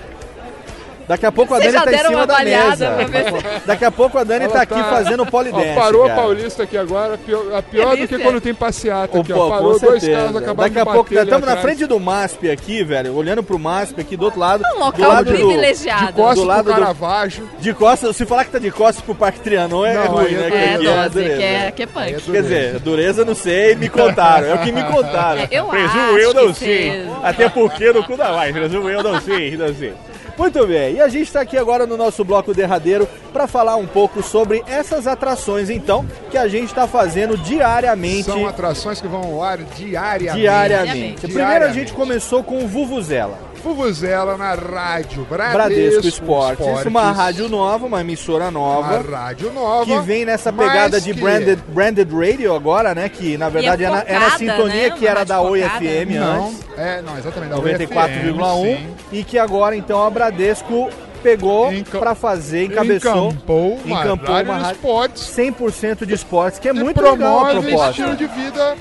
[1.11, 2.87] Daqui a pouco a Vocês Dani já tá em deram cima uma da mesa.
[2.91, 5.69] pra ver se- Daqui a pouco a Dani Ela tá aqui fazendo polidense.
[5.77, 9.33] Ó, parou a Paulista aqui agora, pior, a pior do que quando tem passeata aqui,
[9.33, 9.49] ó.
[9.49, 11.61] Parou, dois carros acabaram Daqui de a pouco, ali estamos na atrás.
[11.61, 14.63] frente do MASP aqui, velho, olhando pro MASP aqui do outro lado.
[14.65, 16.05] É um local do lado do- privilegiado.
[16.07, 17.49] De costas do lado pro do- Caravaggio.
[17.59, 20.35] De costas, se falar que tá de costas pro Parque Trianon é Não, ruim, aí
[20.35, 20.47] é né?
[20.47, 20.55] dureza.
[20.55, 21.37] É, aqui doze, dureza.
[21.37, 22.01] que é, que é punk.
[22.05, 24.47] Aí é Quer dizer, dureza não sei, me contaram.
[24.47, 25.41] É o que me contaram.
[25.51, 27.05] Eu Presumo acho eu não que sei.
[27.21, 28.53] Até porque no cu da mais.
[28.53, 29.93] Presumo eu não sei, não sei.
[30.37, 33.85] Muito bem, e a gente está aqui agora no nosso bloco derradeiro para falar um
[33.85, 38.23] pouco sobre essas atrações, então, que a gente está fazendo diariamente.
[38.23, 40.41] São atrações que vão ao ar diariamente.
[40.41, 41.21] Diariamente.
[41.21, 41.79] Primeiro a Diariamente.
[41.79, 43.50] gente começou com o Vuvuzela.
[43.63, 46.85] Vuvuzela na rádio Bradesco, Bradesco Esportes, Esportes.
[46.87, 48.99] uma rádio nova, uma emissora nova.
[48.99, 49.85] Uma rádio nova.
[49.85, 53.07] Que vem nessa pegada de que- branded, branded radio agora, né?
[53.09, 54.89] Que na verdade E é é, na, é na focada, sintonia né?
[54.91, 55.79] que Uma era da Oi focada.
[55.85, 57.49] FM Não, antes, é, não, exatamente.
[57.51, 58.87] da 94,1, UFM, sim.
[59.11, 60.89] e que agora então a Bradesco
[61.21, 66.13] pegou Enca- pra fazer, encabeçou, Encampou uma encampou rádio uma de rádio esportes 100% de
[66.15, 67.89] esportes, que é muito legal a promove proposta.
[67.91, 68.75] estilo de vida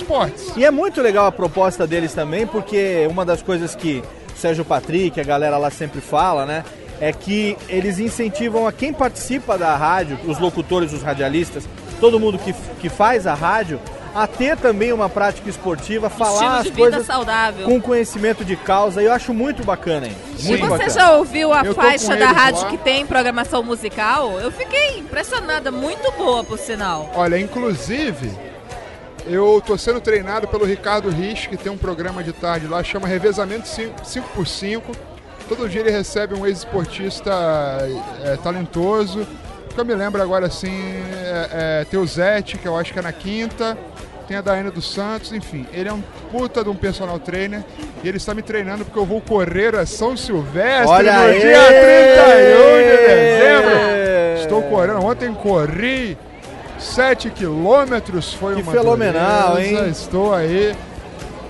[0.00, 0.52] esportes.
[0.56, 4.02] E é muito legal a proposta deles também, porque uma das coisas que
[4.34, 6.64] o Sérgio Patrick, a galera lá sempre fala, né?
[7.00, 11.64] É que eles incentivam a quem participa da rádio, os locutores, os radialistas,
[12.00, 13.80] todo mundo que, que faz a rádio,
[14.14, 17.64] a ter também uma prática esportiva, falar as de vida coisas saudável.
[17.66, 19.02] com conhecimento de causa.
[19.02, 20.12] E eu acho muito bacana, hein?
[20.38, 20.90] E Muito você bacana.
[20.90, 22.68] já ouviu a Eu faixa da rádio lá.
[22.68, 24.38] que tem programação musical?
[24.38, 27.10] Eu fiquei impressionada, muito boa, por sinal.
[27.14, 28.30] Olha, inclusive,
[29.26, 33.06] eu tô sendo treinado pelo Ricardo Rich, que tem um programa de tarde lá, chama
[33.06, 34.82] Revezamento 5x5.
[35.48, 37.30] Todo dia ele recebe um ex-esportista
[38.24, 39.26] é, talentoso.
[39.74, 41.48] Que eu me lembro agora assim, é,
[41.80, 43.76] é, tem o Zete, que eu acho que é na quinta.
[44.26, 45.66] Tem a Daiane dos Santos, enfim.
[45.72, 47.62] Ele é um puta de um personal trainer
[48.02, 51.40] e ele está me treinando porque eu vou correr a São Silvestre Olha no aí!
[51.40, 54.42] dia 31 de dezembro.
[54.42, 55.04] Estou correndo.
[55.04, 56.16] Ontem corri
[56.82, 59.88] 7 quilômetros, foi Que uma fenomenal, hein?
[59.88, 60.74] Estou aí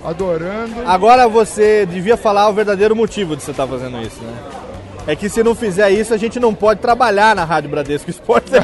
[0.05, 0.75] adorando.
[0.87, 4.62] Agora você devia falar o verdadeiro motivo de você estar fazendo isso, né?
[5.07, 8.53] É que se não fizer isso, a gente não pode trabalhar na Rádio Bradesco Esportes.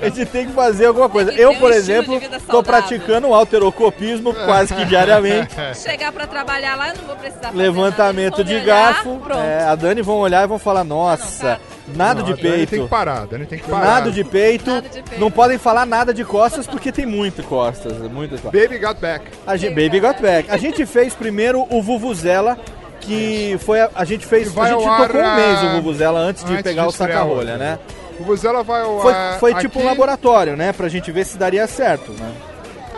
[0.00, 1.32] a gente tem que fazer alguma coisa.
[1.32, 5.54] Eu, um por estilo exemplo, estou praticando um alterocopismo quase que diariamente.
[5.76, 8.44] Chegar pra trabalhar lá, eu não vou precisar fazer Levantamento nada.
[8.44, 9.20] de olhar, garfo.
[9.34, 11.60] É, a Dani vão olhar e vão falar, nossa,
[11.94, 12.88] nada Não, de Dani tem que peito.
[12.88, 13.84] parar, Dani tem que parar.
[13.86, 14.70] Nada de peito.
[14.70, 15.20] Nada de peito.
[15.20, 17.98] Não podem falar nada de costas porque tem muito costas.
[18.10, 18.60] Muitas costas.
[18.60, 19.26] Baby got back.
[19.46, 20.50] A gente, Baby Got Back.
[20.50, 22.56] A gente fez primeiro o Vuvuzela,
[23.04, 25.72] que foi a, a gente fez, a gente ao ar, tocou um mês o ah,
[25.76, 27.78] Vuvuzela antes de antes pegar de o saca-rolha, o- né?
[28.18, 29.90] O Vuzela vai ao Foi, ar foi tipo um aqui.
[29.90, 30.72] laboratório, né?
[30.72, 32.32] Pra gente ver se daria certo, né?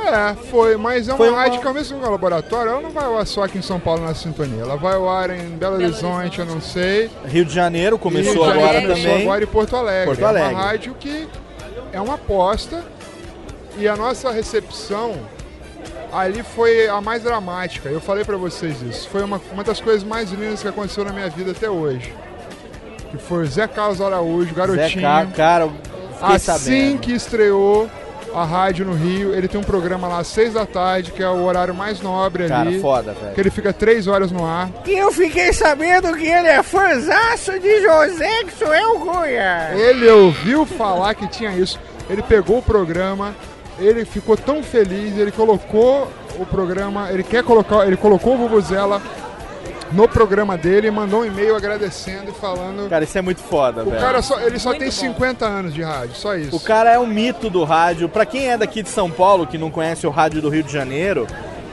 [0.09, 2.71] É, foi, mas é uma Foi uma- rádio que ao mesmo que é um laboratório,
[2.71, 4.63] ela não vai ao ar só aqui em São Paulo na sintonia.
[4.63, 7.11] Ela vai ao ar em Belo, Horizonte, eu não sei.
[7.27, 9.23] Rio de Janeiro começou Rio de Janeiro agora começou também.
[9.23, 10.07] agora em Porto Alegre.
[10.07, 10.55] Porto É Alegre.
[10.55, 11.29] uma rádio que
[11.93, 12.85] é uma aposta
[13.79, 15.15] e a nossa recepção
[16.13, 17.89] ali foi a mais dramática.
[17.89, 19.09] Eu falei pra vocês isso.
[19.09, 22.15] Foi uma, uma das coisas mais lindas que aconteceu na minha vida até hoje.
[23.11, 25.03] Que foi o Zé Carlos Araújo, Zé garotinho.
[25.03, 25.69] Ca- cara,
[26.21, 26.39] assim
[26.93, 26.99] sabendo.
[27.01, 27.89] que estreou
[28.35, 31.29] a rádio no Rio, ele tem um programa lá às seis da tarde, que é
[31.29, 32.81] o horário mais nobre Cara, ali.
[32.81, 33.35] foda, velho.
[33.35, 34.69] Que ele fica três horas no ar.
[34.85, 39.79] E eu fiquei sabendo que ele é fãzaço de José que sou eu, Goiás.
[39.81, 41.79] Ele ouviu falar que tinha isso.
[42.11, 43.35] Ele pegou o programa,
[43.79, 49.01] ele ficou tão feliz, ele colocou o programa, ele quer colocar, ele colocou o Vuvuzela
[49.93, 52.89] no programa dele e mandou um e-mail agradecendo e falando.
[52.89, 54.01] Cara, isso é muito foda, O velho.
[54.01, 55.15] cara só, ele só Muito tem bom.
[55.15, 56.57] 50 anos de rádio, só isso.
[56.57, 58.09] O cara é um mito do rádio.
[58.09, 60.73] Pra quem é daqui de São Paulo, que não conhece o rádio do Rio de
[60.73, 61.27] Janeiro,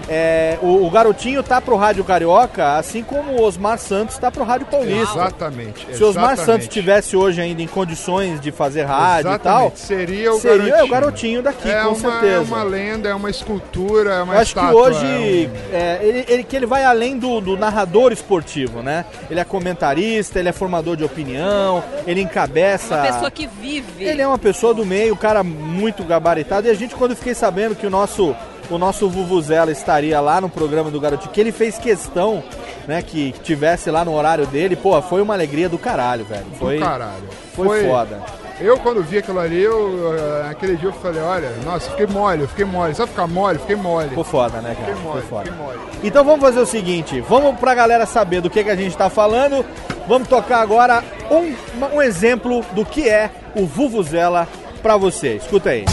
[0.09, 4.43] é, o, o garotinho tá pro rádio carioca, assim como o Osmar Santos tá pro
[4.43, 5.13] rádio paulista.
[5.13, 5.87] Exatamente.
[5.95, 6.45] Se o Osmar exatamente.
[6.45, 10.57] Santos tivesse hoje ainda em condições de fazer rádio e tal, Exatamente, seria o seria
[10.57, 10.85] garotinho.
[10.85, 12.35] o garotinho daqui, é com uma, certeza.
[12.35, 15.99] É uma lenda, é uma escultura, é uma Eu acho que estátua, hoje é é,
[16.03, 19.05] ele, ele- que ele vai além do, do narrador esportivo, né?
[19.29, 22.95] Ele é comentarista, ele é formador de opinião, ele encabeça.
[22.95, 24.03] Uma pessoa que vive.
[24.03, 26.67] Ele é uma pessoa do meio, um cara muito gabaritado.
[26.67, 28.35] E a gente, quando eu fiquei sabendo que o nosso,
[28.75, 32.43] o nosso Vuvuzela estaria lá no programa do Garotinho, que ele fez questão,
[32.87, 36.45] né, que tivesse lá no horário dele, pô, foi uma alegria do caralho, velho.
[36.45, 37.23] Do Foi, caralho.
[37.53, 38.21] Foi, foda.
[38.59, 42.47] Eu, quando vi aquilo ali, eu, eh, naquele dia eu falei, olha, nossa, fiquei mole,
[42.47, 42.93] fiquei mole.
[42.93, 43.57] Sabe ficar mole?
[43.57, 44.09] Fiquei mole.
[44.09, 44.93] Ficou foda, né, cara?
[44.95, 45.51] Fiquei mole, Foi foda.
[45.51, 45.79] fiquei mole.
[46.03, 49.09] Então vamos fazer o seguinte, vamos pra galera saber do que, que a gente tá
[49.09, 49.65] falando.
[50.07, 54.47] Vamos tocar agora um, um exemplo do que é o Vuvuzela
[54.81, 55.35] pra você.
[55.35, 55.85] Escuta aí.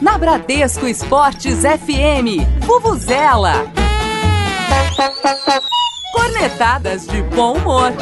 [0.00, 3.66] Na Bradesco Esportes FM, Vuvuzela.
[6.12, 7.92] Cornetadas de bom humor.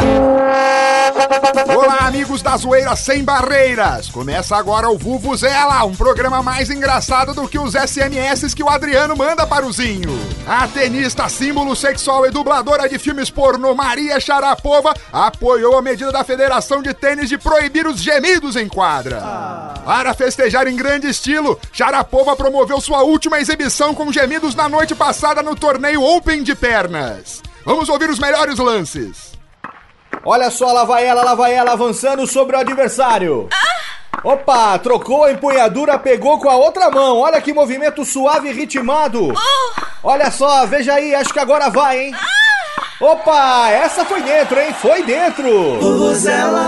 [1.77, 4.09] Olá, amigos da Zoeira Sem Barreiras!
[4.09, 9.17] Começa agora o Vuvuzela, um programa mais engraçado do que os SMS que o Adriano
[9.17, 10.11] manda para o Zinho.
[10.47, 16.25] A tenista, símbolo sexual e dubladora de filmes pornô Maria Sharapova apoiou a medida da
[16.25, 19.21] Federação de Tênis de proibir os gemidos em quadra.
[19.85, 25.43] Para festejar em grande estilo, Sharapova promoveu sua última exibição com gemidos na noite passada
[25.43, 27.41] no torneio Open de Pernas.
[27.65, 29.33] Vamos ouvir os melhores lances.
[30.25, 33.49] Olha só, lá vai ela, lá vai ela avançando sobre o adversário.
[34.23, 37.19] Opa, trocou a empunhadura, pegou com a outra mão.
[37.19, 39.33] Olha que movimento suave e ritmado.
[40.03, 42.15] Olha só, veja aí, acho que agora vai, hein?
[43.01, 44.75] Opa, essa foi dentro, hein?
[44.75, 45.79] Foi dentro.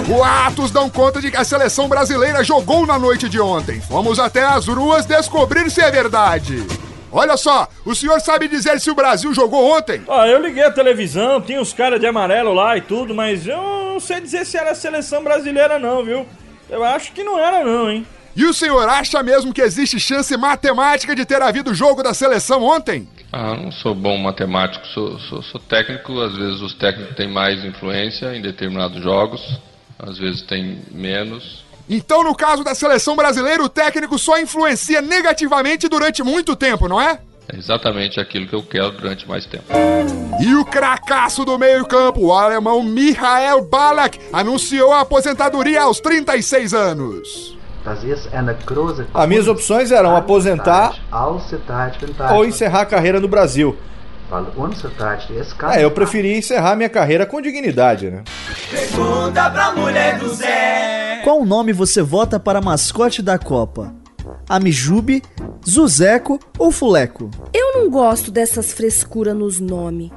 [0.06, 3.82] Boatos dão conta de que a seleção brasileira jogou na noite de ontem.
[3.82, 6.66] Fomos até as ruas descobrir se é verdade.
[7.12, 10.02] Olha só, o senhor sabe dizer se o Brasil jogou ontem?
[10.08, 13.58] Ó, eu liguei a televisão, tinha os caras de amarelo lá e tudo, mas eu
[13.58, 16.26] não sei dizer se era a seleção brasileira não, viu?
[16.70, 18.06] Eu acho que não era não, hein?
[18.34, 22.62] E o senhor acha mesmo que existe chance matemática de ter havido jogo da seleção
[22.62, 23.06] ontem?
[23.30, 26.18] Ah, não sou bom matemático, sou, sou, sou técnico.
[26.18, 29.40] Às vezes os técnicos têm mais influência em determinados jogos,
[29.98, 31.62] às vezes tem menos.
[31.88, 37.00] Então, no caso da seleção brasileira, o técnico só influencia negativamente durante muito tempo, não
[37.00, 37.18] é?
[37.52, 39.64] É exatamente aquilo que eu quero durante mais tempo.
[40.40, 47.58] E o cracaço do meio-campo, o alemão Michael Ballack, anunciou a aposentadoria aos 36 anos.
[49.12, 50.94] As minhas opções eram aposentar
[52.32, 53.76] ou encerrar a carreira no Brasil.
[55.78, 58.24] É, eu preferi encerrar minha carreira com dignidade, né?
[58.70, 61.20] Pergunta pra mulher do Zé.
[61.22, 63.94] Qual nome você vota para mascote da Copa?
[64.48, 65.22] Amijube,
[65.68, 67.30] Zuzeco ou Fuleco?
[67.52, 70.10] Eu não gosto dessas frescuras nos nomes.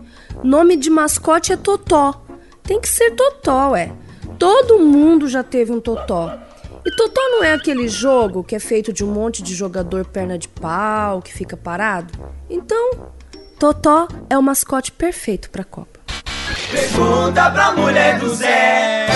[0.43, 2.25] Nome de mascote é Totó.
[2.63, 3.91] Tem que ser Totó, ué.
[4.39, 6.31] Todo mundo já teve um Totó.
[6.85, 10.37] E Totó não é aquele jogo que é feito de um monte de jogador perna
[10.37, 12.13] de pau que fica parado?
[12.49, 13.11] Então,
[13.59, 15.99] Totó é o mascote perfeito pra Copa.
[16.71, 19.07] Pergunta pra mulher do Zé.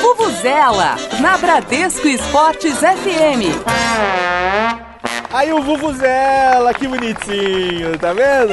[0.00, 3.56] Vuvuzela, na Bradesco Esportes FM.
[5.32, 8.52] Aí o Vuvuzela, que bonitinho, tá vendo?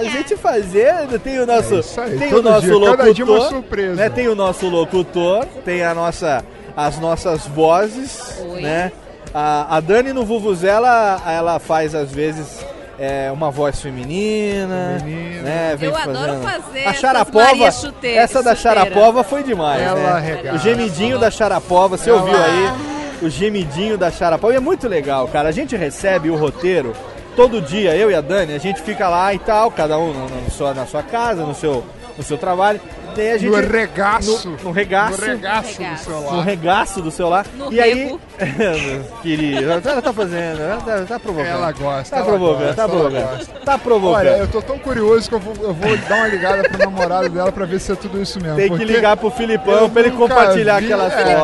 [0.00, 3.94] A gente fazendo, tem o nosso, É aí, tem o nosso dia, locutor, surpresa.
[3.94, 4.08] né?
[4.08, 6.42] Tem o nosso locutor, tem a nossa,
[6.76, 8.90] as nossas vozes, né?
[9.34, 12.64] A, a Dani no Vuvuzela, ela faz às vezes
[12.98, 14.98] é, uma voz feminina,
[15.42, 15.74] né?
[15.76, 18.54] Vem Eu adoro fazer A Charapova, chute- essa da.
[18.54, 20.52] Charapova foi demais, Ela né?
[20.54, 22.72] O gemidinho da Charapova, você Ela- ouviu aí?
[23.22, 24.52] O gemidinho da Charapova.
[24.52, 25.48] E é muito legal, cara.
[25.48, 26.92] A gente recebe o roteiro
[27.34, 30.28] todo dia, eu e a Dani, a gente fica lá e tal, cada um no,
[30.28, 31.84] no sua- na sua casa, no seu,
[32.16, 32.80] no seu trabalho.
[33.16, 34.48] Daí a gente, No regaço.
[34.48, 35.20] No, no regaço.
[35.20, 36.32] No regaço do celular.
[36.34, 37.46] No regaço do celular.
[37.56, 37.94] No e aí.
[38.04, 38.20] rego.
[39.22, 41.46] Querida, ela tá fazendo, ela tá, tá provocando.
[41.48, 43.30] Ela gosta, Tá ela provocando, gosta, tá ela provocando.
[43.36, 43.60] gosta.
[43.64, 44.16] Tá provocando.
[44.18, 47.28] Olha, eu tô tão curioso que eu vou, eu vou dar uma ligada pro namorado
[47.28, 48.56] dela pra ver se é tudo isso mesmo.
[48.56, 51.34] Tem que ligar pro Filipão pra ele compartilhar vi- aquelas é,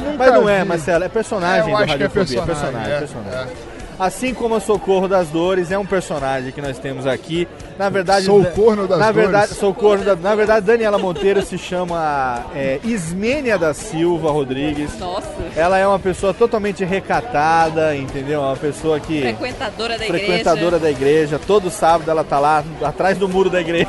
[0.00, 0.68] nunca Mas não é, vi.
[0.68, 2.42] Marcelo, é personagem É, eu do acho que é Radiofobia.
[2.42, 3.71] personagem, personagem, é, personagem.
[4.04, 7.46] Assim como a Socorro das Dores é um personagem que nós temos aqui.
[7.78, 9.22] Na verdade, Sou o corno das na dores.
[9.30, 14.30] verdade, sou o corno da, na verdade, Daniela Monteiro se chama é, Ismênia da Silva
[14.32, 14.98] Rodrigues.
[14.98, 15.28] Nossa.
[15.56, 18.40] Ela é uma pessoa totalmente recatada, entendeu?
[18.40, 21.38] Uma pessoa que Frequentadora da frequentadora da igreja.
[21.38, 23.88] Todo sábado ela tá lá atrás do muro da igreja.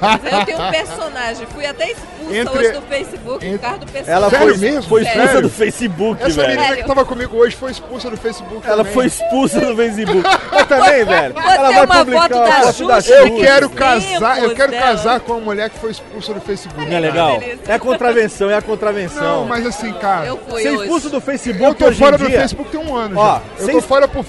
[0.00, 1.46] Mas eu tenho um personagem.
[1.48, 4.14] Fui até expulsa Entre- hoje do Facebook por causa do personagem.
[4.14, 4.82] Ela foi, mesmo?
[4.82, 5.42] foi expulsa Sério?
[5.42, 6.60] do Facebook, Essa velho.
[6.60, 8.92] menina que tava comigo hoje foi expulsa do Facebook Ela também.
[8.94, 10.22] foi expulsa do Facebook.
[10.52, 11.34] Mas também, velho.
[11.34, 14.54] Botei Ela vai uma publicar foto uma da foto da Xuxa Eu quero casar, eu
[14.54, 14.86] quero dela.
[14.86, 16.86] casar com uma mulher que foi expulsa do Facebook.
[16.88, 17.40] Não é legal?
[17.66, 19.40] É a contravenção, é a contravenção.
[19.40, 20.26] Não, mas assim, cara.
[20.26, 20.82] Eu fui Ser hoje.
[20.82, 22.40] expulso do Facebook Eu tô hoje fora em do dia.
[22.40, 23.42] Facebook tem um ano Ó, já.
[23.64, 24.24] Eu tô fora por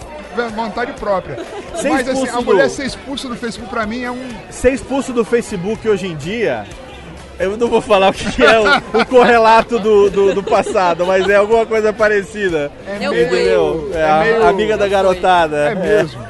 [0.55, 1.37] vontade própria.
[1.75, 4.29] Ser Mas assim, a do- mulher ser expulsa do Facebook pra mim é um.
[4.49, 6.65] Ser expulso do Facebook hoje em dia.
[7.39, 11.27] Eu não vou falar o que é o, o correlato do, do, do passado, mas
[11.29, 12.69] é alguma coisa parecida.
[12.85, 13.91] É Eu meio, Entendeu?
[13.93, 15.55] É, é a meio- amiga da garotada.
[15.57, 16.21] É mesmo.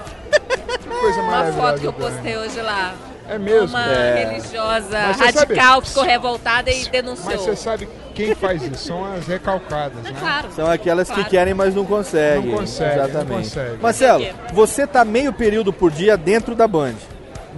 [0.84, 2.94] Que coisa Uma foto que eu postei hoje lá.
[3.28, 3.70] É mesmo.
[3.78, 4.26] Uma É.
[4.26, 7.38] religiosa Mas você sabe- radical ficou revoltada e Mas denunciou.
[7.40, 8.88] você sabe quem faz isso?
[8.88, 10.14] São as recalcadas, né?
[10.20, 10.48] Claro.
[10.56, 11.24] São aquelas Claro.
[11.24, 12.50] que querem, mas não conseguem.
[12.52, 13.44] Não conseguem, não Exatamente.
[13.50, 13.78] conseguem.
[13.82, 16.94] Marcelo, você tá meio período por dia dentro da Band.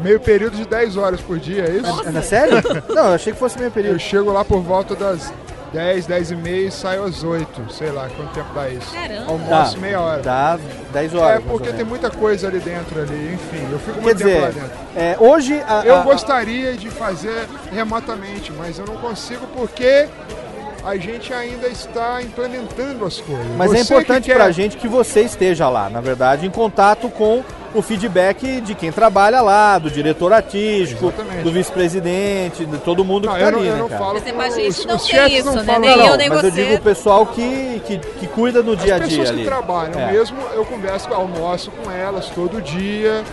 [0.03, 2.10] Meio período de 10 horas por dia, é isso?
[2.10, 2.56] É, é sério?
[2.90, 3.99] não, eu achei que fosse meio Eu período.
[3.99, 5.32] chego lá por volta das
[5.73, 7.72] 10, 10 e meia e saio às 8.
[7.73, 8.94] Sei lá quanto tempo dá isso.
[8.94, 9.26] Caramba.
[9.32, 9.82] Almoço Tá.
[9.82, 10.22] meia hora.
[10.22, 10.60] Dá
[10.91, 11.36] 10 É horas.
[11.40, 14.48] mais porque tem muita coisa ali dentro ali, enfim, eu fico Quer muito tempo lá
[14.49, 14.78] dizer, dentro.
[14.95, 15.64] é, hoje.
[15.68, 20.07] a- Eu a- gostaria de fazer remotamente, mas eu não consigo porque
[20.84, 23.45] a gente ainda está implementando as coisas.
[23.56, 26.49] Mas é Você importante que quer- pra gente que você esteja lá, na verdade, em
[26.52, 31.43] contato com o feedback de quem trabalha lá, do diretor artístico, Exatamente.
[31.43, 33.99] do vice-presidente, de todo mundo Não, que tá eu não, ali, eu né, não cara?
[34.02, 35.80] falo com- gente os, não os tem isso, não né?
[35.80, 36.64] Nem Não, eu, nem mas eu você.
[36.64, 39.39] digo o pessoal que, que, que cuida do dia a As dia pessoas ali.
[39.39, 40.11] que trabalham É.
[40.11, 43.23] mesmo, eu converso, almoço com elas todo dia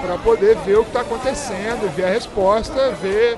[0.00, 3.36] para poder ver o que está acontecendo, ver a resposta, ver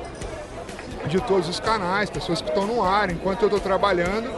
[1.07, 4.29] de todos os canais, pessoas que estão no ar enquanto eu estou trabalhando.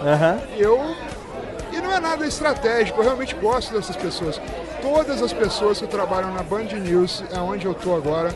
[0.57, 0.81] E eu
[1.73, 4.41] e não é nada estratégico, eu realmente gosto dessas pessoas.
[4.83, 8.31] Todas as pessoas que trabalham na Band News, é onde eu estou agora,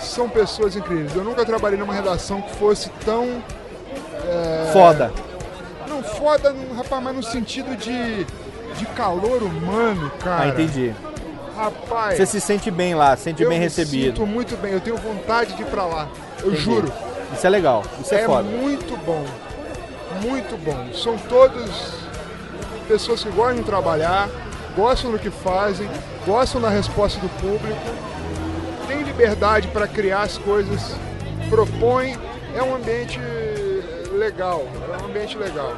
[0.00, 1.14] são pessoas incríveis.
[1.14, 3.42] Eu nunca trabalhei numa redação que fosse tão
[4.24, 5.12] é, Foda.
[5.88, 10.42] não, foda, rapaz, mas no sentido de, de calor humano, cara.
[10.44, 10.92] Ah, entendi.
[11.56, 14.16] Rapaz, Você se sente bem lá, se sente eu bem me recebido.
[14.16, 16.08] sinto muito bem, eu tenho vontade de ir pra lá.
[16.40, 16.62] Eu Entendi.
[16.62, 16.92] juro.
[17.32, 18.42] Isso é legal, isso é, é foda.
[18.42, 19.24] muito bom.
[20.22, 20.92] Muito bom.
[20.94, 21.94] São todos
[22.88, 24.28] pessoas que gostam de trabalhar,
[24.76, 25.88] gostam do que fazem,
[26.26, 27.80] gostam da resposta do público,
[28.86, 30.94] têm liberdade para criar as coisas,
[31.48, 32.16] propõem.
[32.54, 33.18] É um ambiente
[34.12, 34.66] legal,
[34.98, 35.74] é um ambiente legal.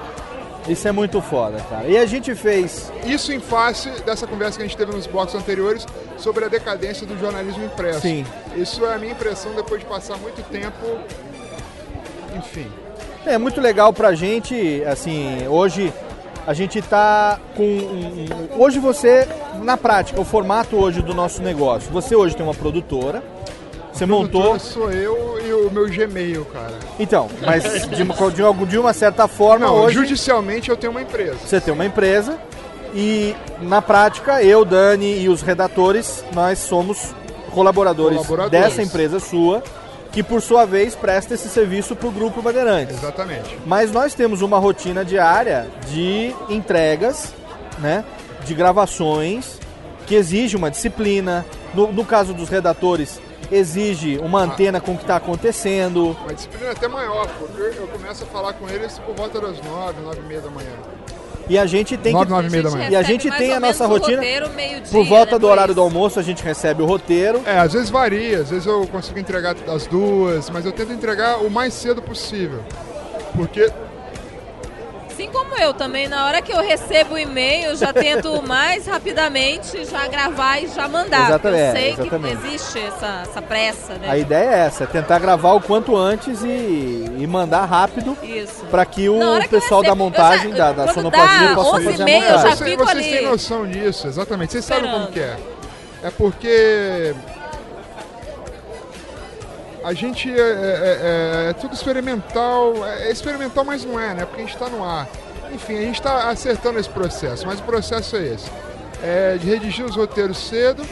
[0.68, 1.86] Isso é muito foda, cara.
[1.86, 2.90] E a gente fez.
[3.04, 7.06] Isso em face dessa conversa que a gente teve nos blocos anteriores sobre a decadência
[7.06, 8.00] do jornalismo impresso.
[8.00, 8.24] Sim.
[8.56, 10.98] Isso é a minha impressão depois de passar muito tempo.
[12.36, 12.66] Enfim.
[13.26, 15.92] É muito legal pra gente, assim, hoje
[16.46, 17.78] a gente tá com.
[18.58, 19.26] Hoje você,
[19.62, 21.90] na prática, o formato hoje do nosso negócio.
[21.92, 23.22] Você hoje tem uma produtora,
[23.92, 24.58] você montou.
[24.58, 26.74] Sou eu e o meu Gmail, cara.
[26.98, 31.02] Então, mas de uma, de de uma certa forma, Não, hoje judicialmente eu tenho uma
[31.02, 31.36] empresa.
[31.44, 32.38] você tem uma empresa
[32.94, 37.14] e, na prática, eu, Dani e os redatores, nós somos
[37.50, 38.66] colaboradores, Colaboradores.
[38.68, 39.62] dessa empresa sua,
[40.14, 42.96] que por sua vez presta esse serviço para o Grupo Bandeirantes.
[42.98, 43.58] Exatamente.
[43.66, 47.34] Mas nós temos uma rotina diária de entregas,
[47.80, 48.04] né?
[48.44, 49.58] De gravações,
[50.06, 51.44] que exige uma disciplina.
[51.74, 53.20] No, no caso dos redatores,
[53.50, 56.16] exige uma antena com o que está acontecendo.
[56.22, 60.00] Uma disciplina até maior, porque eu começo a falar com eles por volta das nove,
[60.00, 60.70] nove e meia da manhã.
[61.48, 62.30] E a gente tem Nove, que.
[62.32, 62.90] nove e meia da manhã.
[62.90, 64.16] E a gente tem a nossa rotina.
[64.16, 64.50] roteiro
[64.90, 67.42] Por volta né, do horário do almoço, a gente recebe o roteiro.
[67.44, 71.38] É, às vezes varia, às vezes eu consigo entregar as duas, mas eu tento entregar
[71.38, 72.60] o mais cedo possível.
[73.36, 73.70] Porque
[75.14, 79.84] Assim como eu também, na hora que eu recebo o e-mail, já tento mais rapidamente
[79.84, 81.28] já gravar e já mandar.
[81.28, 82.36] Exatamente, eu sei exatamente.
[82.40, 84.10] que existe essa, essa pressa, né?
[84.10, 86.48] A ideia é essa, é tentar gravar o quanto antes e,
[87.16, 88.64] e mandar rápido Isso.
[88.70, 91.84] para que o que pessoal da recebo- eu montagem, já- da, da sonoplastia possa 11
[91.84, 92.56] fazer a meia, eu já montagem.
[92.56, 93.10] Vocês, fico vocês ali.
[93.18, 94.52] têm noção disso, exatamente.
[94.52, 95.12] Vocês sabem como Esperando.
[95.12, 96.08] que é.
[96.08, 97.14] É porque
[99.84, 102.74] a gente é, é- é- é tudo experimental.
[102.86, 104.24] É experimental, mas não é, né?
[104.24, 105.06] Porque a gente está no ar.
[105.52, 108.50] Enfim, a gente está acertando esse processo, mas o processo é esse.
[109.02, 110.82] É de redigir os roteiros cedo,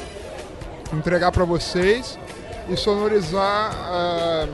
[0.92, 2.18] entregar para vocês
[2.68, 4.46] e sonorizar ah,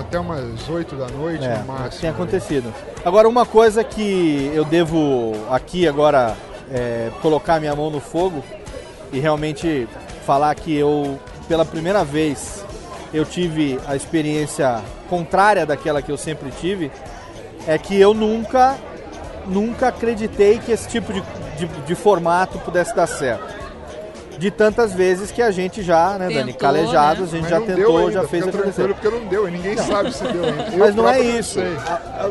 [0.00, 2.00] até umas 8 da noite É, no máximo.
[2.00, 2.74] tem acontecido.
[3.04, 6.36] Agora, uma coisa que eu devo aqui agora
[6.70, 8.42] é, colocar minha mão no fogo
[9.12, 9.88] e realmente
[10.26, 11.18] falar que eu,
[11.50, 12.64] pela primeira vez,
[13.12, 16.92] eu tive a experiência contrária daquela que eu sempre tive,
[17.66, 18.78] é que eu nunca,
[19.48, 21.20] nunca acreditei que esse tipo de,
[21.58, 23.52] de, de formato pudesse dar certo.
[24.38, 27.58] De tantas vezes que a gente já, né, Dani, Tentou, calejados, a gente Mas já
[27.58, 28.88] não tentou, ainda, já fez acontecer.
[28.94, 30.68] porque não deu, e ninguém sabe se deu ainda.
[30.70, 31.58] Eu Mas não é isso.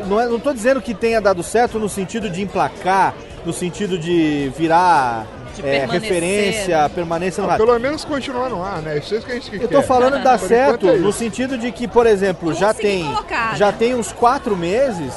[0.08, 3.14] Não, é, não tô dizendo que tenha dado certo no sentido de emplacar,
[3.44, 7.66] no sentido de virar De é, referência, permanência no rádio.
[7.66, 8.98] pelo menos continuar no ar, né?
[8.98, 9.62] Isso é isso que a gente quer.
[9.62, 13.04] Eu tô falando de dar certo é no sentido de que, por exemplo, já tem,
[13.04, 13.76] colocar, já né?
[13.78, 15.14] tem uns quatro meses,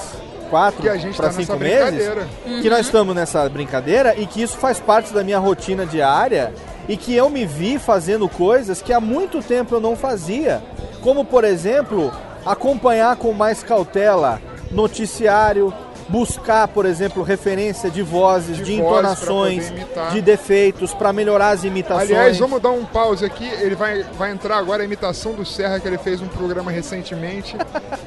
[0.50, 2.28] quatro Que a gente para tá cinco meses, brincadeira.
[2.62, 6.54] que nós estamos nessa brincadeira e que isso faz parte da minha rotina diária
[6.88, 10.62] e que eu me vi fazendo coisas que há muito tempo eu não fazia,
[11.02, 12.12] como por exemplo
[12.46, 15.74] acompanhar com mais cautela noticiário,
[16.10, 19.74] buscar, por exemplo, referência de vozes, de, De pra entonações,
[20.12, 22.10] de defeitos para melhorar as imitações.
[22.10, 23.46] Aliás, vamos dar um pause aqui.
[23.46, 27.56] Ele vai, vai entrar agora a imitação do Serra, que ele fez um programa recentemente.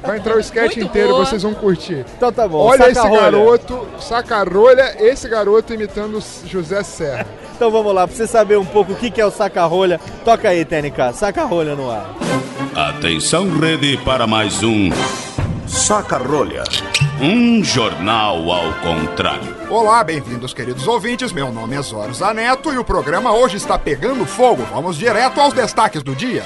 [0.01, 1.25] Vai entrar o sketch Muito inteiro, boa.
[1.25, 2.05] vocês vão curtir.
[2.15, 2.59] Então tá bom.
[2.59, 3.21] Olha esse saca-rolha.
[3.21, 7.25] garoto, saca-rolha, esse garoto imitando o José Serra.
[7.57, 10.47] Então vamos lá, pra você saber um pouco o que que é o saca-rolha, toca
[10.47, 12.13] aí, TNK, saca-rolha no ar.
[12.75, 14.91] Atenção, rede, para mais um
[15.67, 16.63] Saca-rolha.
[17.19, 19.55] Um jornal ao contrário.
[19.69, 21.33] Olá, bem-vindos, queridos ouvintes.
[21.33, 24.63] Meu nome é Zoro Zaneto e o programa hoje está pegando fogo.
[24.73, 26.43] Vamos direto aos destaques do dia.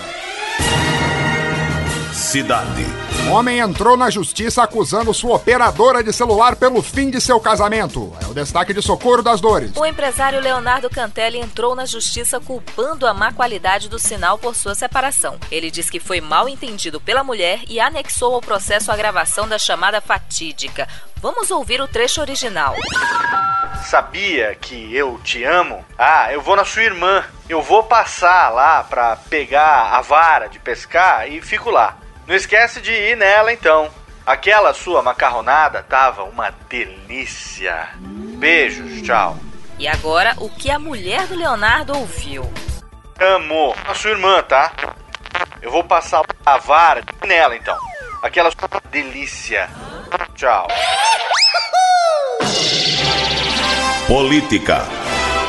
[2.11, 2.85] Cidade.
[3.29, 8.13] Homem entrou na justiça acusando sua operadora de celular pelo fim de seu casamento.
[8.21, 9.71] É o destaque de Socorro das Dores.
[9.75, 14.75] O empresário Leonardo Cantelli entrou na justiça culpando a má qualidade do sinal por sua
[14.75, 15.37] separação.
[15.49, 19.57] Ele diz que foi mal entendido pela mulher e anexou ao processo a gravação da
[19.57, 20.87] chamada fatídica.
[21.21, 22.75] Vamos ouvir o trecho original.
[23.85, 25.85] Sabia que eu te amo?
[25.97, 27.23] Ah, eu vou na sua irmã.
[27.47, 31.97] Eu vou passar lá pra pegar a vara de pescar e fico lá.
[32.31, 33.89] Não esquece de ir nela então.
[34.25, 37.89] Aquela sua macarronada tava uma delícia.
[38.37, 39.37] Beijos, tchau.
[39.77, 42.49] E agora, o que a mulher do Leonardo ouviu?
[43.19, 44.71] Amo a sua irmã, tá?
[45.61, 47.77] Eu vou passar a vara nela então.
[48.23, 49.69] Aquela sua delícia.
[50.33, 50.69] Tchau.
[54.07, 54.87] Política.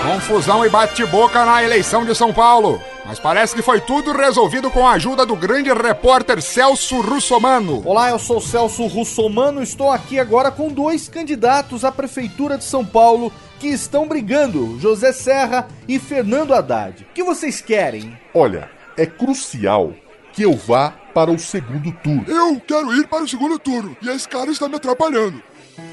[0.05, 2.83] Confusão e bate-boca na eleição de São Paulo.
[3.13, 7.87] Mas parece que foi tudo resolvido com a ajuda do grande repórter Celso Russomano.
[7.87, 9.63] Olá, eu sou Celso Russomano.
[9.63, 13.31] Estou aqui agora com dois candidatos à Prefeitura de São Paulo
[13.61, 17.03] que estão brigando: José Serra e Fernando Haddad.
[17.03, 18.19] O que vocês querem?
[18.33, 19.93] Olha, é crucial
[20.33, 22.25] que eu vá para o segundo turno.
[22.27, 25.43] Eu quero ir para o segundo turno e esse cara está me atrapalhando.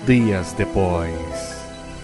[0.06, 1.60] Dias depois.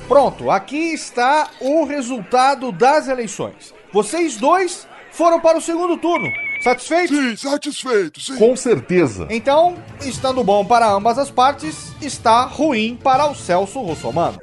[0.10, 3.74] Pronto, aqui está o resultado das eleições.
[3.94, 4.86] Vocês dois
[5.16, 6.32] foram para o segundo turno.
[6.62, 7.18] Satisfeitos?
[7.18, 8.38] Sim, satisfeito, sim.
[8.38, 9.28] Com certeza.
[9.30, 14.38] Então, estando bom para ambas as partes, está ruim para o Celso Russomano.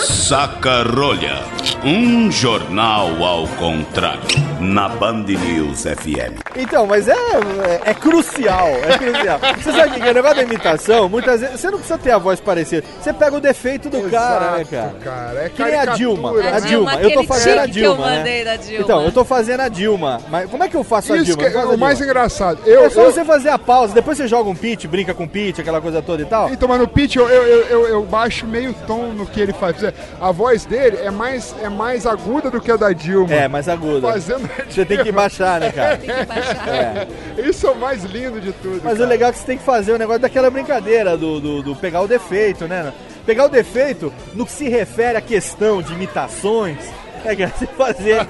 [0.00, 1.42] Saca-rolha.
[1.84, 4.48] Um jornal ao contrário.
[4.60, 6.34] Na Band News FM.
[6.56, 9.38] Então, mas é, é, é crucial, é crucial.
[9.56, 12.40] Você sabe que o negócio da imitação, muitas vezes, você não precisa ter a voz
[12.40, 12.82] parecida.
[13.00, 14.94] Você pega o defeito do cara, né, cara?
[15.04, 15.44] cara.
[15.44, 16.32] É Que nem a Dilma.
[16.32, 16.68] caricatura, A né?
[16.68, 18.44] Dilma, eu tô fazendo a eu Dilma, mandei né?
[18.44, 18.82] da Dilma.
[18.84, 20.20] Então, eu tô fazendo a Dilma.
[20.28, 21.42] Mas como é que eu faço a Isso Dilma?
[21.42, 22.10] que é Faz a o mais Dilma.
[22.12, 22.58] engraçado.
[22.66, 25.28] Eu, é só eu- você fazer a pausa, depois você joga um pitch, brinca com
[25.28, 26.50] pitch, aquela coisa toda e tal.
[26.50, 29.76] Então, mas no pitch eu, eu, eu, eu, baixo meio tom no que ele faz.
[30.20, 33.32] A voz dele é mais, é mais aguda do que a da Dilma.
[33.32, 34.12] É, mais aguda.
[34.12, 35.96] Fazendo a Você tem que baixar, né, cara?
[35.98, 36.68] Tem que baixar.
[36.68, 37.06] É.
[37.38, 38.80] Isso é o mais lindo de tudo.
[38.84, 39.08] Mas o cara.
[39.08, 42.02] legal é que você tem que fazer o negócio daquela brincadeira do, do, do pegar
[42.02, 42.92] o defeito, né?
[43.26, 46.78] Pegar o defeito no que se refere à questão de imitações.
[47.24, 48.26] É que você fazer.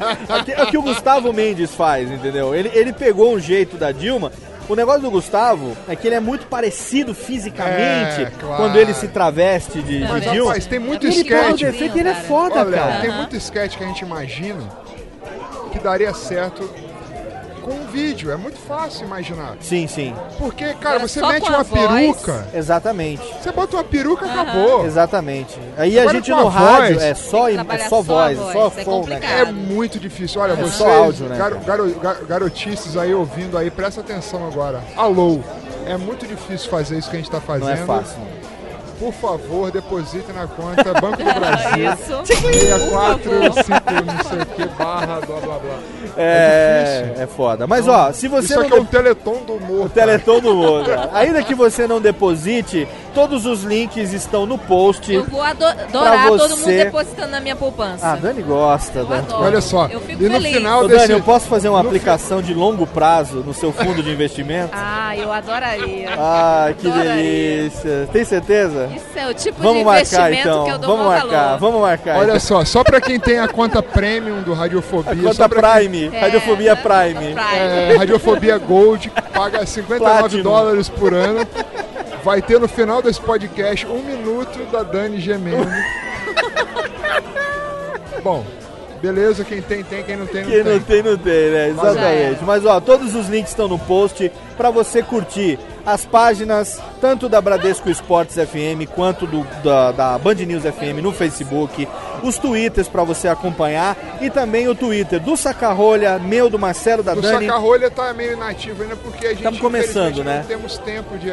[0.57, 2.55] É o que o Gustavo Mendes faz, entendeu?
[2.55, 4.33] Ele, ele pegou um jeito da Dilma.
[4.69, 8.57] O negócio do Gustavo é que ele é muito parecido fisicamente É, claro.
[8.62, 11.61] quando ele se traveste de, de Mas, rapaz, tem muito ele sketch.
[11.61, 13.01] defeito ele é foda, Olha, cara.
[13.01, 14.61] tem muito sketch que a gente imagina
[15.73, 16.69] que daria certo
[17.69, 18.31] com um vídeo.
[18.31, 19.57] É muito fácil imaginar.
[19.61, 20.15] Sim, sim.
[20.39, 21.89] Porque, cara, Era você mete uma voz.
[21.89, 22.47] peruca.
[22.55, 23.23] Exatamente.
[23.43, 24.86] Você bota uma peruca, acabou.
[24.86, 25.59] Exatamente.
[25.77, 28.77] Aí a gente no rádio voz- é só, é só voz, voz, só é som,
[28.78, 28.85] né?
[28.85, 29.20] complicado.
[29.20, 29.40] cara?
[29.49, 30.40] É muito difícil.
[30.40, 34.47] Olha, É vocês, só áudio, né, garo- garo- gar- garotices aí ouvindo aí, presta atenção
[34.47, 34.81] agora.
[34.97, 35.40] Alô,
[35.86, 37.66] é muito difícil fazer isso que a gente tá fazendo.
[37.66, 38.16] Não é fácil.
[38.99, 41.93] Por favor, depositem na conta Banco do Brasil.
[41.93, 42.27] Isso.
[42.27, 45.78] 64, 5, não sei o que, barra, blá blá blá.
[46.19, 47.66] É, é foda.
[47.66, 49.86] Mas ó, se você Isso não aqui é um de- teleton do humor.
[49.86, 50.90] o Teleton do mundo.
[51.12, 55.12] Ainda que você não deposite, todos os links estão no post.
[55.12, 58.07] Eu vou ado- adorar Pra todo mundo você- depositando na minha poupança.
[58.07, 59.05] Ah, Dani gosta.
[59.05, 59.19] Dani.
[59.20, 59.45] adoro.
[59.45, 60.57] Olha só, Eu fico e no feliz.
[60.57, 64.03] final Ô, desse- Dani, eu posso fazer uma aplicação de longo prazo no seu fundo
[64.03, 64.70] de investimento?
[64.73, 66.11] Ah, eu adoraria.
[66.19, 67.15] Ah, que Adoraria.
[67.15, 68.09] delícia.
[68.12, 68.89] Tem certeza?
[68.95, 70.01] Isso é o tipo Vamos de marcar
[70.31, 70.65] investimento então.
[70.65, 71.59] que eu dou Vamos marcar, valor.
[71.59, 72.16] vamos marcar.
[72.19, 72.40] Olha então.
[72.40, 75.12] só, só pra quem tem a conta premium do Radiofobia.
[75.12, 77.35] A conta só pra Prime, quem- Radiofobia Prime.
[77.57, 80.43] É, Radiofobia Gold, que paga 59 Platinum.
[80.43, 81.47] dólares por ano.
[82.25, 85.69] Vai ter no final desse podcast um minuto da Dani gemendo.
[88.23, 88.45] Bom,
[89.01, 90.73] beleza, quem tem, tem, quem não tem, não Quem tem.
[90.75, 91.73] não tem, não tem, né?
[91.75, 92.45] Mas Exatamente.
[92.45, 97.41] Mas ó, todos os links estão no post pra você curtir as páginas tanto da
[97.41, 101.89] Bradesco Esportes FM quanto do, da, da Band News FM no Facebook,
[102.23, 107.12] os twitters pra você acompanhar e também o Twitter do Sacarrolha, meu, do Marcelo, da
[107.15, 107.47] O Dani.
[107.47, 110.39] Saca-rolha tá meio inativo ainda porque a gente Estamos começando, né?
[110.39, 111.31] não temos tempo de,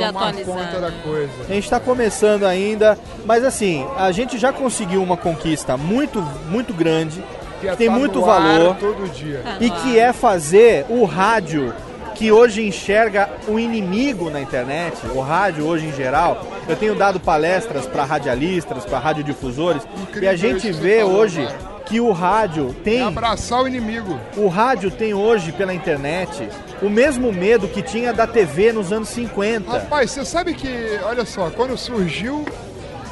[0.00, 1.32] De atualizar, conta da coisa.
[1.48, 6.72] A gente está começando ainda, mas assim, a gente já conseguiu uma conquista muito, muito
[6.72, 7.22] grande,
[7.60, 9.40] Que é que tem tá muito valor todo dia.
[9.44, 11.74] Tá e que é fazer o rádio
[12.14, 16.44] que hoje enxerga o inimigo na internet, o rádio hoje em geral.
[16.68, 19.82] Eu tenho dado palestras para radialistas, para radiodifusores,
[20.20, 21.48] e a gente vê hoje
[21.86, 24.20] que o rádio tem Abraçar o inimigo.
[24.36, 26.48] o rádio tem hoje pela internet
[26.82, 29.70] o mesmo medo que tinha da TV nos anos 50.
[29.70, 32.44] Rapaz, você sabe que, olha só, quando surgiu,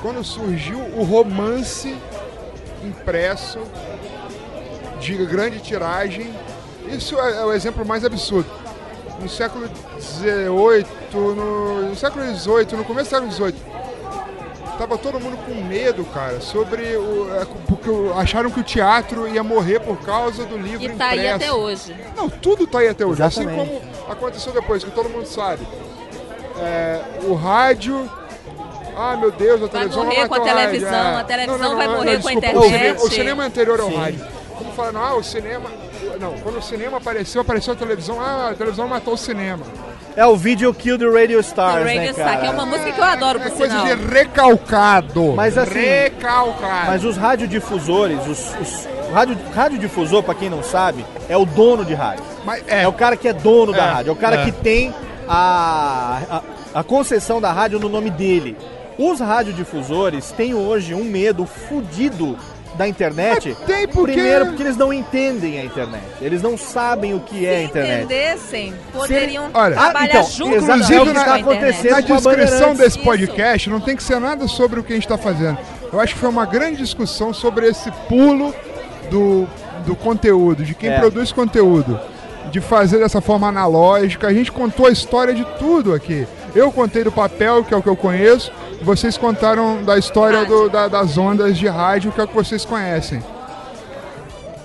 [0.00, 1.96] quando surgiu o romance
[2.82, 3.60] impresso
[5.00, 6.32] de grande tiragem,
[6.88, 8.48] isso é, é o exemplo mais absurdo.
[9.20, 9.68] No século
[10.00, 13.54] XVIII, no, no século XVIII, no começo do século XVIII,
[14.78, 19.26] tava todo mundo com medo, cara, sobre o, é, porque o- acharam que o teatro
[19.28, 21.34] ia morrer por causa do livro E tá aí impresso.
[21.36, 21.96] até hoje.
[22.16, 23.22] Não, tudo tá aí até hoje.
[23.22, 23.68] Assim Exatamente.
[23.80, 25.66] como aconteceu depois, que todo mundo sabe.
[26.60, 28.08] É, o rádio.
[28.96, 30.70] Ah, meu Deus, a televisão morrer vai com a matar o rádio.
[30.72, 31.20] televisão, É.
[31.20, 32.78] a televisão Não, não, vai não, morrer não, com a desculpa, o internet.
[32.78, 33.96] cinema- O cinema, anterior ao Sim.
[33.96, 34.26] rádio.
[34.56, 35.70] Como falando, ah, o cinema.
[36.20, 38.20] Não, quando o cinema apareceu, apareceu a televisão.
[38.20, 39.64] Ah, a televisão matou o cinema.
[40.16, 42.28] É o Video Kill the Radio Stars, The né, Radio cara?
[42.30, 43.96] Star, que é uma música que eu adoro, por É coisa sinal.
[43.96, 45.32] de recalcado.
[45.36, 46.86] Mas assim, Recalcado.
[46.86, 51.84] Mas os radiodifusores, os, os o rádio, radiodifusor, pra quem não sabe, é o dono
[51.84, 52.24] de rádio.
[52.44, 52.86] Mas é.
[52.86, 54.44] o cara que é dono da É, rádio, é o cara é.
[54.44, 54.92] que tem
[55.28, 56.42] a,
[56.74, 58.56] a, a concessão da rádio no nome dele.
[58.98, 62.36] Os radiodifusores têm hoje um medo fudido
[62.76, 63.56] da internet.
[63.66, 66.04] tem porque- Primeiro porque eles não entendem a internet.
[66.20, 68.04] Eles não sabem o que é a Se internet.
[68.04, 71.42] entendessem, poderiam Olha, trabalhar ah, então, junto exato, com é o que a está internet.
[71.42, 71.90] acontecendo.
[71.90, 73.04] Na descrição desse Isso.
[73.04, 75.58] podcast não tem que ser nada sobre o que a gente está fazendo.
[75.92, 78.54] Eu acho que foi uma grande discussão sobre esse pulo
[79.10, 79.46] do,
[79.86, 80.98] do conteúdo, de quem É.
[81.00, 81.98] produz conteúdo,
[82.50, 84.26] de fazer dessa forma analógica.
[84.28, 86.26] A gente contou a história de tudo aqui.
[86.54, 90.68] Eu contei do papel, que é o que eu conheço, vocês contaram da história do-
[90.68, 93.22] da- das ondas de rádio, que é o que vocês conhecem.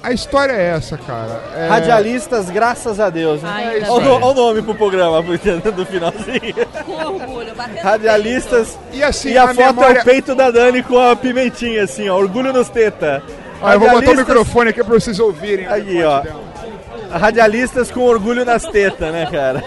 [0.02, 1.42] A história é essa, cara.
[1.56, 3.42] É- Radialistas, graças a Deus.
[3.42, 3.50] Né?
[3.50, 6.68] Ainda Olha o olha nome pro programa do finalzinho.
[6.86, 8.78] Com orgulho, batendo Radialistas.
[8.92, 11.84] E assim, e a, a foto memória- é o peito da Dani com a pimentinha,
[11.84, 12.18] assim, ó.
[12.18, 13.24] Orgulho nos teta.
[13.62, 15.66] Ah, eu vou botar o microfone aqui pra vocês ouvirem.
[15.68, 16.20] Aqui, depote ó.
[16.20, 16.53] dela.
[17.18, 19.64] Radialistas com orgulho nas tetas, né, cara?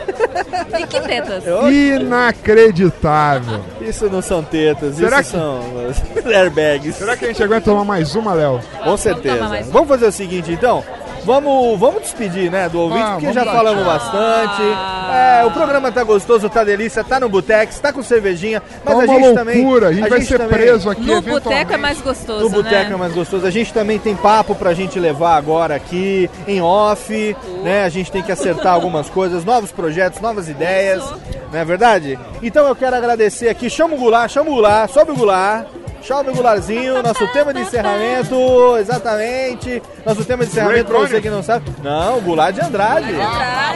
[0.78, 1.44] E que tetas?
[1.70, 3.60] Inacreditável.
[3.80, 5.60] Isso não são tetas, Será isso que- são
[6.32, 6.96] airbags.
[6.96, 8.60] Será que a gente aguenta tomar mais uma, Léo?
[8.82, 9.44] Com certeza.
[9.46, 9.70] um.
[9.70, 10.82] Vamos fazer o seguinte, então.
[11.26, 14.62] Vamos, vamos despedir, né, do ouvinte, Vamos, porque já falamos bastante.
[14.62, 18.92] É, o programa tá gostoso, tá delícia, tá no Botex, tá com cervejinha, mas Tá
[18.92, 19.76] a uma gente loucura, também.
[19.88, 22.94] a gente vai ser também- preso aqui No boteco é mais gostoso, No boteco né?
[22.94, 23.44] é mais gostoso.
[23.44, 27.82] A gente também tem papo pra gente levar agora aqui em off, né?
[27.84, 31.02] A gente tem que acertar algumas coisas, novos projetos, novas ideias,
[31.52, 32.16] não é verdade?
[32.40, 35.66] Então eu quero agradecer aqui, chama o Goulart, chama o Goulart, sobe o Goulart.
[36.06, 39.82] Chama o Goulartzinho, nosso tema de encerramento, exatamente.
[40.04, 41.68] Nosso tema de encerramento, pra você que não sabe.
[41.82, 43.12] Não, o Goulart de Andrade.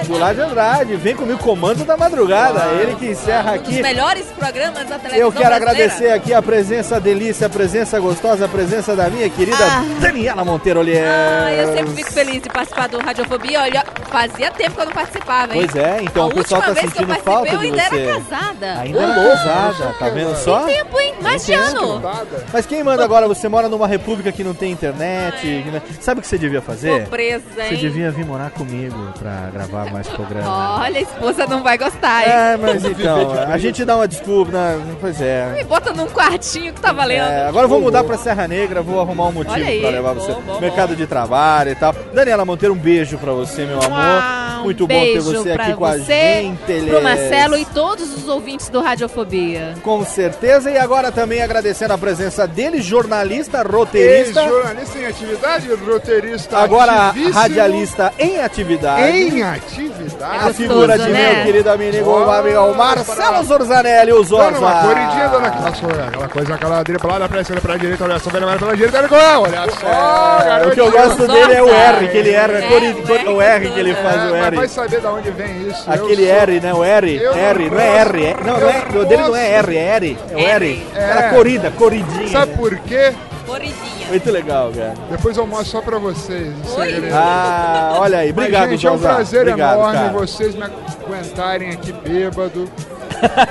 [0.06, 2.66] Goulart de Andrade, vem comigo, comando da madrugada.
[2.80, 3.82] Ele que encerra Os aqui.
[3.82, 5.70] melhores programas da televisão Eu quero brasileira.
[5.72, 9.82] agradecer aqui a presença delícia, a presença gostosa, a presença da minha querida Ah.
[10.00, 11.04] Daniela Monteiro Olier.
[11.04, 13.60] Ah, eu sempre fico feliz de participar do Radiofobia.
[13.62, 15.66] Olha, fazia tempo que eu não participava, hein?
[15.68, 17.98] Pois é, então a o pessoal tá eu sentindo falta eu de ainda você.
[18.00, 18.80] era casada.
[18.82, 19.30] Ainda era louco.
[19.36, 20.60] casada, tá vendo só?
[20.64, 21.14] Tem tempo, hein?
[21.20, 22.19] Mais de ano.
[22.24, 22.44] Nada.
[22.52, 23.26] Mas quem manda agora?
[23.28, 25.40] Você mora numa república que não tem internet.
[25.64, 27.04] que não- Sabe o que você devia fazer?
[27.04, 27.76] Tô presa, Você hein?
[27.76, 30.80] devia vir morar comigo pra gravar mais programa.
[30.80, 32.32] Olha, a esposa não vai gostar, hein?
[32.32, 34.80] É, mas então, a gente dá uma desculpa, né?
[35.00, 35.52] Pois é.
[35.56, 37.24] Me bota num quartinho que tá valendo.
[37.28, 39.90] É, agora eu vou mudar pra Serra Negra, vou arrumar um motivo Olha aí, pra
[39.90, 40.32] levar bom, você.
[40.32, 41.94] bom, Mercado de trabalho e tal.
[42.12, 44.40] Daniela Monteiro, um beijo pra você, meu amor.
[44.62, 46.86] Muito bom ter Beijo você pra aqui com a você, gente.
[46.86, 47.02] Pro.
[47.02, 49.74] Marcelo e todos os ouvintes do Radiofobia.
[49.82, 50.70] Com certeza.
[50.70, 54.40] E agora também agradecendo a presença dele, jornalista, roteirista.
[54.42, 57.34] Ex-jornalista em atividade, roteirista Agora ativíssimo.
[57.38, 59.02] radialista em atividade.
[59.02, 60.48] Em atividade.
[60.48, 61.34] A figura de né?
[61.34, 64.50] meu querido amigo, Oh, amigo Marcelo Zorzanelli, o Zorza.
[64.52, 68.30] Dando uma corridinha, dando aquela, aquela coisa, aquela driblada pra esquerda, pra direita, olha só,
[68.30, 71.68] pela pela direita, olha gol, olha só, É, o que eu gosto dele é o
[71.68, 74.64] R, que ele erra, cori- cor- o R que ele faz o É, mas vai
[74.64, 74.68] R.
[74.68, 75.84] saber de onde vem isso.
[75.90, 76.74] Aquele sou- R, né?
[76.74, 79.50] O R, R, não é R, é, não, não é, o dele não é.
[79.52, 80.86] R, é R, é o R.
[80.94, 81.00] É.
[81.00, 82.28] Era corrida, corridinha.
[82.28, 83.12] Sabe por quê?
[83.46, 84.06] Corridinha.
[84.08, 84.94] Muito legal, cara.
[85.10, 86.52] Depois eu mostro só pra vocês.
[86.74, 87.14] segredo.
[87.14, 90.08] Ah, olha aí, Mas, obrigado, gente, é um prazer Obrigado, enorme cara.
[90.12, 92.68] vocês me aguentarem aqui bêbado.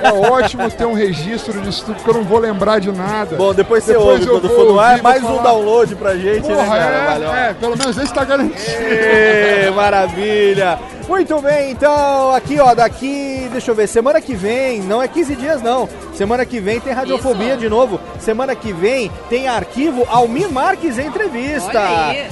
[0.03, 3.35] É ótimo ter um registro disso tudo, porque eu não vou lembrar de nada.
[3.35, 5.49] Bom, depois você Depois ouve eu quando for no ar, mais vou um falar.
[5.51, 7.37] download pra gente, né, Porra, cara?
[7.45, 8.59] é, é, pelo menos esse tá garantido.
[8.81, 10.79] Ê, maravilha!
[11.09, 15.35] Muito bem, então, aqui ó, daqui, deixa eu ver, semana que vem, não é 15
[15.35, 20.51] dias não, semana que vem tem Radiofobia de novo, semana que vem tem arquivo Almir
[20.51, 21.81] Marques Entrevista,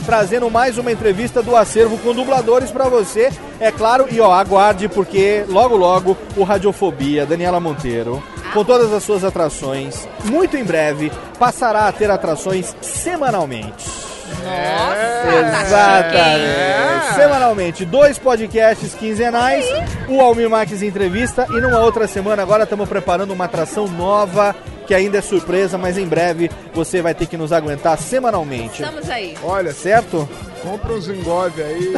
[0.05, 4.87] trazendo mais uma entrevista do acervo com dubladores pra você, é claro, e ó, aguarde
[4.87, 8.21] porque logo logo o Radiofobia, Daniela Monteiro,
[8.53, 14.06] com todas as suas atrações, muito em breve, passará a ter atrações semanalmente.
[14.29, 17.15] Nossa, Exatamente.
[17.15, 19.65] Semanalmente, dois podcasts quinzenais,
[20.07, 24.55] o Almir Marques Entrevista e numa outra semana agora estamos preparando uma atração nova
[24.87, 28.81] que ainda é surpresa, mas em breve você vai ter que nos aguentar semanalmente.
[28.81, 29.35] Estamos aí.
[29.43, 30.27] Olha, Certo?
[30.63, 31.97] compra uns engove aí, gente.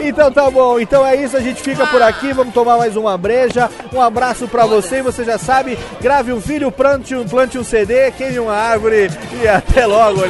[0.04, 3.16] Então tá bom, então é isso, a gente fica por aqui, vamos tomar mais uma
[3.16, 3.70] breja.
[3.92, 7.64] Um abraço pra você e você já sabe, grave um filho, plante um, plante um
[7.64, 9.10] CD, queime uma árvore
[9.42, 10.20] e até logo.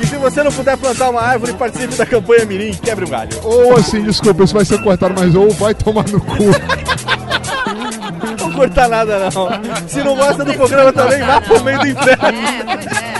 [0.00, 3.30] E se você não puder plantar uma árvore, participe da campanha Mirim, quebre o galho.
[3.44, 6.44] Ou assim, desculpa, isso vai ser cortado, mas ou vai tomar no cu.
[8.54, 9.88] Cortar nada não.
[9.88, 12.28] Se não gosta do programa também, vá pro meio do inferno.
[12.82, 13.11] It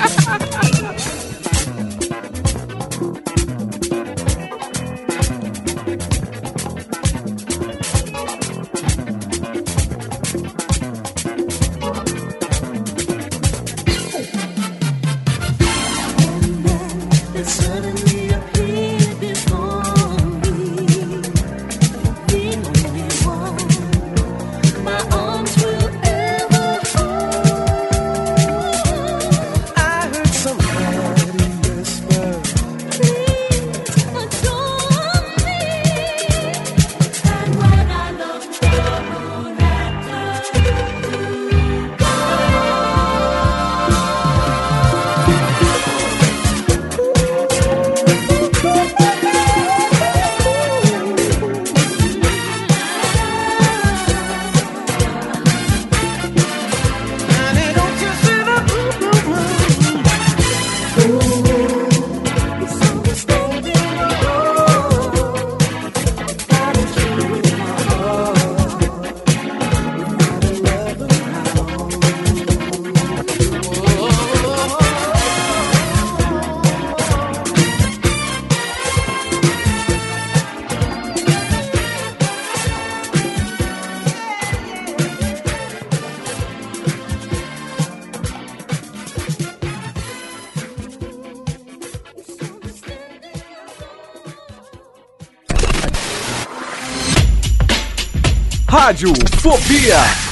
[98.93, 100.32] Rádio Fobia.